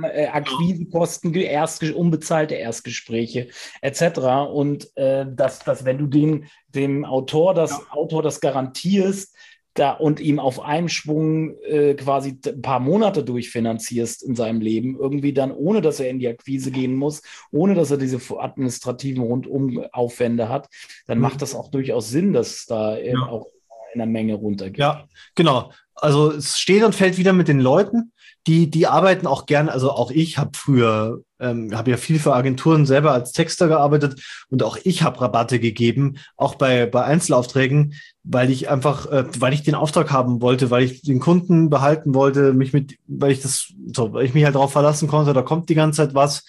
äh, 0.03 0.27
Akquisekosten, 0.27 1.33
Erst, 1.33 1.83
unbezahlte 1.83 2.55
Erstgespräche 2.55 3.49
etc. 3.81 4.19
Und 4.51 4.95
äh, 4.97 5.25
dass, 5.29 5.59
dass 5.59 5.85
wenn 5.85 5.97
du 5.97 6.07
dem, 6.07 6.45
dem 6.69 7.05
Autor 7.05 7.53
das 7.53 7.71
ja. 7.71 7.79
Autor 7.91 8.23
das 8.23 8.39
garantierst, 8.41 9.35
da 9.75 9.91
und 9.91 10.21
ihm 10.21 10.39
auf 10.39 10.61
einem 10.61 10.87
Schwung 10.87 11.57
äh, 11.63 11.95
quasi 11.95 12.39
ein 12.45 12.61
paar 12.61 12.79
Monate 12.79 13.25
durchfinanzierst 13.25 14.23
in 14.23 14.33
seinem 14.33 14.61
Leben, 14.61 14.97
irgendwie 14.97 15.33
dann, 15.33 15.51
ohne 15.51 15.81
dass 15.81 15.99
er 15.99 16.09
in 16.09 16.19
die 16.19 16.29
Akquise 16.29 16.71
gehen 16.71 16.95
muss, 16.95 17.21
ohne 17.51 17.75
dass 17.75 17.91
er 17.91 17.97
diese 17.97 18.21
administrativen 18.39 19.21
Rundumaufwände 19.21 20.47
hat, 20.47 20.69
dann 21.07 21.17
mhm. 21.17 21.23
macht 21.23 21.41
das 21.41 21.55
auch 21.55 21.69
durchaus 21.69 22.09
Sinn, 22.09 22.31
dass 22.31 22.65
da 22.65 22.97
ja. 22.97 23.19
auch 23.27 23.47
in 23.95 23.99
der 23.99 24.07
Menge 24.07 24.35
runtergeht. 24.35 24.77
Ja, 24.77 25.05
genau. 25.33 25.71
Also 25.95 26.31
es 26.31 26.57
steht 26.57 26.83
und 26.83 26.93
fällt 26.93 27.17
wieder 27.17 27.33
mit 27.33 27.47
den 27.47 27.59
Leuten 27.59 28.11
die, 28.47 28.69
die 28.69 28.85
arbeiten 28.85 29.25
auch 29.25 29.47
gern, 29.47 29.69
also 29.69 29.91
auch 29.91 30.11
ich 30.11 30.37
habe 30.37 30.51
früher, 30.53 31.21
ähm, 31.39 31.75
habe 31.75 31.91
ja 31.91 31.97
viel 31.97 32.19
für 32.19 32.35
Agenturen 32.35 32.85
selber 32.85 33.11
als 33.11 33.31
Texter 33.31 33.67
gearbeitet 33.67 34.21
und 34.49 34.61
auch 34.61 34.77
ich 34.83 35.01
habe 35.01 35.19
Rabatte 35.19 35.59
gegeben, 35.59 36.17
auch 36.37 36.55
bei, 36.55 36.85
bei 36.85 37.03
Einzelaufträgen, 37.03 37.95
weil 38.23 38.51
ich 38.51 38.69
einfach, 38.69 39.11
äh, 39.11 39.25
weil 39.39 39.53
ich 39.53 39.63
den 39.63 39.73
Auftrag 39.73 40.11
haben 40.11 40.41
wollte, 40.41 40.69
weil 40.69 40.83
ich 40.83 41.01
den 41.01 41.19
Kunden 41.19 41.69
behalten 41.71 42.13
wollte, 42.13 42.53
mich 42.53 42.71
mit, 42.71 42.97
weil 43.07 43.31
ich 43.31 43.41
das, 43.41 43.73
so, 43.93 44.13
weil 44.13 44.25
ich 44.25 44.35
mich 44.35 44.45
halt 44.45 44.55
darauf 44.55 44.71
verlassen 44.71 45.07
konnte, 45.07 45.33
da 45.33 45.41
kommt 45.41 45.69
die 45.69 45.75
ganze 45.75 46.03
Zeit 46.03 46.13
was. 46.13 46.43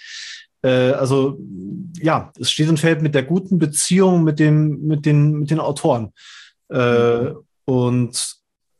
Äh, 0.62 0.90
also 0.90 1.38
ja, 1.98 2.30
es 2.38 2.50
steht 2.50 2.68
und 2.68 2.78
fällt 2.78 3.00
mit 3.00 3.14
der 3.14 3.22
guten 3.22 3.58
Beziehung 3.58 4.22
mit, 4.22 4.38
dem, 4.38 4.82
mit, 4.82 5.06
den, 5.06 5.32
mit 5.32 5.50
den 5.50 5.60
Autoren. 5.60 6.12
Äh, 6.70 7.20
mhm. 7.20 7.36
Und 7.64 8.36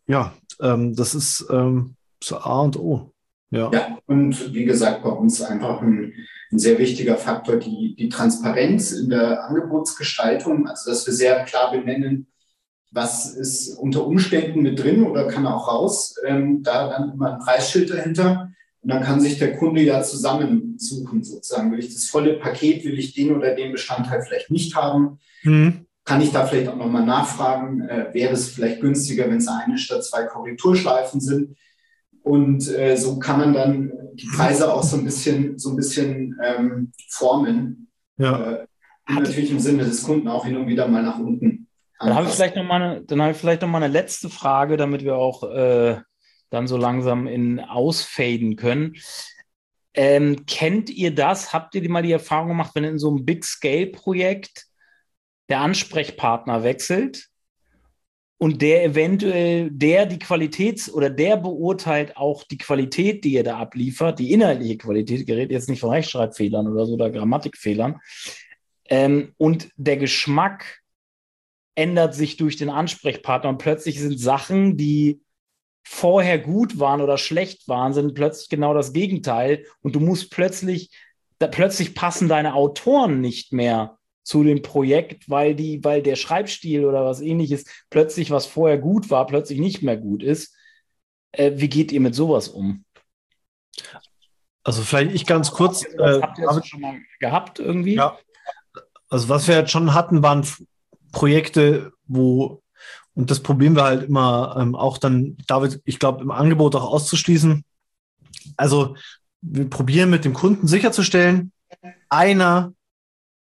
ja, 0.07 0.33
ähm, 0.61 0.95
das 0.95 1.15
ist 1.15 1.47
ähm, 1.51 1.97
so 2.23 2.39
A 2.39 2.61
und 2.63 2.79
O. 2.79 3.13
Ja. 3.51 3.71
ja, 3.73 3.99
und 4.07 4.55
wie 4.55 4.65
gesagt, 4.65 5.05
bei 5.05 5.11
uns 5.11 5.41
einfach 5.41 5.81
ein, 5.81 6.13
ein 6.51 6.59
sehr 6.59 6.79
wichtiger 6.79 7.17
Faktor, 7.17 7.57
die, 7.57 7.95
die 7.97 8.09
Transparenz 8.09 8.93
in 8.93 9.09
der 9.09 9.45
Angebotsgestaltung, 9.45 10.67
also 10.67 10.91
dass 10.91 11.07
wir 11.07 11.15
sehr 11.15 11.45
klar 11.45 11.71
benennen, 11.71 12.27
was 12.91 13.35
ist 13.35 13.77
unter 13.77 14.07
Umständen 14.07 14.63
mit 14.63 14.83
drin 14.83 15.05
oder 15.05 15.29
kann 15.29 15.47
auch 15.47 15.69
raus. 15.69 16.17
Ähm, 16.25 16.63
da 16.63 16.89
dann 16.89 17.13
immer 17.13 17.35
ein 17.35 17.39
Preisschild 17.39 17.91
dahinter. 17.91 18.51
Und 18.81 18.91
dann 18.91 19.03
kann 19.03 19.21
sich 19.21 19.39
der 19.39 19.57
Kunde 19.57 19.83
ja 19.83 20.03
zusammensuchen, 20.03 21.23
sozusagen. 21.23 21.73
Will 21.73 21.81
ich 21.81 21.93
das 21.93 22.05
volle 22.05 22.35
Paket, 22.35 22.85
will 22.85 22.99
ich 22.99 23.15
den 23.15 23.35
oder 23.35 23.55
den 23.55 23.73
Bestandteil 23.73 24.23
vielleicht 24.23 24.51
nicht 24.51 24.77
haben? 24.77 25.19
Mhm. 25.43 25.86
Kann 26.07 26.23
ich 26.23 26.31
da 26.31 26.47
vielleicht 26.47 26.69
auch 26.69 26.77
nochmal 26.77 27.05
nachfragen, 27.05 27.83
äh, 27.83 28.15
wäre 28.15 28.33
es 28.33 28.49
vielleicht 28.49 28.81
günstiger, 28.81 29.29
wenn 29.29 29.39
es 29.39 29.49
eine 29.49 29.77
statt 29.77 30.05
zwei 30.05 30.23
Korrekturschleifen 30.23 31.21
sind? 31.21 31.57
Und 32.23 32.69
äh, 32.69 32.97
so 32.97 33.19
kann 33.19 33.41
man 33.41 33.53
dann 33.53 33.93
die 34.15 34.29
Preise 34.35 34.73
auch 34.73 34.85
so 34.85 34.97
ein 34.97 35.05
bisschen, 35.05 35.59
so 35.59 35.71
ein 35.71 35.77
bisschen 35.77 36.39
ähm, 36.43 36.93
formen. 37.09 37.91
Ja. 38.19 38.53
Äh, 38.53 38.67
natürlich 39.09 39.51
im 39.51 39.59
Sinne 39.59 39.85
des 39.85 40.05
Kunden 40.05 40.29
auch 40.29 40.47
hin 40.47 40.57
und 40.57 40.69
wieder 40.69 40.87
mal 40.87 41.03
nach 41.03 41.19
unten. 41.19 41.67
Dann 41.99 42.15
habe 42.15 42.29
ich 42.29 42.35
vielleicht 42.35 42.57
noch 42.57 42.65
mal 42.65 42.81
eine, 42.81 43.03
dann 43.03 43.21
habe 43.21 43.33
ich 43.33 43.37
vielleicht 43.37 43.63
noch 43.63 43.69
mal 43.69 43.83
eine 43.83 43.93
letzte 43.93 44.29
Frage, 44.31 44.77
damit 44.77 45.03
wir 45.03 45.17
auch 45.17 45.43
äh, 45.43 45.99
dann 46.51 46.69
so 46.69 46.77
langsam 46.77 47.27
in 47.27 47.59
ausfaden 47.59 48.55
können. 48.55 48.95
Ähm, 49.95 50.47
kennt 50.47 50.89
ihr 50.91 51.13
das? 51.13 51.53
Habt 51.53 51.75
ihr 51.75 51.91
mal 51.91 52.03
die 52.03 52.13
Erfahrung 52.13 52.49
gemacht, 52.49 52.73
wenn 52.75 52.85
in 52.85 52.99
so 52.99 53.09
einem 53.09 53.25
Big 53.25 53.45
Scale 53.45 53.89
Projekt 53.89 54.67
der 55.49 55.61
Ansprechpartner 55.61 56.63
wechselt 56.63 57.29
und 58.39 58.61
der 58.61 58.85
eventuell, 58.85 59.71
der 59.71 60.07
die 60.07 60.19
Qualitäts- 60.19 60.91
oder 60.91 61.09
der 61.09 61.37
beurteilt 61.39 62.17
auch 62.17 62.45
die 62.45 62.59
Qualität, 62.59 63.25
die 63.25 63.37
er 63.37 63.45
da 63.45 63.59
abliefert, 63.59 64.19
die 64.19 64.33
inhaltliche 64.33 64.77
Qualität, 64.77 65.27
gerät 65.27 65.51
jetzt 65.51 65.69
nicht 65.69 65.81
von 65.81 65.91
Rechtschreibfehlern 65.91 66.69
oder 66.69 66.85
so 66.85 66.95
oder 66.95 67.11
Grammatikfehlern. 67.11 67.99
Ähm, 68.89 69.33
und 69.39 69.71
der 69.77 69.97
Geschmack 69.97 70.83
ändert 71.75 72.15
sich 72.15 72.37
durch 72.37 72.57
den 72.57 72.69
Ansprechpartner 72.69 73.51
und 73.51 73.59
plötzlich 73.59 74.01
sind 74.01 74.19
Sachen, 74.19 74.77
die 74.77 75.21
vorher 75.87 76.39
gut 76.39 76.79
waren 76.79 77.01
oder 77.01 77.17
schlecht 77.17 77.69
waren, 77.69 77.93
sind 77.95 78.15
plötzlich 78.15 78.49
genau 78.49 78.75
das 78.75 78.93
Gegenteil 78.93 79.65
und 79.81 79.95
du 79.95 80.01
musst 80.01 80.31
plötzlich, 80.31 80.91
da, 81.39 81.47
plötzlich 81.47 81.95
passen 81.95 82.29
deine 82.29 82.55
Autoren 82.55 83.21
nicht 83.21 83.53
mehr 83.53 83.99
zu 84.27 84.43
dem 84.43 84.61
Projekt, 84.61 85.31
weil 85.31 85.55
die, 85.55 85.85
weil 85.85 86.03
der 86.03 86.17
Schreibstil 86.17 86.85
oder 86.85 87.05
was 87.05 87.21
ähnliches 87.21 87.65
plötzlich, 87.91 88.33
was 88.33 88.45
vorher 88.45 88.77
gut 88.77 89.09
war, 89.09 89.25
plötzlich 89.25 89.61
nicht 89.61 89.83
mehr 89.83 89.97
gut 89.97 90.25
ist. 90.25 90.53
Äh, 91.31 91.53
wie 91.55 91.69
geht 91.69 91.93
ihr 91.93 92.01
mit 92.01 92.17
sowas 92.17 92.49
um? 92.49 92.85
Also 94.65 94.83
vielleicht 94.83 95.15
ich 95.15 95.27
ganz 95.27 95.53
kurz. 95.53 95.85
Habt 95.85 95.95
ihr, 95.95 96.01
äh, 96.01 96.21
habt 96.23 96.39
ihr 96.39 96.47
das 96.47 96.67
schon 96.67 96.81
mal 96.81 96.97
gehabt 97.21 97.61
irgendwie? 97.61 97.95
Ja. 97.95 98.19
Also 99.09 99.29
was 99.29 99.47
wir 99.47 99.55
jetzt 99.55 99.71
schon 99.71 99.95
hatten, 99.95 100.25
waren 100.25 100.45
Projekte, 101.13 101.93
wo 102.09 102.63
und 103.15 103.31
das 103.31 103.41
probieren 103.41 103.77
wir 103.77 103.85
halt 103.85 104.09
immer 104.09 104.57
ähm, 104.59 104.75
auch 104.75 104.99
dann, 104.99 105.37
David, 105.47 105.81
ich 105.85 106.01
glaube, 106.01 106.21
im 106.21 106.33
Angebot 106.33 106.75
auch 106.75 106.91
auszuschließen. 106.91 107.65
Also 108.57 108.97
wir 109.41 109.71
probieren 109.71 110.11
mit 110.11 110.25
dem 110.25 110.35
Kunden 110.35 110.67
sicherzustellen, 110.67 111.53
einer 112.09 112.73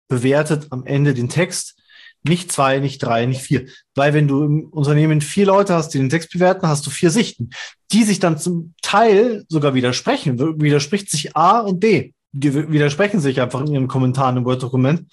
bewertet 0.08 0.68
am 0.70 0.84
Ende 0.84 1.14
den 1.14 1.28
Text. 1.28 1.76
Nicht 2.22 2.50
zwei, 2.50 2.78
nicht 2.78 2.98
drei, 2.98 3.26
nicht 3.26 3.42
vier. 3.42 3.66
Weil 3.94 4.14
wenn 4.14 4.28
du 4.28 4.44
im 4.44 4.64
Unternehmen 4.70 5.20
vier 5.20 5.46
Leute 5.46 5.74
hast, 5.74 5.90
die 5.90 5.98
den 5.98 6.08
Text 6.08 6.32
bewerten, 6.32 6.66
hast 6.66 6.86
du 6.86 6.90
vier 6.90 7.10
Sichten, 7.10 7.50
die 7.92 8.04
sich 8.04 8.18
dann 8.18 8.38
zum 8.38 8.74
Teil 8.80 9.44
sogar 9.48 9.74
widersprechen. 9.74 10.38
Widerspricht 10.60 11.10
sich 11.10 11.36
A 11.36 11.60
und 11.60 11.80
B. 11.80 12.12
Die 12.32 12.70
widersprechen 12.72 13.20
sich 13.20 13.40
einfach 13.40 13.60
in 13.60 13.72
ihren 13.72 13.88
Kommentaren 13.88 14.38
im 14.38 14.44
Word-Dokument, 14.44 15.12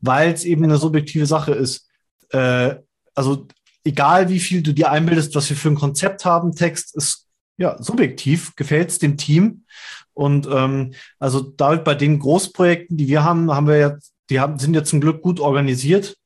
weil 0.00 0.32
es 0.32 0.44
eben 0.44 0.64
eine 0.64 0.78
subjektive 0.78 1.26
Sache 1.26 1.52
ist. 1.52 1.88
Äh, 2.30 2.74
also 3.14 3.46
egal 3.84 4.28
wie 4.28 4.40
viel 4.40 4.62
du 4.62 4.74
dir 4.74 4.90
einbildest, 4.90 5.34
was 5.34 5.48
wir 5.48 5.56
für 5.56 5.70
ein 5.70 5.76
Konzept 5.76 6.24
haben, 6.24 6.54
Text 6.54 6.94
ist 6.96 7.26
ja 7.56 7.80
subjektiv, 7.82 8.54
gefällt 8.56 8.90
es 8.90 8.98
dem 8.98 9.16
Team. 9.16 9.64
Und 10.12 10.48
ähm, 10.50 10.94
also 11.18 11.40
da 11.40 11.76
bei 11.76 11.94
den 11.94 12.18
Großprojekten, 12.18 12.96
die 12.96 13.08
wir 13.08 13.24
haben, 13.24 13.50
haben 13.52 13.68
wir 13.68 13.78
jetzt 13.78 14.12
die 14.30 14.40
haben, 14.40 14.58
sind 14.58 14.74
ja 14.74 14.84
zum 14.84 15.00
Glück 15.00 15.22
gut 15.22 15.40
organisiert. 15.40 16.16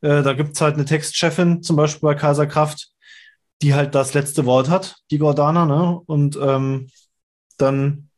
Äh, 0.00 0.22
da 0.22 0.32
gibt 0.32 0.54
es 0.54 0.60
halt 0.60 0.74
eine 0.74 0.84
Textchefin, 0.84 1.62
zum 1.62 1.76
Beispiel 1.76 2.08
bei 2.08 2.14
Kaiserkraft, 2.14 2.90
die 3.62 3.74
halt 3.74 3.94
das 3.94 4.14
letzte 4.14 4.44
Wort 4.46 4.68
hat, 4.68 4.96
die 5.10 5.18
Gordana, 5.18 5.66
ne? 5.66 6.00
Und 6.06 6.36
ähm, 6.36 6.90
dann, 7.58 8.08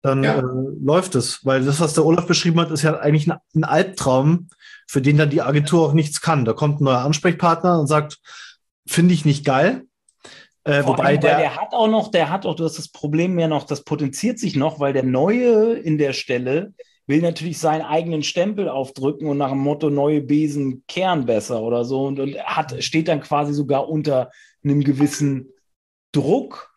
dann 0.00 0.24
ja. 0.24 0.38
äh, 0.38 0.42
läuft 0.80 1.14
es. 1.14 1.44
Weil 1.44 1.64
das, 1.64 1.80
was 1.80 1.94
der 1.94 2.04
Olaf 2.04 2.26
beschrieben 2.26 2.60
hat, 2.60 2.70
ist 2.70 2.82
ja 2.82 2.98
eigentlich 2.98 3.30
ein, 3.30 3.38
ein 3.54 3.64
Albtraum, 3.64 4.48
für 4.86 5.02
den 5.02 5.18
dann 5.18 5.30
die 5.30 5.42
Agentur 5.42 5.86
auch 5.86 5.92
nichts 5.92 6.20
kann. 6.20 6.44
Da 6.44 6.52
kommt 6.52 6.80
ein 6.80 6.84
neuer 6.84 7.00
Ansprechpartner 7.00 7.78
und 7.78 7.86
sagt, 7.86 8.18
finde 8.86 9.14
ich 9.14 9.24
nicht 9.24 9.44
geil. 9.44 9.84
Äh, 10.64 10.84
wobei 10.86 11.16
der, 11.16 11.38
der, 11.38 11.56
hat 11.56 11.72
auch 11.72 11.88
noch, 11.88 12.10
der 12.10 12.30
hat 12.30 12.46
auch, 12.46 12.54
du 12.54 12.64
hast 12.64 12.78
das 12.78 12.88
Problem 12.88 13.38
ja 13.38 13.48
noch, 13.48 13.64
das 13.64 13.82
potenziert 13.82 14.38
sich 14.38 14.54
noch, 14.54 14.78
weil 14.78 14.92
der 14.92 15.02
Neue 15.02 15.74
in 15.74 15.98
der 15.98 16.12
Stelle 16.12 16.72
will 17.06 17.20
natürlich 17.20 17.58
seinen 17.58 17.82
eigenen 17.82 18.22
Stempel 18.22 18.68
aufdrücken 18.68 19.26
und 19.28 19.38
nach 19.38 19.50
dem 19.50 19.58
Motto 19.58 19.90
neue 19.90 20.20
Besen 20.20 20.84
kehren 20.86 21.26
besser 21.26 21.62
oder 21.62 21.84
so. 21.84 22.04
Und, 22.04 22.20
und 22.20 22.38
hat, 22.38 22.82
steht 22.82 23.08
dann 23.08 23.20
quasi 23.20 23.52
sogar 23.52 23.88
unter 23.88 24.30
einem 24.64 24.82
gewissen 24.84 25.48
Druck, 26.12 26.72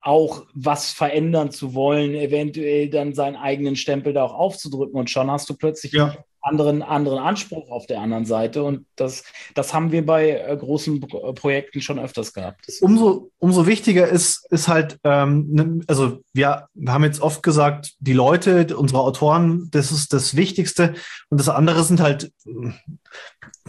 auch 0.00 0.46
was 0.54 0.90
verändern 0.90 1.50
zu 1.50 1.74
wollen, 1.74 2.14
eventuell 2.14 2.88
dann 2.88 3.14
seinen 3.14 3.36
eigenen 3.36 3.76
Stempel 3.76 4.12
da 4.12 4.24
auch 4.24 4.34
aufzudrücken. 4.34 4.98
Und 4.98 5.10
schon 5.10 5.30
hast 5.30 5.48
du 5.50 5.56
plötzlich 5.56 5.92
ja 5.92 6.16
anderen, 6.48 6.82
anderen 6.82 7.18
Anspruch 7.18 7.70
auf 7.70 7.86
der 7.86 8.00
anderen 8.00 8.24
Seite. 8.24 8.62
Und 8.62 8.86
das, 8.96 9.24
das 9.54 9.74
haben 9.74 9.92
wir 9.92 10.04
bei 10.04 10.30
äh, 10.30 10.56
großen 10.56 11.02
äh, 11.02 11.32
Projekten 11.32 11.80
schon 11.80 11.98
öfters 11.98 12.32
gehabt. 12.32 12.66
Umso, 12.80 13.30
umso 13.38 13.66
wichtiger 13.66 14.08
ist, 14.08 14.46
ist 14.50 14.68
halt, 14.68 14.98
ähm, 15.04 15.46
ne, 15.50 15.80
also 15.86 16.20
wir 16.32 16.68
haben 16.86 17.04
jetzt 17.04 17.20
oft 17.20 17.42
gesagt, 17.42 17.94
die 18.00 18.12
Leute, 18.12 18.76
unsere 18.76 19.00
Autoren, 19.00 19.68
das 19.70 19.92
ist 19.92 20.12
das 20.12 20.36
Wichtigste. 20.36 20.94
Und 21.30 21.38
das 21.38 21.48
andere 21.48 21.84
sind 21.84 22.00
halt 22.00 22.32
äh, 22.46 22.72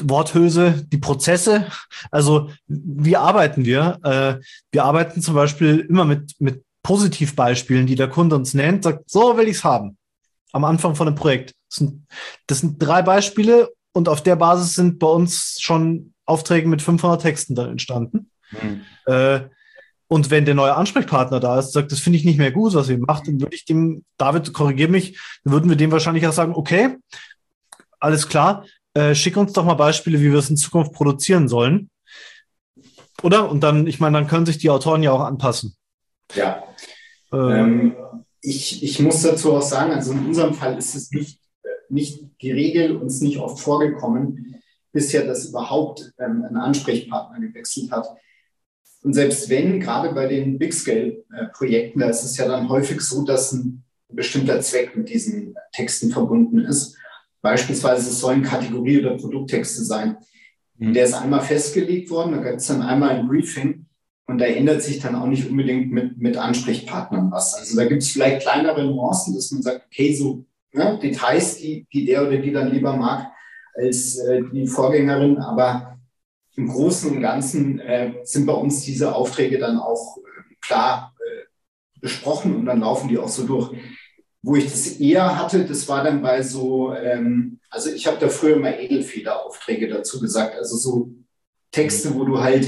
Worthülse, 0.02 0.86
die 0.88 0.98
Prozesse. 0.98 1.68
Also 2.12 2.50
wie 2.68 3.18
arbeiten 3.18 3.66
wir? 3.66 4.00
Äh, 4.04 4.44
wir 4.72 4.86
arbeiten 4.86 5.22
zum 5.22 5.36
Beispiel 5.36 5.80
immer 5.90 6.06
mit, 6.06 6.36
mit 6.40 6.64
Positivbeispielen, 6.84 7.88
die 7.88 7.96
der 7.96 8.08
Kunde 8.08 8.36
uns 8.36 8.54
nennt, 8.54 8.84
sagt, 8.84 9.10
so 9.10 9.38
will 9.38 9.48
ich 9.48 9.58
es 9.58 9.64
haben 9.64 9.98
am 10.52 10.64
Anfang 10.64 10.96
von 10.96 11.08
einem 11.08 11.16
Projekt. 11.16 11.54
Das 11.70 11.78
sind, 11.78 12.08
das 12.48 12.60
sind 12.60 12.78
drei 12.80 13.02
Beispiele 13.02 13.70
und 13.94 14.10
auf 14.10 14.24
der 14.24 14.36
Basis 14.36 14.76
sind 14.76 15.00
bei 15.00 15.08
uns 15.08 15.58
schon 15.60 16.14
Aufträge 16.26 16.68
mit 16.68 16.82
500 16.82 17.22
Texten 17.22 17.56
dann 17.56 17.70
entstanden. 17.72 18.30
Mhm. 18.52 18.82
Äh, 19.06 19.42
und 20.08 20.32
wenn 20.32 20.46
der 20.46 20.56
neue 20.56 20.76
Ansprechpartner 20.76 21.40
da 21.40 21.60
ist, 21.60 21.72
sagt, 21.72 21.92
das 21.92 22.00
finde 22.00 22.18
ich 22.18 22.26
nicht 22.26 22.40
mehr 22.40 22.52
gut, 22.52 22.74
was 22.74 22.90
ihr 22.90 22.98
macht, 22.98 23.28
dann 23.28 23.40
würde 23.40 23.56
ich 23.56 23.66
dem, 23.66 24.04
David, 24.18 24.54
korrigiere 24.54 24.90
mich, 24.90 25.20
dann 25.44 25.54
würden 25.54 25.70
wir 25.70 25.78
dem 25.78 25.92
wahrscheinlich 25.92 26.26
auch 26.26 26.34
sagen, 26.34 26.56
okay, 26.56 26.98
alles 28.00 28.28
klar, 28.28 28.66
äh, 28.96 29.14
schick 29.14 29.38
uns 29.38 29.54
doch 29.54 29.66
mal 29.66 29.76
Beispiele, 29.76 30.20
wie 30.20 30.32
wir 30.32 30.40
es 30.40 30.50
in 30.50 30.58
Zukunft 30.58 30.94
produzieren 30.94 31.48
sollen. 31.48 31.92
Oder? 33.22 33.50
Und 33.52 33.62
dann, 33.62 33.86
ich 33.86 34.00
meine, 34.00 34.18
dann 34.18 34.28
können 34.28 34.46
sich 34.46 34.58
die 34.58 34.70
Autoren 34.70 35.04
ja 35.04 35.12
auch 35.12 35.22
anpassen. 35.22 35.76
Ja. 36.34 36.64
Äh, 37.32 37.38
ähm, 37.38 37.96
ich, 38.42 38.82
ich 38.84 39.00
muss 39.00 39.22
dazu 39.22 39.54
auch 39.54 39.62
sagen, 39.62 39.92
also 39.92 40.14
in 40.14 40.26
unserem 40.26 40.54
Fall 40.54 40.78
ist 40.78 40.96
es 40.96 41.12
nicht, 41.12 41.40
nicht 41.92 42.24
die 42.42 42.52
Regel, 42.52 42.96
uns 42.96 43.22
nicht 43.22 43.38
oft 43.38 43.60
vorgekommen, 43.60 44.62
bisher, 44.92 45.26
dass 45.26 45.50
überhaupt 45.50 46.14
ähm, 46.20 46.46
ein 46.50 46.58
Ansprechpartner 46.58 47.40
gewechselt 47.40 47.92
hat. 47.92 48.08
Und 49.02 49.14
selbst 49.14 49.50
wenn, 49.50 49.80
gerade 49.80 50.14
bei 50.14 50.28
den 50.28 50.58
Big-Scale-Projekten, 50.58 52.00
da 52.00 52.10
ist 52.10 52.24
es 52.24 52.38
ja 52.38 52.48
dann 52.48 52.70
häufig 52.70 53.02
so, 53.02 53.24
dass 53.24 53.54
ein 53.54 53.84
bestimmter 54.10 54.60
Zweck 54.62 54.96
mit 54.96 55.10
diesen 55.10 55.56
Texten 55.72 56.12
verbunden 56.12 56.60
ist. 56.60 56.98
Beispielsweise 57.42 58.10
es 58.10 58.20
sollen 58.20 58.44
Kategorie- 58.44 59.00
oder 59.00 59.16
Produkttexte 59.16 59.84
sein. 59.84 60.18
Mhm. 60.78 60.94
Der 60.94 61.06
ist 61.06 61.14
einmal 61.14 61.42
festgelegt 61.42 62.10
worden, 62.10 62.34
da 62.34 62.44
gibt 62.44 62.62
es 62.62 62.68
dann 62.68 62.82
einmal 62.82 63.12
ein 63.12 63.28
Briefing 63.28 63.86
und 64.26 64.40
da 64.40 64.46
ändert 64.46 64.82
sich 64.82 65.00
dann 65.00 65.16
auch 65.16 65.28
nicht 65.28 65.50
unbedingt 65.50 65.92
mit, 65.92 66.18
mit 66.18 66.38
Ansprechpartnern 66.38 67.32
was. 67.32 67.54
Also 67.56 67.78
da 67.78 67.86
gibt 67.86 68.02
es 68.02 68.10
vielleicht 68.10 68.42
kleinere 68.42 68.86
Nuancen, 68.86 69.36
dass 69.36 69.52
man 69.52 69.62
sagt, 69.62 69.86
okay, 69.86 70.14
so 70.14 70.46
ne, 70.74 71.00
Details, 71.02 71.58
die, 71.58 71.88
die 71.92 72.06
der 72.06 72.28
oder 72.28 72.38
die 72.38 72.52
dann 72.52 72.72
lieber 72.72 72.96
mag 72.96 73.32
als 73.76 74.18
äh, 74.18 74.42
die 74.52 74.68
Vorgängerin. 74.68 75.38
Aber 75.38 75.98
im 76.56 76.68
Großen 76.68 77.12
und 77.12 77.22
Ganzen 77.22 77.80
äh, 77.80 78.14
sind 78.24 78.46
bei 78.46 78.54
uns 78.54 78.82
diese 78.82 79.16
Aufträge 79.16 79.58
dann 79.60 79.78
auch 79.78 80.18
äh, 80.18 80.56
klar 80.62 81.16
äh, 81.20 82.00
besprochen 82.00 82.56
und 82.56 82.66
dann 82.66 82.82
laufen 82.82 83.08
die 83.08 83.18
auch 83.18 83.30
so 83.30 83.46
durch. 83.46 83.72
wo 84.42 84.56
ich 84.56 84.66
das 84.66 85.00
eher 85.00 85.38
hatte, 85.38 85.66
das 85.66 85.88
war 85.88 86.04
dann 86.04 86.22
bei 86.22 86.42
so, 86.42 86.94
ähm, 86.94 87.60
also 87.70 87.92
ich 87.92 88.08
habe 88.08 88.18
da 88.20 88.30
früher 88.30 88.56
immer 88.56 88.78
Edelfederaufträge 88.78 89.90
dazu 89.90 90.20
gesagt, 90.20 90.56
also 90.56 90.78
so 90.78 91.12
Texte, 91.72 92.16
wo 92.16 92.24
du 92.24 92.40
halt 92.40 92.68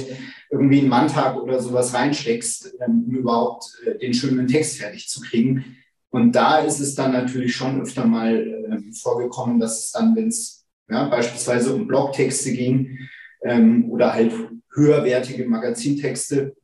irgendwie 0.49 0.79
einen 0.79 0.89
Manntag 0.89 1.37
oder 1.37 1.61
sowas 1.61 1.93
reinsteckst, 1.93 2.75
ähm, 2.85 3.05
um 3.07 3.15
überhaupt 3.15 3.65
äh, 3.85 3.97
den 3.97 4.13
schönen 4.13 4.47
Text 4.47 4.77
fertig 4.77 5.07
zu 5.07 5.21
kriegen. 5.21 5.77
Und 6.11 6.33
da 6.33 6.59
ist 6.59 6.79
es 6.79 6.93
dann 6.93 7.13
natürlich 7.13 7.55
schon 7.55 7.81
öfter 7.81 8.05
mal 8.05 8.35
äh, 8.35 8.93
vorgekommen, 8.93 9.59
dass 9.59 9.85
es 9.85 9.91
dann, 9.91 10.15
wenn 10.15 10.27
es 10.27 10.65
ja, 10.89 11.05
beispielsweise 11.07 11.73
um 11.73 11.87
Blogtexte 11.87 12.51
ging 12.51 12.99
ähm, 13.43 13.89
oder 13.89 14.13
halt 14.13 14.33
höherwertige 14.73 15.47
Magazintexte, 15.47 16.55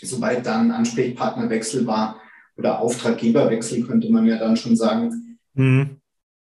sobald 0.00 0.46
dann 0.46 0.70
Ansprechpartnerwechsel 0.70 1.86
war 1.86 2.20
oder 2.56 2.80
Auftraggeberwechsel, 2.80 3.84
könnte 3.84 4.10
man 4.10 4.26
ja 4.26 4.38
dann 4.38 4.56
schon 4.56 4.76
sagen, 4.76 5.38
mhm. 5.54 6.01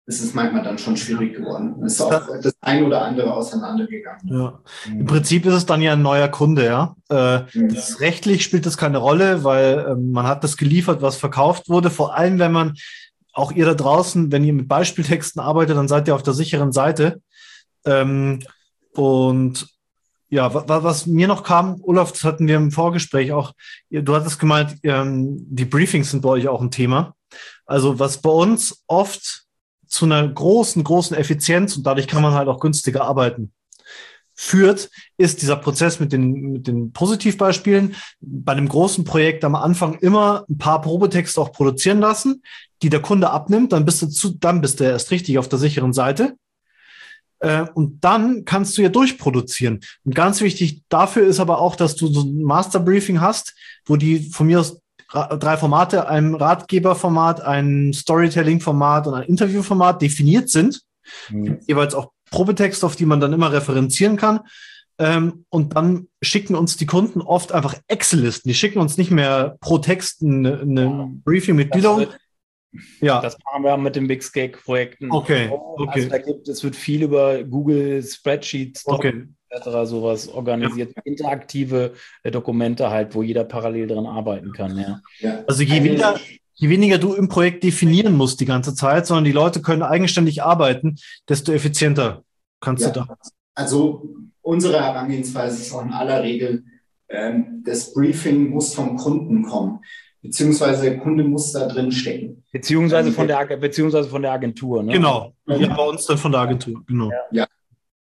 Ist 0.07 0.20
es 0.20 0.34
manchmal 0.34 0.64
dann 0.64 0.78
schon 0.78 0.96
schwierig 0.96 1.36
geworden. 1.36 1.76
Es 1.84 1.94
ist 1.94 2.00
auch 2.00 2.26
das 2.42 2.55
ein 2.61 2.84
oder 2.84 3.03
andere 3.03 3.32
auseinandergegangen. 3.32 4.20
Ja. 4.24 4.59
Im 4.86 5.07
Prinzip 5.07 5.46
ist 5.46 5.55
es 5.55 5.66
dann 5.66 5.80
ja 5.80 5.92
ein 5.92 6.03
neuer 6.03 6.28
Kunde, 6.28 6.64
ja. 6.64 6.96
Äh, 7.09 7.44
mhm. 7.57 7.76
rechtlich 8.00 8.42
spielt 8.42 8.66
das 8.66 8.76
keine 8.76 8.98
Rolle, 8.98 9.44
weil 9.44 9.78
äh, 9.78 9.94
man 9.94 10.26
hat 10.26 10.42
das 10.42 10.57
geliefert, 10.57 11.03
was 11.03 11.16
verkauft 11.16 11.68
wurde. 11.68 11.90
Vor 11.90 12.16
allem, 12.16 12.40
wenn 12.40 12.53
man 12.53 12.74
auch 13.32 13.53
ihr 13.53 13.64
da 13.64 13.74
draußen, 13.74 14.32
wenn 14.32 14.44
ihr 14.44 14.53
mit 14.53 14.68
Beispieltexten 14.68 15.40
arbeitet, 15.40 15.76
dann 15.76 15.88
seid 15.88 16.09
ihr 16.09 16.14
auf 16.16 16.22
der 16.24 16.34
sicheren 16.34 16.72
Seite. 16.72 17.22
Ähm, 17.86 18.40
und 18.94 19.68
ja, 20.28 20.53
was 20.53 21.07
mir 21.07 21.28
noch 21.28 21.44
kam, 21.44 21.80
Olaf, 21.82 22.11
das 22.11 22.24
hatten 22.24 22.48
wir 22.48 22.57
im 22.57 22.72
Vorgespräch 22.72 23.32
auch, 23.32 23.53
du 23.90 24.14
hattest 24.14 24.40
gemeint, 24.40 24.76
ähm, 24.82 25.36
die 25.48 25.66
Briefings 25.66 26.11
sind 26.11 26.22
bei 26.22 26.30
euch 26.30 26.48
auch 26.48 26.62
ein 26.62 26.70
Thema. 26.70 27.14
Also 27.66 27.98
was 27.98 28.20
bei 28.20 28.30
uns 28.30 28.82
oft 28.86 29.41
zu 29.93 30.07
einer 30.07 30.26
großen, 30.26 30.82
großen 30.82 31.16
Effizienz 31.16 31.76
und 31.76 31.86
dadurch 31.86 32.07
kann 32.07 32.22
man 32.22 32.32
halt 32.32 32.49
auch 32.49 32.61
günstiger 32.61 33.05
arbeiten 33.05 33.53
führt, 34.34 34.90
ist 35.18 35.43
dieser 35.43 35.57
Prozess 35.57 36.01
mit 36.01 36.12
den, 36.12 36.53
mit 36.53 36.66
den 36.66 36.93
Positivbeispielen. 36.93 37.95
Bei 38.20 38.53
einem 38.53 38.68
großen 38.68 39.05
Projekt 39.05 39.45
am 39.45 39.55
Anfang 39.55 39.99
immer 39.99 40.47
ein 40.49 40.57
paar 40.57 40.80
Probetexte 40.80 41.40
auch 41.40 41.53
produzieren 41.53 42.01
lassen, 42.01 42.43
die 42.80 42.88
der 42.88 43.03
Kunde 43.03 43.30
abnimmt, 43.30 43.72
dann 43.72 43.84
bist 43.84 44.01
du 44.01 44.09
zu, 44.09 44.30
dann 44.30 44.62
bist 44.62 44.80
du 44.80 44.84
erst 44.84 45.11
richtig 45.11 45.38
auf 45.38 45.49
der 45.49 45.59
sicheren 45.59 45.93
Seite. 45.93 46.36
Äh, 47.40 47.66
und 47.74 48.03
dann 48.03 48.45
kannst 48.47 48.78
du 48.78 48.82
ja 48.82 48.88
durchproduzieren. 48.88 49.80
Und 50.05 50.14
ganz 50.14 50.40
wichtig 50.40 50.82
dafür 50.88 51.26
ist 51.26 51.38
aber 51.38 51.61
auch, 51.61 51.76
dass 51.76 51.97
du 51.97 52.07
so 52.07 52.22
ein 52.22 52.43
Masterbriefing 52.43 53.20
hast, 53.20 53.55
wo 53.84 53.97
die 53.97 54.30
von 54.30 54.47
mir 54.47 54.61
aus 54.61 54.82
drei 55.12 55.56
Formate, 55.56 56.08
ein 56.08 56.34
Ratgeberformat, 56.34 57.42
ein 57.42 57.92
Storytelling-Format 57.92 59.06
und 59.06 59.14
ein 59.14 59.28
Interviewformat 59.28 60.00
definiert 60.00 60.48
sind. 60.48 60.80
Mhm. 61.30 61.60
Jeweils 61.66 61.94
auch 61.94 62.12
Probetext, 62.30 62.84
auf 62.84 62.96
die 62.96 63.06
man 63.06 63.20
dann 63.20 63.32
immer 63.32 63.52
referenzieren 63.52 64.16
kann. 64.16 64.40
Ähm, 64.98 65.44
und 65.48 65.76
dann 65.76 66.08
schicken 66.22 66.54
uns 66.54 66.76
die 66.76 66.86
Kunden 66.86 67.20
oft 67.20 67.52
einfach 67.52 67.76
Excel-Listen. 67.88 68.48
Die 68.48 68.54
schicken 68.54 68.78
uns 68.78 68.98
nicht 68.98 69.10
mehr 69.10 69.56
pro 69.60 69.78
Text 69.78 70.22
eine, 70.22 70.60
eine 70.60 71.10
Briefing 71.24 71.56
mit 71.56 71.72
Gliederung, 71.72 72.06
ja. 73.00 73.20
Das 73.20 73.36
machen 73.44 73.64
wir 73.64 73.76
mit 73.76 73.96
den 73.96 74.06
Big 74.08 74.22
Scale-Projekten. 74.22 75.10
Okay. 75.10 75.50
okay. 75.50 75.90
Also 75.92 76.08
da 76.08 76.18
gibt, 76.18 76.48
es 76.48 76.64
wird 76.64 76.74
viel 76.74 77.02
über 77.02 77.44
Google 77.44 78.02
Spreadsheets 78.02 78.86
okay. 78.86 79.26
Etc. 79.53 79.88
sowas 79.88 80.28
organisiert. 80.28 80.92
Ja. 80.96 81.03
Interaktive 81.05 81.92
äh, 82.22 82.30
Dokumente 82.30 82.90
halt, 82.90 83.14
wo 83.14 83.22
jeder 83.22 83.44
parallel 83.44 83.86
dran 83.86 84.07
arbeiten 84.07 84.53
kann. 84.53 84.76
Ja. 84.76 85.00
ja. 85.20 85.44
Also 85.46 85.62
je 85.62 85.82
weniger, 85.82 86.18
je 86.55 86.68
weniger 86.68 86.98
du 86.98 87.14
im 87.14 87.28
Projekt 87.28 87.62
definieren 87.62 88.16
musst 88.16 88.40
die 88.40 88.46
ganze 88.46 88.74
Zeit, 88.74 89.07
sondern 89.07 89.24
die 89.24 89.32
Leute 89.32 89.62
können 89.62 89.82
eigenständig 89.82 90.42
arbeiten, 90.42 90.96
desto 91.28 91.53
effizienter 91.53 92.24
kannst 92.61 92.84
ja. 92.84 92.90
du 92.90 93.00
da. 93.00 93.16
Also 93.55 94.16
unsere 94.40 94.82
Herangehensweise 94.82 95.61
ist 95.61 95.72
auch 95.72 95.84
in 95.84 95.92
aller 95.92 96.22
Regel, 96.22 96.64
ähm, 97.09 97.62
das 97.64 97.92
Briefing 97.92 98.50
muss 98.50 98.74
vom 98.74 98.96
Kunden 98.96 99.42
kommen 99.42 99.80
beziehungsweise 100.22 100.82
der 100.82 100.98
Kunde 100.98 101.24
muss 101.24 101.53
da 101.53 101.66
drin 101.66 101.90
stecken. 101.90 102.44
Beziehungsweise 102.53 103.11
von 103.12 103.26
der, 103.26 103.44
beziehungsweise 103.57 104.09
von 104.09 104.22
der 104.22 104.32
Agentur. 104.32 104.82
Ne? 104.82 104.92
Genau, 104.92 105.34
ja, 105.46 105.74
bei 105.74 105.82
uns 105.82 106.07
dann 106.07 106.16
von 106.16 106.32
der 106.32 106.42
Agentur, 106.42 106.82
genau. 106.86 107.11
Ja, 107.32 107.46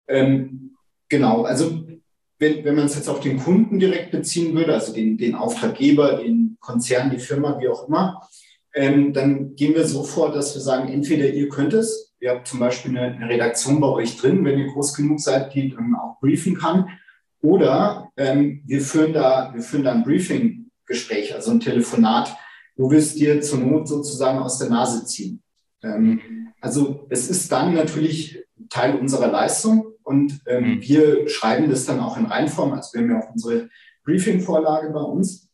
ähm, 0.07 0.70
genau. 1.11 1.43
Also 1.43 1.83
wenn, 2.39 2.65
wenn 2.65 2.75
man 2.75 2.85
es 2.85 2.95
jetzt 2.95 3.07
auf 3.07 3.19
den 3.19 3.37
Kunden 3.37 3.77
direkt 3.77 4.09
beziehen 4.09 4.55
würde, 4.55 4.73
also 4.73 4.91
den, 4.93 5.17
den 5.17 5.35
Auftraggeber, 5.35 6.15
den 6.15 6.57
Konzern, 6.59 7.11
die 7.11 7.19
Firma, 7.19 7.59
wie 7.59 7.67
auch 7.67 7.87
immer, 7.87 8.27
ähm, 8.73 9.13
dann 9.13 9.55
gehen 9.55 9.75
wir 9.75 9.85
so 9.85 10.01
vor, 10.03 10.31
dass 10.31 10.55
wir 10.55 10.61
sagen, 10.61 10.91
entweder 10.91 11.27
ihr 11.27 11.49
könnt 11.49 11.73
es, 11.73 12.15
ihr 12.19 12.31
habt 12.31 12.47
zum 12.47 12.59
Beispiel 12.59 12.97
eine, 12.97 13.15
eine 13.15 13.29
Redaktion 13.29 13.79
bei 13.79 13.87
euch 13.87 14.17
drin, 14.17 14.43
wenn 14.43 14.57
ihr 14.57 14.71
groß 14.71 14.95
genug 14.95 15.19
seid, 15.19 15.53
die 15.53 15.69
dann 15.69 15.95
auch 15.95 16.19
briefen 16.19 16.57
kann, 16.57 16.89
oder 17.43 18.09
ähm, 18.17 18.61
wir 18.65 18.81
führen 18.81 19.13
da, 19.13 19.51
wir 19.53 19.61
führen 19.61 19.83
da 19.83 19.91
ein 19.91 20.03
Briefing 20.03 20.69
Gespräch, 20.85 21.33
also 21.33 21.51
ein 21.51 21.59
Telefonat, 21.59 22.35
wo 22.75 22.89
wir 22.89 22.99
es 22.99 23.15
dir 23.15 23.41
zur 23.41 23.59
Not 23.59 23.87
sozusagen 23.87 24.39
aus 24.39 24.59
der 24.59 24.69
Nase 24.69 25.05
ziehen. 25.05 25.41
Ähm, 25.83 26.51
also 26.61 27.07
es 27.09 27.29
ist 27.29 27.51
dann 27.51 27.73
natürlich 27.73 28.43
Teil 28.69 28.95
unserer 28.95 29.27
Leistung 29.27 29.91
und 30.11 30.41
ähm, 30.45 30.75
mhm. 30.75 30.81
wir 30.81 31.29
schreiben 31.29 31.69
das 31.69 31.85
dann 31.85 31.99
auch 31.99 32.17
in 32.17 32.25
Reinform. 32.25 32.73
Also 32.73 32.93
wir 32.93 33.01
haben 33.01 33.11
ja 33.11 33.19
auch 33.19 33.31
unsere 33.31 33.69
Briefing-Vorlage 34.03 34.91
bei 34.91 35.01
uns. 35.01 35.47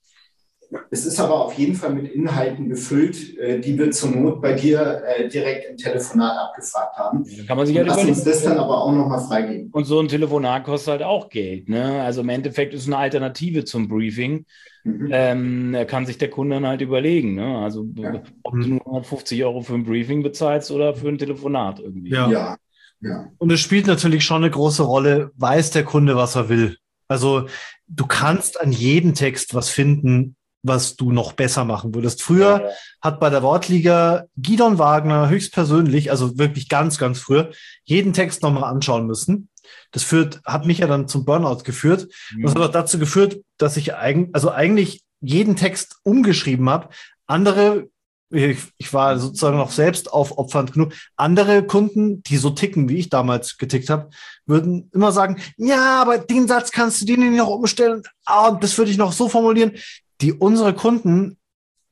Es 0.90 1.06
ist 1.06 1.20
aber 1.20 1.46
auf 1.46 1.54
jeden 1.54 1.76
Fall 1.76 1.94
mit 1.94 2.12
Inhalten 2.12 2.68
gefüllt, 2.68 3.38
äh, 3.38 3.60
die 3.60 3.78
wir 3.78 3.92
zur 3.92 4.12
Not 4.12 4.42
bei 4.42 4.54
dir 4.54 5.02
äh, 5.06 5.30
direkt 5.30 5.70
im 5.70 5.78
Telefonat 5.78 6.38
abgefragt 6.38 6.98
haben. 6.98 7.26
Kann 7.48 7.56
man 7.56 7.66
sich 7.66 7.76
ja 7.76 7.84
Lass 7.84 8.04
uns 8.04 8.24
das 8.24 8.44
dann 8.44 8.58
aber 8.58 8.84
auch 8.84 8.92
nochmal 8.92 9.22
freigeben. 9.26 9.70
Und 9.72 9.86
so 9.86 10.00
ein 10.00 10.10
Telefonat 10.10 10.66
kostet 10.66 10.92
halt 10.92 11.04
auch 11.04 11.30
Geld. 11.30 11.70
Ne? 11.70 12.02
Also 12.02 12.22
im 12.22 12.30
Endeffekt 12.30 12.74
ist 12.74 12.82
es 12.82 12.88
eine 12.88 12.98
Alternative 12.98 13.64
zum 13.64 13.88
Briefing. 13.88 14.46
Mhm. 14.84 15.10
Ähm, 15.12 15.78
kann 15.88 16.06
sich 16.06 16.18
der 16.18 16.30
Kunde 16.30 16.58
dann 16.58 16.68
halt 16.68 16.82
überlegen. 16.82 17.36
Ne? 17.36 17.60
Also 17.60 17.86
ja. 17.96 18.22
ob 18.44 18.54
du 18.54 18.68
nur 18.68 18.86
150 18.86 19.44
Euro 19.46 19.62
für 19.62 19.76
ein 19.76 19.86
Briefing 19.86 20.22
bezahlst 20.22 20.72
oder 20.72 20.96
für 20.96 21.08
ein 21.08 21.18
Telefonat 21.18 21.80
irgendwie. 21.80 22.12
Ja. 22.12 22.30
ja. 22.30 22.58
Ja. 23.02 23.30
Und 23.38 23.52
es 23.52 23.60
spielt 23.60 23.88
natürlich 23.88 24.24
schon 24.24 24.44
eine 24.44 24.52
große 24.52 24.84
Rolle, 24.84 25.32
weiß 25.36 25.72
der 25.72 25.84
Kunde, 25.84 26.16
was 26.16 26.36
er 26.36 26.50
will. 26.50 26.78
Also 27.08 27.48
du 27.88 28.06
kannst 28.06 28.60
an 28.60 28.72
jedem 28.72 29.14
Text 29.14 29.54
was 29.54 29.70
finden, 29.70 30.36
was 30.64 30.96
du 30.96 31.12
noch 31.12 31.34
besser 31.34 31.64
machen 31.66 31.96
würdest. 31.96 32.22
Früher 32.22 32.62
ja. 32.64 32.70
hat 33.02 33.20
bei 33.20 33.30
der 33.30 33.44
Wortliga 33.44 34.26
Gidon 34.36 34.80
Wagner 34.80 35.30
höchstpersönlich, 35.30 36.12
also 36.12 36.38
wirklich 36.38 36.68
ganz, 36.68 36.98
ganz 36.98 37.20
früher, 37.20 37.52
jeden 37.84 38.14
Text 38.14 38.44
nochmal 38.44 38.66
anschauen 38.66 39.08
müssen. 39.08 39.50
Das 39.92 40.04
führt, 40.04 40.42
hat 40.44 40.66
mich 40.66 40.80
ja 40.80 40.88
dann 40.88 41.08
zum 41.08 41.26
Burnout 41.26 41.64
geführt. 41.64 42.08
Mhm. 42.36 42.44
Das 42.44 42.56
hat 42.56 42.62
auch 42.62 42.72
dazu 42.72 43.00
geführt, 43.00 43.42
dass 43.58 43.78
ich 43.78 43.96
eigentlich, 43.96 44.34
also 44.34 44.52
eigentlich 44.52 45.04
jeden 45.22 45.56
Text 45.56 45.98
umgeschrieben 46.04 46.70
habe. 46.70 46.90
Andere, 47.26 47.88
ich, 48.30 48.60
ich 48.78 48.94
war 48.94 49.18
sozusagen 49.18 49.58
noch 49.58 49.72
selbst 49.72 50.12
aufopfernd 50.12 50.74
genug. 50.74 50.94
Andere 51.16 51.64
Kunden, 51.64 52.24
die 52.24 52.38
so 52.38 52.50
ticken, 52.50 52.90
wie 52.90 52.98
ich 52.98 53.10
damals 53.10 53.58
getickt 53.58 53.90
habe, 53.90 54.10
würden 54.46 54.90
immer 54.94 55.12
sagen, 55.12 55.42
ja, 55.58 56.02
aber 56.02 56.18
den 56.18 56.48
Satz 56.48 56.72
kannst 56.72 57.02
du 57.02 57.06
dir 57.06 57.18
nicht 57.18 57.38
noch 57.38 57.48
umstellen. 57.48 58.04
Ah, 58.26 58.50
und 58.50 58.64
das 58.64 58.78
würde 58.78 58.92
ich 58.92 58.98
noch 58.98 59.12
so 59.12 59.30
formulieren 59.30 59.74
die 60.22 60.34
unsere 60.34 60.74
Kunden, 60.74 61.38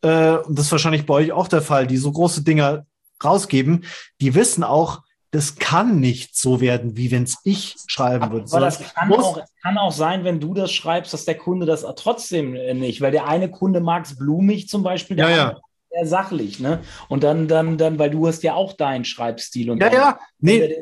äh, 0.02 0.38
und 0.38 0.58
das 0.58 0.68
ist 0.68 0.72
wahrscheinlich 0.72 1.06
bei 1.06 1.16
euch 1.16 1.32
auch 1.32 1.48
der 1.48 1.62
Fall, 1.62 1.88
die 1.88 1.98
so 1.98 2.12
große 2.12 2.44
Dinger 2.44 2.86
rausgeben, 3.24 3.86
die 4.22 4.36
wissen 4.36 4.64
auch, 4.64 5.04
das 5.32 5.56
kann 5.58 6.00
nicht 6.00 6.38
so 6.38 6.62
werden, 6.62 6.96
wie 6.96 7.12
wenn 7.12 7.24
es 7.24 7.38
ich 7.44 7.76
schreiben 7.88 8.32
würde. 8.32 8.48
Aber 8.52 8.62
das 8.62 8.80
kann 8.94 9.12
auch, 9.12 9.42
kann 9.62 9.78
auch 9.78 9.92
sein, 9.92 10.24
wenn 10.24 10.40
du 10.40 10.54
das 10.54 10.72
schreibst, 10.72 11.14
dass 11.14 11.26
der 11.26 11.36
Kunde 11.36 11.66
das 11.66 11.86
trotzdem 11.98 12.54
nicht, 12.80 13.02
weil 13.02 13.12
der 13.12 13.28
eine 13.28 13.52
Kunde 13.52 13.82
mag 13.82 14.06
es 14.06 14.18
blumig 14.18 14.70
zum 14.70 14.82
Beispiel, 14.84 15.18
der 15.18 15.30
ja, 15.30 15.36
ja. 15.36 15.60
Sehr 15.96 16.08
sachlich, 16.08 16.60
ne? 16.60 16.82
Und 17.10 17.24
dann, 17.24 17.48
dann, 17.48 17.78
dann, 17.78 18.00
weil 18.00 18.10
du 18.10 18.28
hast 18.28 18.44
ja 18.44 18.54
auch 18.54 18.74
deinen 18.74 19.06
Schreibstil 19.06 19.72
und 19.72 19.82
ja, 19.82 19.92
ja, 19.92 20.20
nee 20.40 20.76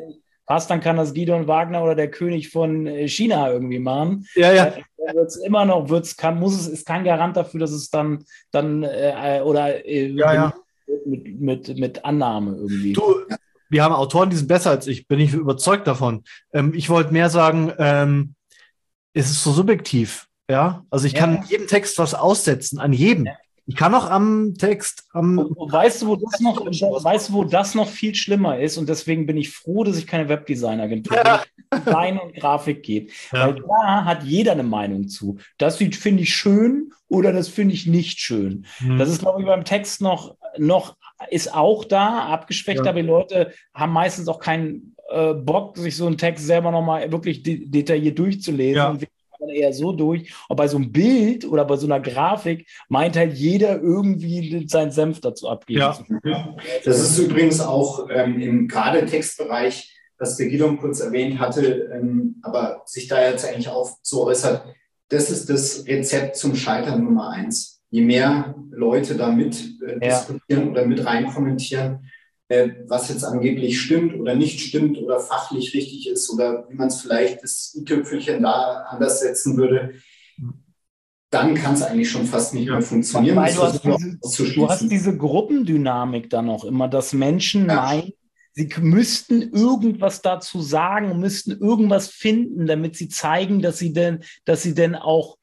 passt, 0.46 0.70
dann 0.70 0.80
kann 0.80 0.96
das 0.96 1.14
Gideon 1.14 1.46
Wagner 1.46 1.82
oder 1.82 1.94
der 1.94 2.10
König 2.10 2.50
von 2.50 2.86
äh, 2.86 3.08
China 3.08 3.50
irgendwie 3.50 3.78
machen. 3.78 4.26
Ja, 4.34 4.52
ja. 4.52 4.66
Äh, 4.66 5.14
wird's 5.14 5.36
immer 5.36 5.64
noch, 5.64 5.88
wird's, 5.88 6.16
kann, 6.16 6.38
muss 6.38 6.54
es, 6.54 6.66
ist 6.66 6.86
kein 6.86 7.04
Garant 7.04 7.36
dafür, 7.36 7.60
dass 7.60 7.72
es 7.72 7.90
dann, 7.90 8.24
dann 8.50 8.82
äh, 8.82 9.40
oder 9.44 9.84
äh, 9.86 10.08
ja, 10.08 10.34
ja. 10.34 10.54
Mit, 11.06 11.40
mit, 11.40 11.78
mit 11.78 12.04
Annahme 12.04 12.56
irgendwie. 12.56 12.92
Du, 12.92 13.14
wir 13.70 13.82
haben 13.82 13.94
Autoren, 13.94 14.30
die 14.30 14.36
sind 14.36 14.48
besser 14.48 14.70
als 14.70 14.86
ich, 14.86 15.08
bin 15.08 15.18
ich 15.18 15.32
überzeugt 15.32 15.86
davon. 15.86 16.24
Ähm, 16.52 16.72
ich 16.74 16.90
wollte 16.90 17.12
mehr 17.12 17.30
sagen, 17.30 17.72
ähm, 17.78 18.34
es 19.14 19.30
ist 19.30 19.42
so 19.42 19.52
subjektiv. 19.52 20.28
Ja, 20.48 20.84
also 20.90 21.06
ich 21.06 21.14
kann 21.14 21.42
jedem 21.48 21.68
Text 21.68 21.98
was 21.98 22.14
aussetzen, 22.14 22.78
an 22.78 22.92
jedem. 22.92 23.24
Ja. 23.24 23.32
Ich 23.66 23.76
kann 23.76 23.94
auch 23.94 24.10
am 24.10 24.54
Text, 24.58 25.04
am. 25.12 25.38
weißt 25.38 26.02
du, 26.02 26.08
wo 26.08 26.16
das 26.16 26.40
noch, 26.40 26.60
weißt 26.66 27.28
du, 27.30 27.32
wo 27.32 27.44
das 27.44 27.74
noch 27.74 27.88
viel 27.88 28.14
schlimmer 28.14 28.58
ist? 28.58 28.76
Und 28.76 28.88
deswegen 28.88 29.26
bin 29.26 29.38
ich 29.38 29.50
froh, 29.50 29.84
dass 29.84 29.96
ich 29.96 30.06
keine 30.06 30.28
Webdesign-Agentur 30.28 31.16
ja. 31.16 31.42
Design 31.74 32.18
und 32.18 32.34
Grafik 32.34 32.82
geht. 32.82 33.10
Ja. 33.32 33.46
Weil 33.46 33.54
da 33.54 34.04
hat 34.04 34.24
jeder 34.24 34.52
eine 34.52 34.64
Meinung 34.64 35.08
zu. 35.08 35.38
Das 35.56 35.76
finde 35.76 36.22
ich 36.22 36.34
schön 36.34 36.92
oder 37.08 37.32
das 37.32 37.48
finde 37.48 37.74
ich 37.74 37.86
nicht 37.86 38.20
schön. 38.20 38.66
Mhm. 38.80 38.98
Das 38.98 39.08
ist, 39.08 39.20
glaube 39.20 39.40
ich, 39.40 39.46
beim 39.46 39.64
Text 39.64 40.02
noch, 40.02 40.36
noch 40.58 40.96
ist 41.30 41.54
auch 41.54 41.84
da, 41.84 42.26
abgeschwächt, 42.26 42.84
ja. 42.84 42.90
aber 42.90 43.00
die 43.00 43.08
Leute 43.08 43.52
haben 43.72 43.92
meistens 43.92 44.28
auch 44.28 44.38
keinen 44.38 44.94
äh, 45.10 45.32
Bock, 45.32 45.76
sich 45.78 45.96
so 45.96 46.06
einen 46.06 46.18
Text 46.18 46.46
selber 46.46 46.70
nochmal 46.70 47.10
wirklich 47.10 47.42
de 47.42 47.66
detailliert 47.68 48.18
durchzulesen 48.18 48.76
ja. 48.76 48.90
und 48.90 49.06
eher 49.40 49.72
so 49.72 49.92
durch. 49.92 50.32
Und 50.48 50.56
bei 50.56 50.68
so 50.68 50.76
einem 50.76 50.92
Bild 50.92 51.44
oder 51.44 51.64
bei 51.64 51.76
so 51.76 51.86
einer 51.86 52.00
Grafik 52.00 52.66
meint 52.88 53.16
halt 53.16 53.34
jeder 53.34 53.80
irgendwie 53.80 54.66
seinen 54.68 54.90
Senf 54.90 55.20
dazu 55.20 55.48
abgeben. 55.48 55.80
Ja. 55.80 55.98
ja. 56.24 56.56
Das 56.84 57.00
ist 57.00 57.18
übrigens 57.18 57.60
auch 57.60 58.08
ähm, 58.10 58.40
im 58.40 58.68
gerade 58.68 59.04
Textbereich, 59.06 59.90
was 60.18 60.36
der 60.36 60.48
Guido 60.48 60.74
kurz 60.76 61.00
erwähnt 61.00 61.38
hatte, 61.38 61.90
ähm, 61.92 62.36
aber 62.42 62.82
sich 62.86 63.08
da 63.08 63.22
jetzt 63.22 63.46
eigentlich 63.46 63.68
auch 63.68 63.98
so 64.02 64.26
äußert, 64.26 64.64
das 65.08 65.30
ist 65.30 65.50
das 65.50 65.86
Rezept 65.86 66.36
zum 66.36 66.54
Scheitern 66.56 67.04
Nummer 67.04 67.30
eins. 67.30 67.82
Je 67.90 68.02
mehr 68.02 68.54
Leute 68.70 69.16
da 69.16 69.30
mit 69.30 69.80
äh, 69.82 69.92
ja. 69.92 70.18
diskutieren 70.18 70.70
oder 70.70 70.86
mit 70.86 71.04
rein 71.04 71.26
kommentieren, 71.26 71.94
äh, 71.94 72.13
was 72.86 73.08
jetzt 73.08 73.24
angeblich 73.24 73.80
stimmt 73.80 74.18
oder 74.18 74.34
nicht 74.34 74.60
stimmt 74.60 74.98
oder 74.98 75.20
fachlich 75.20 75.74
richtig 75.74 76.08
ist 76.08 76.30
oder 76.30 76.66
wie 76.68 76.74
man 76.74 76.88
es 76.88 77.00
vielleicht 77.00 77.42
das 77.42 77.74
i-Tüpfelchen 77.76 78.42
da 78.42 78.86
anders 78.88 79.20
setzen 79.20 79.56
würde, 79.56 79.94
dann 81.30 81.54
kann 81.54 81.74
es 81.74 81.82
eigentlich 81.82 82.10
schon 82.10 82.26
fast 82.26 82.54
nicht 82.54 82.68
mehr 82.68 82.82
funktionieren. 82.82 83.36
Weil 83.36 83.54
du, 83.54 83.62
hast 83.62 83.84
diese, 83.84 84.54
du 84.54 84.68
hast 84.68 84.88
diese 84.90 85.16
Gruppendynamik 85.16 86.30
dann 86.30 86.48
auch 86.48 86.64
immer, 86.64 86.88
dass 86.88 87.12
Menschen 87.12 87.68
ja. 87.68 87.74
meinen, 87.74 88.12
sie 88.52 88.70
müssten 88.80 89.42
irgendwas 89.42 90.22
dazu 90.22 90.60
sagen, 90.60 91.18
müssten 91.18 91.52
irgendwas 91.52 92.08
finden, 92.08 92.66
damit 92.66 92.96
sie 92.96 93.08
zeigen, 93.08 93.62
dass 93.62 93.78
sie 93.78 93.92
denn, 93.92 94.22
dass 94.44 94.62
sie 94.62 94.74
denn 94.74 94.94
auch 94.94 95.38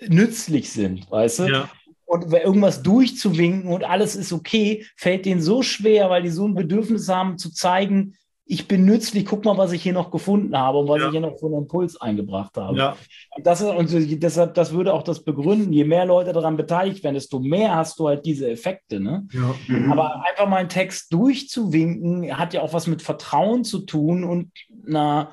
nützlich 0.00 0.70
sind, 0.70 1.10
weißt 1.10 1.40
du? 1.40 1.44
Ja 1.44 1.70
und 2.06 2.32
irgendwas 2.32 2.82
durchzuwinken 2.82 3.70
und 3.70 3.84
alles 3.84 4.16
ist 4.16 4.32
okay, 4.32 4.86
fällt 4.96 5.26
denen 5.26 5.42
so 5.42 5.62
schwer, 5.62 6.08
weil 6.08 6.22
die 6.22 6.30
so 6.30 6.46
ein 6.46 6.54
Bedürfnis 6.54 7.08
haben 7.08 7.36
zu 7.36 7.52
zeigen, 7.52 8.14
ich 8.48 8.68
bin 8.68 8.84
nützlich, 8.84 9.26
guck 9.26 9.44
mal, 9.44 9.58
was 9.58 9.72
ich 9.72 9.82
hier 9.82 9.92
noch 9.92 10.12
gefunden 10.12 10.56
habe 10.56 10.78
und 10.78 10.88
was 10.88 11.00
ja. 11.00 11.06
ich 11.06 11.10
hier 11.10 11.20
noch 11.20 11.36
für 11.36 11.46
einen 11.46 11.58
Impuls 11.58 12.00
eingebracht 12.00 12.56
habe. 12.56 12.78
Ja. 12.78 12.96
Das 13.42 13.60
ist, 13.60 13.66
und 13.66 13.90
deshalb, 14.22 14.54
das 14.54 14.72
würde 14.72 14.94
auch 14.94 15.02
das 15.02 15.24
begründen, 15.24 15.72
je 15.72 15.84
mehr 15.84 16.06
Leute 16.06 16.32
daran 16.32 16.56
beteiligt 16.56 17.02
werden, 17.02 17.14
desto 17.14 17.40
mehr 17.40 17.74
hast 17.74 17.98
du 17.98 18.06
halt 18.06 18.24
diese 18.24 18.48
Effekte. 18.48 19.00
Ne? 19.00 19.26
Ja. 19.32 19.52
Mhm. 19.66 19.90
Aber 19.90 20.24
einfach 20.24 20.48
mal 20.48 20.58
einen 20.58 20.68
Text 20.68 21.12
durchzuwinken, 21.12 22.38
hat 22.38 22.54
ja 22.54 22.62
auch 22.62 22.72
was 22.72 22.86
mit 22.86 23.02
Vertrauen 23.02 23.64
zu 23.64 23.80
tun 23.80 24.22
und 24.22 24.52
na, 24.84 25.32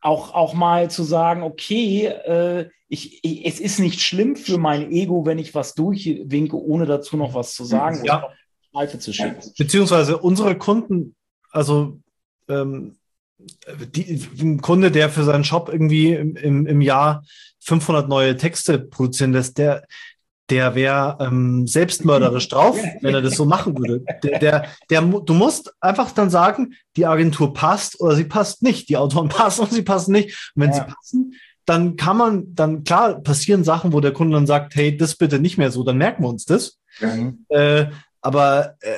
auch, 0.00 0.34
auch 0.34 0.54
mal 0.54 0.90
zu 0.90 1.02
sagen, 1.02 1.42
okay, 1.42 2.06
äh, 2.06 2.68
ich, 2.88 3.22
ich, 3.22 3.44
es 3.46 3.60
ist 3.60 3.78
nicht 3.78 4.00
schlimm 4.00 4.36
für 4.36 4.58
mein 4.58 4.90
Ego, 4.90 5.26
wenn 5.26 5.38
ich 5.38 5.54
was 5.54 5.74
durchwinke, 5.74 6.56
ohne 6.56 6.86
dazu 6.86 7.16
noch 7.16 7.34
was 7.34 7.54
zu 7.54 7.64
sagen 7.64 8.04
ja. 8.04 8.28
oder 8.72 8.98
zu 8.98 9.12
schicken. 9.12 9.36
Beziehungsweise 9.58 10.18
unsere 10.18 10.56
Kunden, 10.56 11.14
also 11.50 11.98
ähm, 12.48 12.96
die, 13.94 14.26
ein 14.40 14.60
Kunde, 14.60 14.90
der 14.90 15.10
für 15.10 15.24
seinen 15.24 15.44
Shop 15.44 15.68
irgendwie 15.70 16.14
im, 16.14 16.36
im, 16.36 16.66
im 16.66 16.80
Jahr 16.80 17.24
500 17.60 18.08
neue 18.08 18.36
Texte 18.36 18.78
produzieren 18.78 19.32
lässt, 19.32 19.58
der, 19.58 19.86
der 20.50 20.74
wäre 20.74 21.18
ähm, 21.20 21.66
selbstmörderisch 21.66 22.48
drauf, 22.48 22.78
wenn 23.00 23.14
er 23.14 23.22
das 23.22 23.36
so 23.36 23.44
machen 23.44 23.76
würde. 23.76 24.02
Der, 24.22 24.38
der, 24.38 24.64
der, 24.88 25.02
du 25.02 25.34
musst 25.34 25.74
einfach 25.80 26.10
dann 26.12 26.30
sagen, 26.30 26.74
die 26.96 27.06
Agentur 27.06 27.52
passt 27.52 28.00
oder 28.00 28.16
sie 28.16 28.24
passt 28.24 28.62
nicht. 28.62 28.88
Die 28.88 28.96
Autoren 28.96 29.28
passen 29.28 29.62
und 29.62 29.72
sie 29.72 29.82
passen 29.82 30.12
nicht. 30.12 30.52
Und 30.54 30.62
wenn 30.62 30.70
ja. 30.70 30.76
sie 30.76 30.94
passen, 30.94 31.34
dann 31.66 31.96
kann 31.96 32.16
man, 32.16 32.54
dann 32.54 32.84
klar 32.84 33.20
passieren 33.20 33.62
Sachen, 33.62 33.92
wo 33.92 34.00
der 34.00 34.12
Kunde 34.12 34.36
dann 34.36 34.46
sagt, 34.46 34.74
hey, 34.74 34.96
das 34.96 35.16
bitte 35.16 35.38
nicht 35.38 35.58
mehr 35.58 35.70
so, 35.70 35.84
dann 35.84 35.98
merken 35.98 36.22
wir 36.22 36.28
uns 36.28 36.46
das. 36.46 36.78
Mhm. 37.00 37.44
Äh, 37.50 37.86
aber 38.22 38.76
äh, 38.80 38.94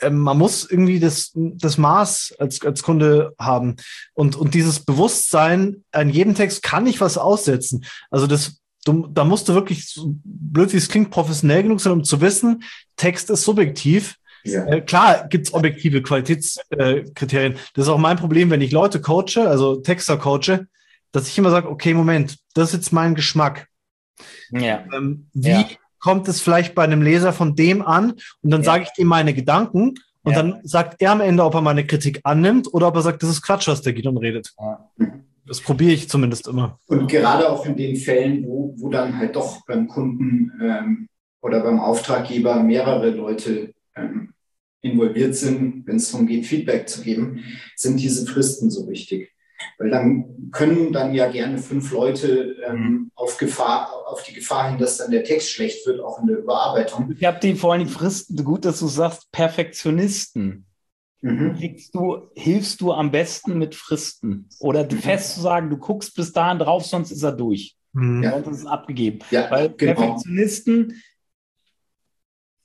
ähm, 0.00 0.18
man 0.18 0.38
muss 0.38 0.68
irgendwie 0.68 1.00
das, 1.00 1.32
das 1.34 1.78
Maß 1.78 2.36
als, 2.38 2.64
als 2.64 2.82
Kunde 2.82 3.34
haben. 3.38 3.76
Und, 4.14 4.36
und 4.36 4.54
dieses 4.54 4.80
Bewusstsein, 4.80 5.84
an 5.92 6.08
jedem 6.08 6.34
Text 6.34 6.62
kann 6.62 6.86
ich 6.86 7.00
was 7.00 7.18
aussetzen. 7.18 7.84
Also 8.10 8.26
das, 8.26 8.58
du, 8.84 9.08
da 9.12 9.24
musst 9.24 9.48
du 9.48 9.54
wirklich, 9.54 9.88
so 9.88 10.14
blöd 10.24 10.72
wie 10.72 10.76
es 10.76 10.88
klingt, 10.88 11.10
professionell 11.10 11.62
genug 11.62 11.80
sein, 11.80 11.92
um 11.92 12.04
zu 12.04 12.20
wissen, 12.20 12.62
Text 12.96 13.30
ist 13.30 13.42
subjektiv. 13.42 14.16
Ja. 14.44 14.66
Äh, 14.66 14.82
klar 14.82 15.26
gibt's 15.28 15.54
objektive 15.54 16.02
Qualitätskriterien. 16.02 17.54
Äh, 17.54 17.58
das 17.74 17.86
ist 17.86 17.90
auch 17.90 17.98
mein 17.98 18.18
Problem, 18.18 18.50
wenn 18.50 18.60
ich 18.60 18.72
Leute 18.72 19.00
coache, 19.00 19.48
also 19.48 19.76
Texter 19.76 20.18
coache, 20.18 20.66
dass 21.12 21.28
ich 21.28 21.38
immer 21.38 21.50
sage, 21.50 21.70
okay, 21.70 21.94
Moment, 21.94 22.36
das 22.54 22.68
ist 22.68 22.74
jetzt 22.74 22.92
mein 22.92 23.14
Geschmack. 23.14 23.68
Ja. 24.50 24.84
Ähm, 24.92 25.28
wie 25.32 25.48
ja. 25.48 25.68
kommt 25.98 26.28
es 26.28 26.40
vielleicht 26.40 26.74
bei 26.74 26.84
einem 26.84 27.02
Leser 27.02 27.32
von 27.32 27.56
dem 27.56 27.82
an? 27.82 28.14
Und 28.42 28.50
dann 28.50 28.62
ja. 28.62 28.64
sage 28.64 28.84
ich 28.84 29.00
ihm 29.00 29.08
meine 29.08 29.32
Gedanken 29.32 29.94
und 30.22 30.32
ja. 30.32 30.42
dann 30.42 30.60
sagt 30.62 31.00
er 31.00 31.12
am 31.12 31.20
Ende, 31.20 31.44
ob 31.44 31.54
er 31.54 31.60
meine 31.60 31.86
Kritik 31.86 32.20
annimmt 32.24 32.72
oder 32.72 32.88
ob 32.88 32.96
er 32.96 33.02
sagt, 33.02 33.22
das 33.22 33.30
ist 33.30 33.42
Quatsch, 33.42 33.68
was 33.68 33.82
der 33.82 33.92
Gideon 33.92 34.16
redet. 34.16 34.54
Das 35.46 35.60
probiere 35.60 35.92
ich 35.92 36.08
zumindest 36.08 36.48
immer. 36.48 36.78
Und 36.86 37.10
gerade 37.10 37.50
auch 37.50 37.66
in 37.66 37.76
den 37.76 37.96
Fällen, 37.96 38.44
wo, 38.46 38.74
wo 38.78 38.88
dann 38.88 39.18
halt 39.18 39.36
doch 39.36 39.64
beim 39.66 39.88
Kunden 39.88 40.52
ähm, 40.62 41.08
oder 41.42 41.60
beim 41.60 41.80
Auftraggeber 41.80 42.62
mehrere 42.62 43.10
Leute 43.10 43.74
ähm, 43.94 44.32
involviert 44.80 45.34
sind, 45.34 45.86
wenn 45.86 45.96
es 45.96 46.10
darum 46.10 46.26
geht, 46.26 46.46
Feedback 46.46 46.88
zu 46.88 47.02
geben, 47.02 47.44
sind 47.76 48.00
diese 48.00 48.26
Fristen 48.26 48.70
so 48.70 48.88
wichtig. 48.88 49.30
Weil 49.78 49.90
dann 49.90 50.50
können 50.52 50.92
dann 50.92 51.14
ja 51.14 51.30
gerne 51.30 51.58
fünf 51.58 51.90
Leute 51.92 52.56
ähm, 52.66 52.76
mhm. 52.76 53.10
auf, 53.14 53.38
Gefahr, 53.38 53.90
auf 54.06 54.22
die 54.22 54.34
Gefahr 54.34 54.70
hin, 54.70 54.78
dass 54.78 54.98
dann 54.98 55.10
der 55.10 55.24
Text 55.24 55.50
schlecht 55.50 55.86
wird, 55.86 56.00
auch 56.00 56.20
in 56.20 56.26
der 56.26 56.38
Überarbeitung. 56.38 57.12
Ich 57.16 57.24
habe 57.24 57.40
die 57.40 57.54
vor 57.54 57.72
allem 57.72 57.88
Fristen, 57.88 58.42
gut, 58.44 58.64
dass 58.64 58.80
du 58.80 58.86
sagst, 58.86 59.30
Perfektionisten. 59.32 60.66
Mhm. 61.24 61.56
Du, 61.92 62.28
hilfst 62.34 62.82
du 62.82 62.92
am 62.92 63.10
besten 63.10 63.58
mit 63.58 63.74
Fristen? 63.74 64.46
Oder 64.60 64.84
mhm. 64.84 64.98
fest 64.98 65.34
zu 65.34 65.40
sagen, 65.40 65.70
du 65.70 65.78
guckst 65.78 66.14
bis 66.14 66.32
dahin 66.32 66.58
drauf, 66.58 66.84
sonst 66.84 67.10
ist 67.10 67.22
er 67.22 67.32
durch. 67.32 67.76
Mhm. 67.94 68.22
Ja. 68.22 68.32
Sonst 68.32 68.48
ist 68.48 68.58
es 68.64 68.66
abgegeben. 68.66 69.20
Ja, 69.30 69.50
Weil 69.50 69.70
genau. 69.70 69.94
Perfektionisten, 69.94 71.02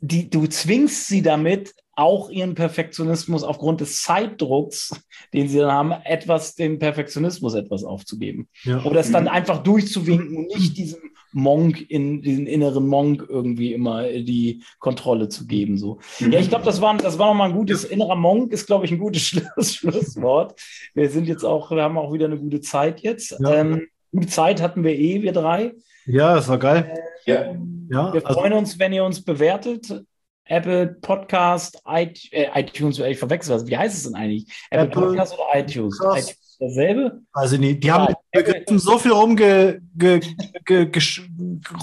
die, 0.02 0.30
du 0.30 0.46
zwingst 0.48 1.08
sie 1.08 1.22
damit, 1.22 1.74
auch 1.96 2.30
ihren 2.30 2.56
Perfektionismus 2.56 3.44
aufgrund 3.44 3.80
des 3.80 4.02
Zeitdrucks, 4.02 4.92
den 5.34 5.48
sie 5.48 5.60
dann 5.60 5.72
haben, 5.72 5.92
etwas, 6.04 6.56
den 6.56 6.80
Perfektionismus 6.80 7.54
etwas 7.54 7.86
aufzugeben. 7.86 8.50
Ja. 8.64 8.84
Oder 8.84 9.00
es 9.00 9.12
dann 9.12 9.30
einfach 9.30 9.64
durchzuwinken 9.64 10.36
und 10.36 10.48
nicht 10.56 10.78
diesem 10.78 11.00
Monk 11.32 11.90
in 11.90 12.22
diesen 12.22 12.48
inneren 12.48 12.88
Monk 12.88 13.26
irgendwie 13.28 13.74
immer 13.74 14.04
die 14.04 14.64
Kontrolle 14.80 15.30
zu 15.30 15.48
geben. 15.48 15.78
So. 15.78 16.00
Ja, 16.20 16.40
ich 16.40 16.50
glaube, 16.50 16.66
das 16.66 16.82
war, 16.82 16.98
das 16.98 17.20
war 17.20 17.28
nochmal 17.28 17.50
ein 17.50 17.56
gutes, 17.56 17.84
innerer 17.84 18.16
Monk 18.16 18.52
ist, 18.52 18.68
glaube 18.68 18.86
ich, 18.86 18.92
ein 18.92 19.00
gutes 19.00 19.22
Schluss, 19.28 19.76
Schlusswort. 19.76 20.60
Wir 20.94 21.10
sind 21.10 21.28
jetzt 21.28 21.44
auch, 21.44 21.72
wir 21.72 21.84
haben 21.84 21.98
auch 21.98 22.14
wieder 22.14 22.26
eine 22.26 22.38
gute 22.38 22.62
Zeit 22.62 23.02
jetzt. 23.02 23.36
Ja. 23.40 23.56
Ähm, 23.56 23.88
gute 24.12 24.28
Zeit 24.28 24.62
hatten 24.62 24.84
wir 24.84 24.98
eh, 24.98 25.22
wir 25.22 25.34
drei. 25.34 25.74
Ja, 26.06 26.36
das 26.36 26.48
war 26.48 26.58
geil. 26.58 26.92
Äh, 27.26 27.32
ja. 27.32 27.56
ja. 27.90 28.14
Wir 28.14 28.26
also 28.26 28.40
freuen 28.40 28.54
uns, 28.54 28.80
wenn 28.80 28.94
ihr 28.94 29.04
uns 29.04 29.24
bewertet. 29.24 30.04
Apple 30.46 30.98
Podcast, 31.02 31.80
äh, 31.86 32.10
iTunes, 32.56 32.98
ich 32.98 33.20
verwechsel 33.20 33.56
das. 33.56 33.68
Wie 33.68 33.78
heißt 33.78 33.96
es 33.96 34.04
denn 34.06 34.16
eigentlich? 34.16 34.48
Apple, 34.72 34.88
Apple 34.88 35.02
Podcast 35.02 35.34
oder 35.36 35.60
iTunes? 35.60 36.00
iTunes 36.00 36.40
dasselbe? 36.60 37.22
Also 37.32 37.58
nee, 37.58 37.74
die 37.74 37.92
haben 37.92 38.14
Begriffen 38.32 38.80
so 38.80 38.98
viel 38.98 39.12
rumge, 39.12 39.82
ge, 39.96 40.22
ge, 40.66 40.86
ge, 40.86 41.02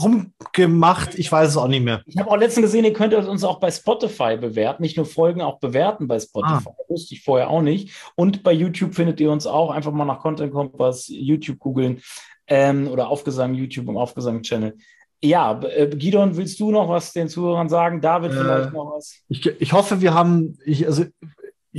rumgemacht, 0.00 1.18
ich 1.18 1.30
weiß 1.30 1.50
es 1.50 1.56
auch 1.56 1.68
nicht 1.68 1.84
mehr. 1.84 2.02
Ich 2.06 2.16
habe 2.18 2.30
auch 2.30 2.36
letztens 2.36 2.66
gesehen, 2.66 2.84
ihr 2.84 2.92
könnt 2.92 3.14
uns 3.14 3.44
auch 3.44 3.58
bei 3.58 3.70
Spotify 3.70 4.36
bewerten, 4.36 4.82
nicht 4.82 4.96
nur 4.96 5.06
Folgen, 5.06 5.40
auch 5.40 5.58
bewerten 5.58 6.06
bei 6.06 6.20
Spotify. 6.20 6.68
Ah. 6.68 6.74
Wusste 6.88 7.14
ich 7.14 7.22
vorher 7.22 7.50
auch 7.50 7.62
nicht. 7.62 7.90
Und 8.14 8.42
bei 8.42 8.52
YouTube 8.52 8.94
findet 8.94 9.20
ihr 9.20 9.30
uns 9.30 9.46
auch. 9.46 9.70
Einfach 9.70 9.92
mal 9.92 10.04
nach 10.04 10.20
Content 10.20 10.52
Kompass 10.52 11.08
YouTube 11.08 11.58
googeln 11.58 12.00
ähm, 12.46 12.88
oder 12.88 13.08
Aufgesang 13.08 13.54
YouTube 13.54 13.88
im 13.88 13.96
Aufgesang-Channel. 13.96 14.76
Ja, 15.22 15.60
äh, 15.62 15.88
Gidon, 15.88 16.36
willst 16.36 16.60
du 16.60 16.70
noch 16.70 16.88
was 16.88 17.12
den 17.12 17.28
Zuhörern 17.28 17.68
sagen? 17.68 18.00
David, 18.00 18.32
äh, 18.32 18.34
vielleicht 18.34 18.72
noch 18.72 18.94
was? 18.96 19.22
Ich, 19.28 19.46
ich 19.46 19.72
hoffe, 19.72 20.00
wir 20.00 20.14
haben, 20.14 20.58
ich, 20.64 20.86
also 20.86 21.04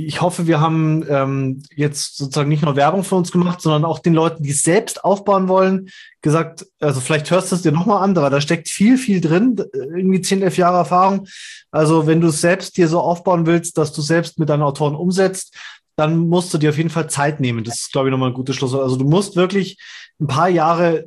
ich 0.06 0.20
hoffe, 0.20 0.46
wir 0.46 0.60
haben 0.60 1.04
ähm, 1.08 1.62
jetzt 1.74 2.16
sozusagen 2.16 2.48
nicht 2.48 2.62
nur 2.62 2.76
Werbung 2.76 3.02
für 3.02 3.16
uns 3.16 3.32
gemacht, 3.32 3.60
sondern 3.60 3.84
auch 3.84 3.98
den 3.98 4.14
Leuten, 4.14 4.44
die 4.44 4.50
es 4.50 4.62
selbst 4.62 5.02
aufbauen 5.02 5.48
wollen, 5.48 5.90
gesagt, 6.22 6.66
also 6.78 7.00
vielleicht 7.00 7.28
hörst 7.32 7.50
du 7.50 7.56
es 7.56 7.62
dir 7.62 7.72
nochmal 7.72 8.04
an, 8.04 8.16
aber 8.16 8.30
da 8.30 8.40
steckt 8.40 8.68
viel, 8.68 8.96
viel 8.96 9.20
drin, 9.20 9.60
irgendwie 9.72 10.20
10, 10.20 10.42
11 10.42 10.56
Jahre 10.56 10.76
Erfahrung. 10.78 11.26
Also 11.72 12.06
wenn 12.06 12.20
du 12.20 12.28
es 12.28 12.40
selbst 12.40 12.76
dir 12.76 12.86
so 12.86 13.00
aufbauen 13.00 13.46
willst, 13.46 13.76
dass 13.76 13.92
du 13.92 14.00
selbst 14.00 14.38
mit 14.38 14.48
deinen 14.48 14.62
Autoren 14.62 14.94
umsetzt, 14.94 15.56
dann 15.96 16.28
musst 16.28 16.54
du 16.54 16.58
dir 16.58 16.70
auf 16.70 16.76
jeden 16.76 16.90
Fall 16.90 17.10
Zeit 17.10 17.40
nehmen. 17.40 17.64
Das 17.64 17.80
ist, 17.80 17.92
glaube 17.92 18.06
ich, 18.06 18.12
nochmal 18.12 18.30
ein 18.30 18.34
gutes 18.34 18.54
Schluss. 18.54 18.74
Also 18.74 18.96
du 18.96 19.04
musst 19.04 19.34
wirklich 19.34 19.82
ein 20.20 20.28
paar 20.28 20.48
Jahre 20.48 21.06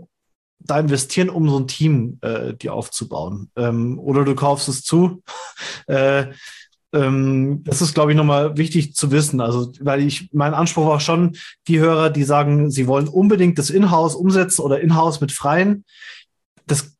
da 0.59 0.79
investieren, 0.79 1.29
um 1.29 1.49
so 1.49 1.57
ein 1.59 1.67
Team 1.67 2.19
äh, 2.21 2.53
dir 2.55 2.73
aufzubauen. 2.73 3.51
Ähm, 3.55 3.99
oder 3.99 4.25
du 4.25 4.35
kaufst 4.35 4.67
es 4.67 4.83
zu. 4.83 5.23
äh, 5.87 6.25
ähm, 6.93 7.63
das 7.63 7.81
ist, 7.81 7.93
glaube 7.93 8.11
ich, 8.11 8.17
nochmal 8.17 8.57
wichtig 8.57 8.95
zu 8.95 9.11
wissen. 9.11 9.41
Also, 9.41 9.71
weil 9.79 10.01
ich, 10.01 10.29
mein 10.33 10.53
Anspruch 10.53 10.87
war 10.87 10.99
schon, 10.99 11.37
die 11.67 11.79
Hörer, 11.79 12.09
die 12.09 12.23
sagen, 12.23 12.71
sie 12.71 12.87
wollen 12.87 13.07
unbedingt 13.07 13.57
das 13.57 13.69
Inhouse 13.69 14.15
umsetzen 14.15 14.61
oder 14.61 14.81
Inhouse 14.81 15.21
mit 15.21 15.31
Freien. 15.31 15.85
Das 16.67 16.95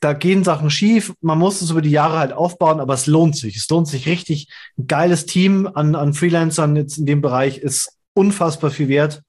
da 0.00 0.12
gehen 0.12 0.44
Sachen 0.44 0.70
schief. 0.70 1.12
Man 1.20 1.38
muss 1.38 1.60
es 1.60 1.70
über 1.70 1.82
die 1.82 1.90
Jahre 1.90 2.18
halt 2.18 2.32
aufbauen, 2.32 2.80
aber 2.80 2.94
es 2.94 3.06
lohnt 3.06 3.36
sich. 3.36 3.56
Es 3.56 3.68
lohnt 3.68 3.88
sich 3.88 4.06
richtig. 4.06 4.48
Ein 4.76 4.86
geiles 4.86 5.26
Team 5.26 5.68
an, 5.72 5.94
an 5.94 6.14
Freelancern 6.14 6.76
jetzt 6.76 6.98
in 6.98 7.06
dem 7.06 7.20
Bereich 7.20 7.58
ist 7.58 7.98
unfassbar 8.14 8.70
viel 8.70 8.88
wert. 8.88 9.22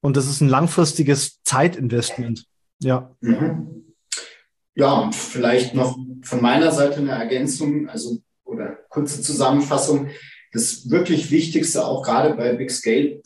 Und 0.00 0.16
das 0.16 0.26
ist 0.26 0.40
ein 0.40 0.48
langfristiges 0.48 1.42
Zeitinvestment. 1.42 2.46
Ja. 2.80 3.14
Mhm. 3.20 3.84
Ja, 4.74 4.92
und 4.92 5.14
vielleicht 5.14 5.74
noch 5.74 5.96
von 6.22 6.42
meiner 6.42 6.70
Seite 6.70 6.98
eine 6.98 7.12
Ergänzung, 7.12 7.88
also 7.88 8.18
kurze 8.96 9.20
Zusammenfassung. 9.20 10.08
Das 10.52 10.88
wirklich 10.88 11.30
Wichtigste, 11.30 11.84
auch 11.84 12.02
gerade 12.02 12.34
bei 12.34 12.54
Big 12.54 12.70
Scale 12.70 13.20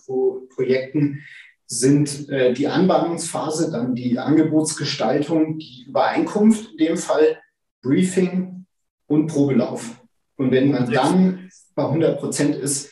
Projekten, 0.53 1.23
sind 1.66 2.29
äh, 2.29 2.53
die 2.53 2.66
Anbahnungsphase, 2.66 3.71
dann 3.71 3.95
die 3.95 4.18
Angebotsgestaltung, 4.18 5.59
die 5.59 5.85
Übereinkunft 5.87 6.73
in 6.73 6.79
dem 6.79 6.97
Fall, 6.97 7.39
Briefing 7.83 8.66
und 9.07 9.29
Probelauf. 9.29 10.03
Und 10.37 10.51
wenn 10.51 10.73
man 10.73 10.91
dann 10.91 11.49
bei 11.77 11.85
100 11.85 12.18
Prozent 12.18 12.57
ist, 12.57 12.91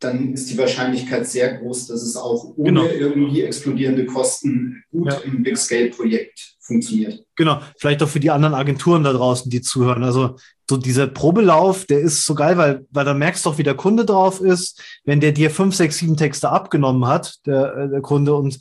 dann 0.00 0.32
ist 0.32 0.50
die 0.50 0.58
Wahrscheinlichkeit 0.58 1.26
sehr 1.26 1.58
groß, 1.58 1.88
dass 1.88 2.02
es 2.02 2.16
auch 2.16 2.52
ohne 2.56 2.80
genau. 2.80 2.84
irgendwie 2.84 3.42
explodierende 3.42 4.06
Kosten 4.06 4.82
gut 4.90 5.12
ja. 5.12 5.18
im 5.18 5.42
Big 5.42 5.56
Scale 5.56 5.90
Projekt 5.90 6.56
funktioniert. 6.60 7.24
Genau, 7.36 7.60
vielleicht 7.78 8.02
auch 8.02 8.08
für 8.08 8.20
die 8.20 8.30
anderen 8.30 8.54
Agenturen 8.54 9.02
da 9.02 9.12
draußen, 9.12 9.50
die 9.50 9.60
zuhören. 9.60 10.04
Also 10.04 10.36
so 10.68 10.76
dieser 10.76 11.06
Probelauf, 11.06 11.86
der 11.86 12.00
ist 12.00 12.24
so 12.24 12.34
geil, 12.34 12.56
weil, 12.58 12.86
weil 12.90 13.04
da 13.04 13.14
merkst 13.14 13.44
du 13.44 13.50
auch, 13.50 13.58
wie 13.58 13.62
der 13.62 13.74
Kunde 13.74 14.04
drauf 14.04 14.40
ist, 14.40 14.80
wenn 15.04 15.20
der 15.20 15.32
dir 15.32 15.50
fünf, 15.50 15.74
sechs, 15.74 15.98
sieben 15.98 16.16
Texte 16.16 16.50
abgenommen 16.50 17.06
hat, 17.06 17.38
der, 17.46 17.74
äh, 17.74 17.88
der 17.88 18.02
Kunde, 18.02 18.34
und, 18.34 18.60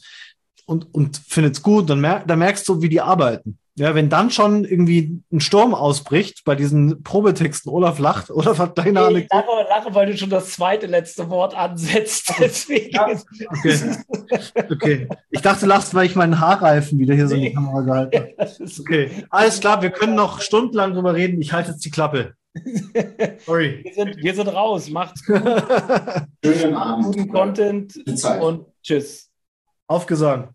und, 0.66 0.94
und 0.94 1.18
findet 1.28 1.56
es 1.56 1.62
gut, 1.62 1.90
dann, 1.90 2.00
mer 2.00 2.24
dann 2.26 2.40
merkst 2.40 2.68
du, 2.68 2.82
wie 2.82 2.90
die 2.90 3.02
arbeiten. 3.02 3.60
Ja, 3.78 3.94
wenn 3.94 4.10
dann 4.10 4.32
schon 4.32 4.66
irgendwie 4.66 5.22
ein 5.32 5.40
Sturm 5.40 5.76
ausbricht 5.76 6.44
bei 6.46 6.56
diesen 6.56 7.04
Probetexten, 7.04 7.72
Olaf 7.72 8.00
lacht, 8.00 8.32
Olaf 8.32 8.58
hat 8.58 8.76
keine 8.76 9.02
Ahnung. 9.02 9.22
Ich 9.22 9.28
lache, 9.32 9.48
lache, 9.70 9.94
weil 9.94 10.08
du 10.08 10.18
schon 10.18 10.32
das 10.32 10.52
zweite 10.52 10.88
letzte 10.88 11.30
Wort 11.30 11.56
ansetzt. 11.56 12.34
Deswegen. 12.40 12.90
Ja, 12.96 13.08
okay. 13.50 13.80
okay. 14.72 15.08
Ich 15.30 15.42
dachte, 15.42 15.62
du 15.62 15.66
lachst, 15.68 15.94
weil 15.94 16.08
ich 16.08 16.16
meinen 16.16 16.40
Haarreifen 16.40 16.98
wieder 16.98 17.14
hier 17.14 17.28
so 17.28 17.36
in 17.36 17.42
die 17.42 17.54
Kamera 17.54 17.82
gehalten 17.82 18.18
habe. 18.18 18.28
Okay. 18.80 19.26
Alles 19.30 19.60
klar, 19.60 19.82
wir 19.82 19.90
können 19.92 20.16
noch 20.16 20.42
stundenlang 20.42 20.94
drüber 20.94 21.14
reden. 21.14 21.42
Ich 21.42 21.54
halte 21.54 21.72
jetzt 21.72 21.84
die 21.84 21.90
Klappe. 21.90 22.34
Sorry. 23.46 23.82
Wir 23.84 23.94
sind, 23.94 24.18
wir 24.18 24.34
sind 24.34 24.48
raus. 24.48 24.90
Macht's 24.90 25.26
gut. 25.26 25.42
Schönen 26.44 26.76
Abend. 26.76 27.06
Guten 27.06 27.30
Content 27.30 27.96
und 28.42 28.66
tschüss. 28.82 29.30
Aufgesagt. 29.88 30.54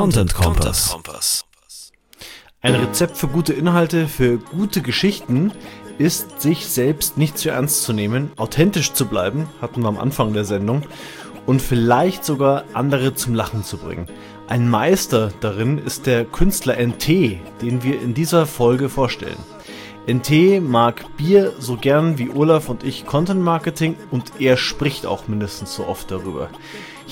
Content 0.00 0.32
Kompass. 0.32 0.96
Ein 2.62 2.74
Rezept 2.74 3.18
für 3.18 3.28
gute 3.28 3.52
Inhalte, 3.52 4.08
für 4.08 4.38
gute 4.38 4.80
Geschichten 4.80 5.52
ist, 5.98 6.40
sich 6.40 6.68
selbst 6.68 7.18
nicht 7.18 7.36
zu 7.36 7.50
ernst 7.50 7.82
zu 7.82 7.92
nehmen, 7.92 8.32
authentisch 8.38 8.94
zu 8.94 9.04
bleiben, 9.04 9.46
hatten 9.60 9.82
wir 9.82 9.88
am 9.88 9.98
Anfang 9.98 10.32
der 10.32 10.46
Sendung, 10.46 10.84
und 11.44 11.60
vielleicht 11.60 12.24
sogar 12.24 12.64
andere 12.72 13.14
zum 13.14 13.34
Lachen 13.34 13.62
zu 13.62 13.76
bringen. 13.76 14.06
Ein 14.48 14.70
Meister 14.70 15.34
darin 15.40 15.76
ist 15.76 16.06
der 16.06 16.24
Künstler 16.24 16.78
NT, 16.78 17.06
den 17.60 17.82
wir 17.82 18.00
in 18.00 18.14
dieser 18.14 18.46
Folge 18.46 18.88
vorstellen. 18.88 19.36
NT 20.10 20.62
mag 20.62 21.14
Bier 21.18 21.52
so 21.58 21.76
gern 21.76 22.16
wie 22.16 22.30
Olaf 22.30 22.70
und 22.70 22.84
ich 22.84 23.04
Content 23.04 23.42
Marketing 23.42 23.96
und 24.10 24.40
er 24.40 24.56
spricht 24.56 25.04
auch 25.04 25.28
mindestens 25.28 25.74
so 25.74 25.86
oft 25.86 26.10
darüber. 26.10 26.48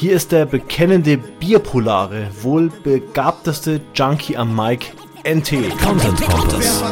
Hier 0.01 0.14
ist 0.14 0.30
der 0.30 0.46
bekennende 0.46 1.16
Bierpolare, 1.16 2.30
wohl 2.42 2.70
begabteste 2.84 3.80
Junkie 3.96 4.36
am 4.36 4.55
Mic, 4.55 4.92
NT. 5.26 5.76
Content 5.76 6.20
Contest. 6.20 6.84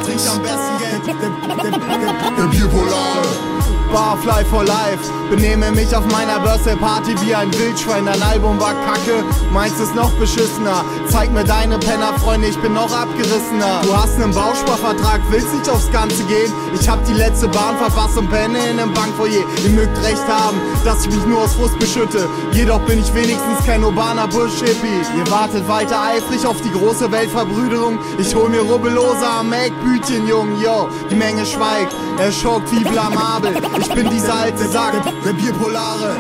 Bierpolare. 3.87 4.17
Barfly 4.17 4.45
for 4.45 4.65
Life. 4.65 5.11
Benehme 5.31 5.73
mich 5.73 5.95
auf 5.95 6.07
meiner 6.07 6.39
Birthday-Party 6.41 7.15
wie 7.23 7.35
ein 7.35 7.53
Wildschwein. 7.53 8.07
Dein 8.07 8.23
Album 8.23 8.61
war 8.61 8.75
kacke, 8.87 9.25
meins 9.53 9.79
ist 9.81 9.95
noch 9.95 10.13
beschissener. 10.13 10.85
Zeig 11.09 11.33
mir 11.33 11.45
deine 11.45 11.79
Penner-Freunde, 11.79 12.47
ich 12.49 12.59
bin 12.59 12.75
noch 12.75 12.93
abgerissener. 12.97 13.81
Du 13.83 13.97
hast 13.97 14.15
einen 14.21 14.33
Bausparvertrag, 14.33 15.21
willst 15.31 15.53
nicht 15.53 15.69
aufs 15.69 15.91
Ganze 15.91 16.23
gehen? 16.25 16.53
Ich 16.79 16.89
hab 16.89 17.05
die 17.07 17.15
letzte 17.15 17.49
Bahn 17.49 17.77
verpasst 17.77 18.17
und 18.17 18.31
penne 18.31 18.59
in 18.59 18.79
einem 18.79 18.95
Bankfoyer. 18.95 19.45
Ihr 19.65 19.71
mögt 19.71 19.97
recht 20.05 20.29
haben, 20.29 20.61
dass 20.85 21.07
ich 21.07 21.15
mich 21.15 21.27
nur 21.27 21.41
aus 21.41 21.55
Frust 21.55 21.79
beschütte. 21.79 22.29
Jedoch 22.53 22.81
bin 22.81 23.01
ich 23.01 23.13
wenigstens 23.15 23.65
kein 23.67 23.83
urbaner 23.83 24.29
Bullshippie. 24.29 25.03
Ihr 25.17 25.31
wartet 25.31 25.67
weiter 25.69 26.01
eifrig 26.03 26.47
auf 26.47 26.61
die 26.61 26.71
große 26.71 27.11
Weltverbrüderung. 27.11 27.99
Ich 28.19 28.35
hol 28.35 28.49
mir 28.49 28.61
Rubbelloser 28.61 29.31
am 29.41 29.53
Eckbütchen, 29.53 30.29
Jung, 30.29 30.61
yo. 30.61 30.89
Die 31.11 31.17
Menge 31.17 31.45
schweigt, 31.45 31.95
er 32.19 32.31
schockt 32.31 32.71
wie 32.73 32.85
blamabel. 32.85 33.55
Ich 33.79 33.89
bin 33.91 34.09
dieser 34.09 34.35
alte 34.35 34.67
Sack, 34.69 34.95
der 35.25 35.33
Bierpolare. 35.33 36.17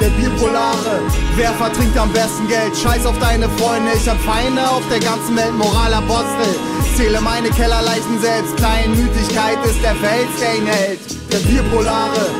Der 0.00 0.08
Bierpolare, 0.10 1.00
wer 1.36 1.52
vertrinkt 1.52 1.96
am 1.98 2.12
besten 2.12 2.48
Geld? 2.48 2.76
Scheiß 2.76 3.06
auf 3.06 3.18
deine 3.18 3.48
Freunde, 3.50 3.92
ich 3.94 4.08
hab 4.08 4.18
Feinde 4.20 4.62
auf 4.68 4.82
der 4.90 5.00
ganzen 5.00 5.36
Welt, 5.36 5.54
Moralapostel. 5.56 6.54
Zähle 6.96 7.20
meine 7.20 7.48
Kellerleichen 7.50 8.20
selbst, 8.20 8.56
Kleinmütigkeit 8.56 9.58
ist 9.64 9.82
der 9.82 9.94
Fels, 9.96 10.28
der 10.40 10.56
ihn 10.56 10.66
hält. 10.66 11.00
Der 11.32 11.38
Bierpolare, 11.38 12.30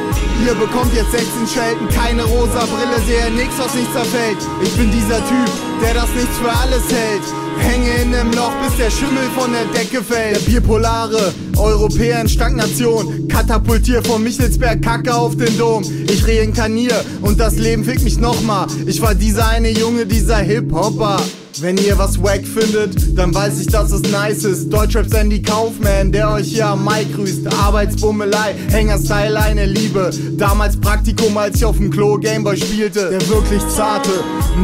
ihr 0.45 0.55
bekommt 0.55 0.93
jetzt 0.95 1.13
16 1.13 1.47
Schelten, 1.47 1.89
keine 1.89 2.25
rosa 2.25 2.67
Brille, 2.67 2.99
sehe 3.07 3.31
nix, 3.33 3.55
was 3.59 3.75
nicht 3.75 3.93
zerfällt. 3.93 4.39
Ich 4.63 4.73
bin 4.73 4.91
dieser 4.91 5.19
Typ, 5.19 5.51
der 5.83 5.95
das 5.95 6.09
nichts 6.15 6.37
für 6.39 6.51
alles 6.51 6.85
hält. 6.91 7.23
Hänge 7.59 8.03
in 8.03 8.11
nem 8.11 8.31
Loch, 8.33 8.53
bis 8.63 8.77
der 8.77 8.91
Schimmel 8.91 9.25
von 9.37 9.53
der 9.53 9.65
Decke 9.67 10.03
fällt. 10.03 10.37
Der 10.37 10.51
Bierpolare, 10.51 11.33
Europäer 11.57 12.21
in 12.21 12.29
Stagnation. 12.29 13.29
Katapultier 13.29 14.03
von 14.03 14.23
Michelsberg 14.23 14.83
Kacke 14.83 15.15
auf 15.15 15.37
den 15.37 15.57
Dom. 15.57 15.83
Ich 16.11 16.27
reinkarnier 16.27 17.05
und 17.23 17.41
das 17.41 17.57
Leben 17.57 17.85
fickt 17.85 18.03
mich 18.03 18.19
nochmal. 18.19 18.67
Ich 18.87 19.01
war 19.01 19.15
dieser 19.15 19.49
eine 19.49 19.71
Junge, 19.71 20.07
dieser 20.07 20.39
Hip-Hopper. 20.39 21.19
Wenn 21.61 21.79
ihr 21.79 21.97
was 21.97 22.23
wack 22.23 22.47
findet, 22.47 23.17
dann 23.17 23.35
weiß 23.35 23.61
ich, 23.61 23.69
dass 23.69 23.91
es 23.91 24.03
nice 24.13 24.45
ist. 24.45 24.71
Deutschrap 24.71 25.07
Sandy 25.09 25.41
Kaufman, 25.41 26.13
der 26.13 26.31
euch 26.31 26.49
hier 26.49 26.67
am 26.67 26.85
Mic 26.85 27.07
grüßt. 27.15 27.47
Arbeitsbummelei, 27.47 28.55
Hängerstyle, 28.69 29.41
eine 29.41 29.65
Liebe. 29.65 30.11
Damals 30.33 30.77
Praktikum, 30.77 31.37
als 31.39 31.57
ich 31.57 31.65
auf 31.65 31.79
dem 31.79 31.91
Klo 31.91 32.19
Gameboy 32.19 32.59
spielte. 32.59 33.09
Der 33.09 33.29
wirklich 33.29 33.63
zarte 33.75 34.11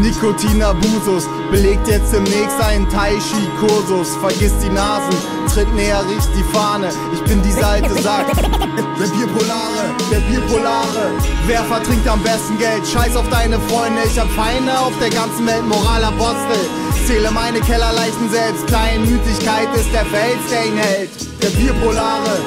Nikotinabusus 0.02 1.24
belegt 1.50 1.88
jetzt 1.88 2.12
demnächst 2.12 2.60
einen 2.60 2.86
Taishi-Kursus. 2.90 4.16
Vergiss 4.20 4.52
die 4.62 4.70
Nasen, 4.70 5.16
tritt 5.52 5.72
näher, 5.74 6.02
riecht 6.08 6.28
die 6.36 6.44
Fahne. 6.56 6.88
Ich 7.12 7.22
bin 7.24 7.42
dieser 7.42 7.66
alte 7.66 7.94
Sack. 8.02 8.26
Der 8.34 9.06
Bierpolare, 9.08 9.84
der 10.10 10.20
Bierpolare. 10.20 11.12
Wer 11.46 11.62
vertrinkt 11.64 12.08
am 12.08 12.22
besten 12.22 12.58
Geld? 12.58 12.86
Scheiß 12.86 13.16
auf 13.16 13.28
deine 13.28 13.58
Freunde, 13.60 14.00
ich 14.06 14.18
hab 14.18 14.30
Feinde 14.30 14.78
auf 14.78 14.92
der 15.00 15.10
ganzen 15.10 15.46
Welt, 15.46 15.66
Moralapostel. 15.66 16.58
Zähle 17.06 17.30
meine 17.30 17.60
Kellerleichen 17.60 18.30
selbst, 18.30 18.66
Kleinmütigkeit 18.66 19.68
ist 19.74 19.92
der 19.92 20.06
Fels, 20.06 20.50
der 20.50 20.66
ihn 20.66 20.76
hält. 20.76 21.31
Der 21.42 21.50
Bierpolare, 21.58 22.38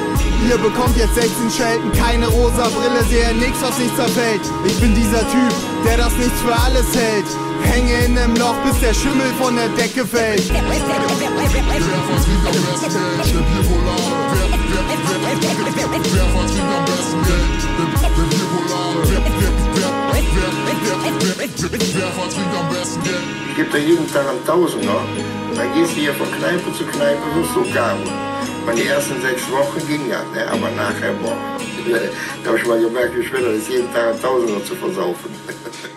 ihr 0.47 0.57
bekommt 0.57 0.95
jetzt 0.95 1.15
16 1.15 1.51
Schelten, 1.51 1.91
keine 1.91 2.27
rosa 2.27 2.69
Brille, 2.69 3.03
sehe 3.09 3.35
nix, 3.35 3.61
was 3.61 3.77
nicht 3.77 3.93
zerfällt. 3.93 4.39
Ich 4.63 4.79
bin 4.79 4.95
dieser 4.95 5.19
Typ, 5.19 5.51
der 5.85 5.97
das 5.97 6.15
nicht 6.15 6.31
für 6.31 6.55
alles 6.55 6.95
hält. 6.95 7.25
Hänge 7.63 7.91
in 8.05 8.13
nem 8.13 8.33
Loch, 8.37 8.55
bis 8.63 8.79
der 8.79 8.93
Schimmel 8.93 9.27
von 9.37 9.57
der 9.57 9.67
Decke 9.75 10.07
fällt. 10.07 10.47
Wer 10.47 10.63
vertrinkt 10.63 10.87
am 10.87 11.27
besten 11.27 11.67
Geld? 11.67 11.83
Der 13.35 13.43
Bierpolare. 13.43 14.15
Wer, 14.31 14.47
vertrinkt 16.31 16.71
am 16.71 16.85
besten 16.87 17.19
Geld? 17.27 17.67
Der, 17.75 17.99
der 17.99 18.15
Bierpolare. 18.31 18.99
Wer, 19.11 19.19
wer, 19.19 19.51
wer, 19.75 19.91
wer, 19.91 20.31
wer, 21.35 22.11
vertrinkt 22.15 22.55
am 22.55 22.69
besten 22.69 23.03
Geld? 23.03 23.27
Ich 23.49 23.55
gebe 23.57 23.69
da 23.71 23.77
jeden 23.77 24.07
Tag 24.07 24.29
einen 24.29 24.45
Tausender. 24.45 25.03
Und 25.49 25.57
dann 25.57 25.73
gehst 25.73 25.91
du 25.97 25.99
hier 25.99 26.13
von 26.13 26.31
Kneipe 26.31 26.71
zu 26.71 26.85
Kneipe, 26.85 27.23
wirst 27.35 27.55
du 27.55 27.73
gaben. 27.73 28.25
Die 28.73 28.87
ersten 28.87 29.21
sechs 29.21 29.49
Wochen 29.51 29.87
ging 29.87 30.09
ja, 30.09 30.21
ne? 30.33 30.45
aber 30.51 30.69
nachher, 30.71 31.13
boah, 31.21 31.37
da 32.43 32.49
habe 32.49 32.59
ich 32.59 32.65
mal 32.65 32.79
gemerkt, 32.79 33.15
wie 33.15 33.23
schwer 33.23 33.41
das 33.41 33.59
ist, 33.59 33.69
jeden 33.69 33.93
Tag 33.93 34.19
Tausender 34.21 34.63
zu 34.65 34.75
versaufen. 34.75 35.29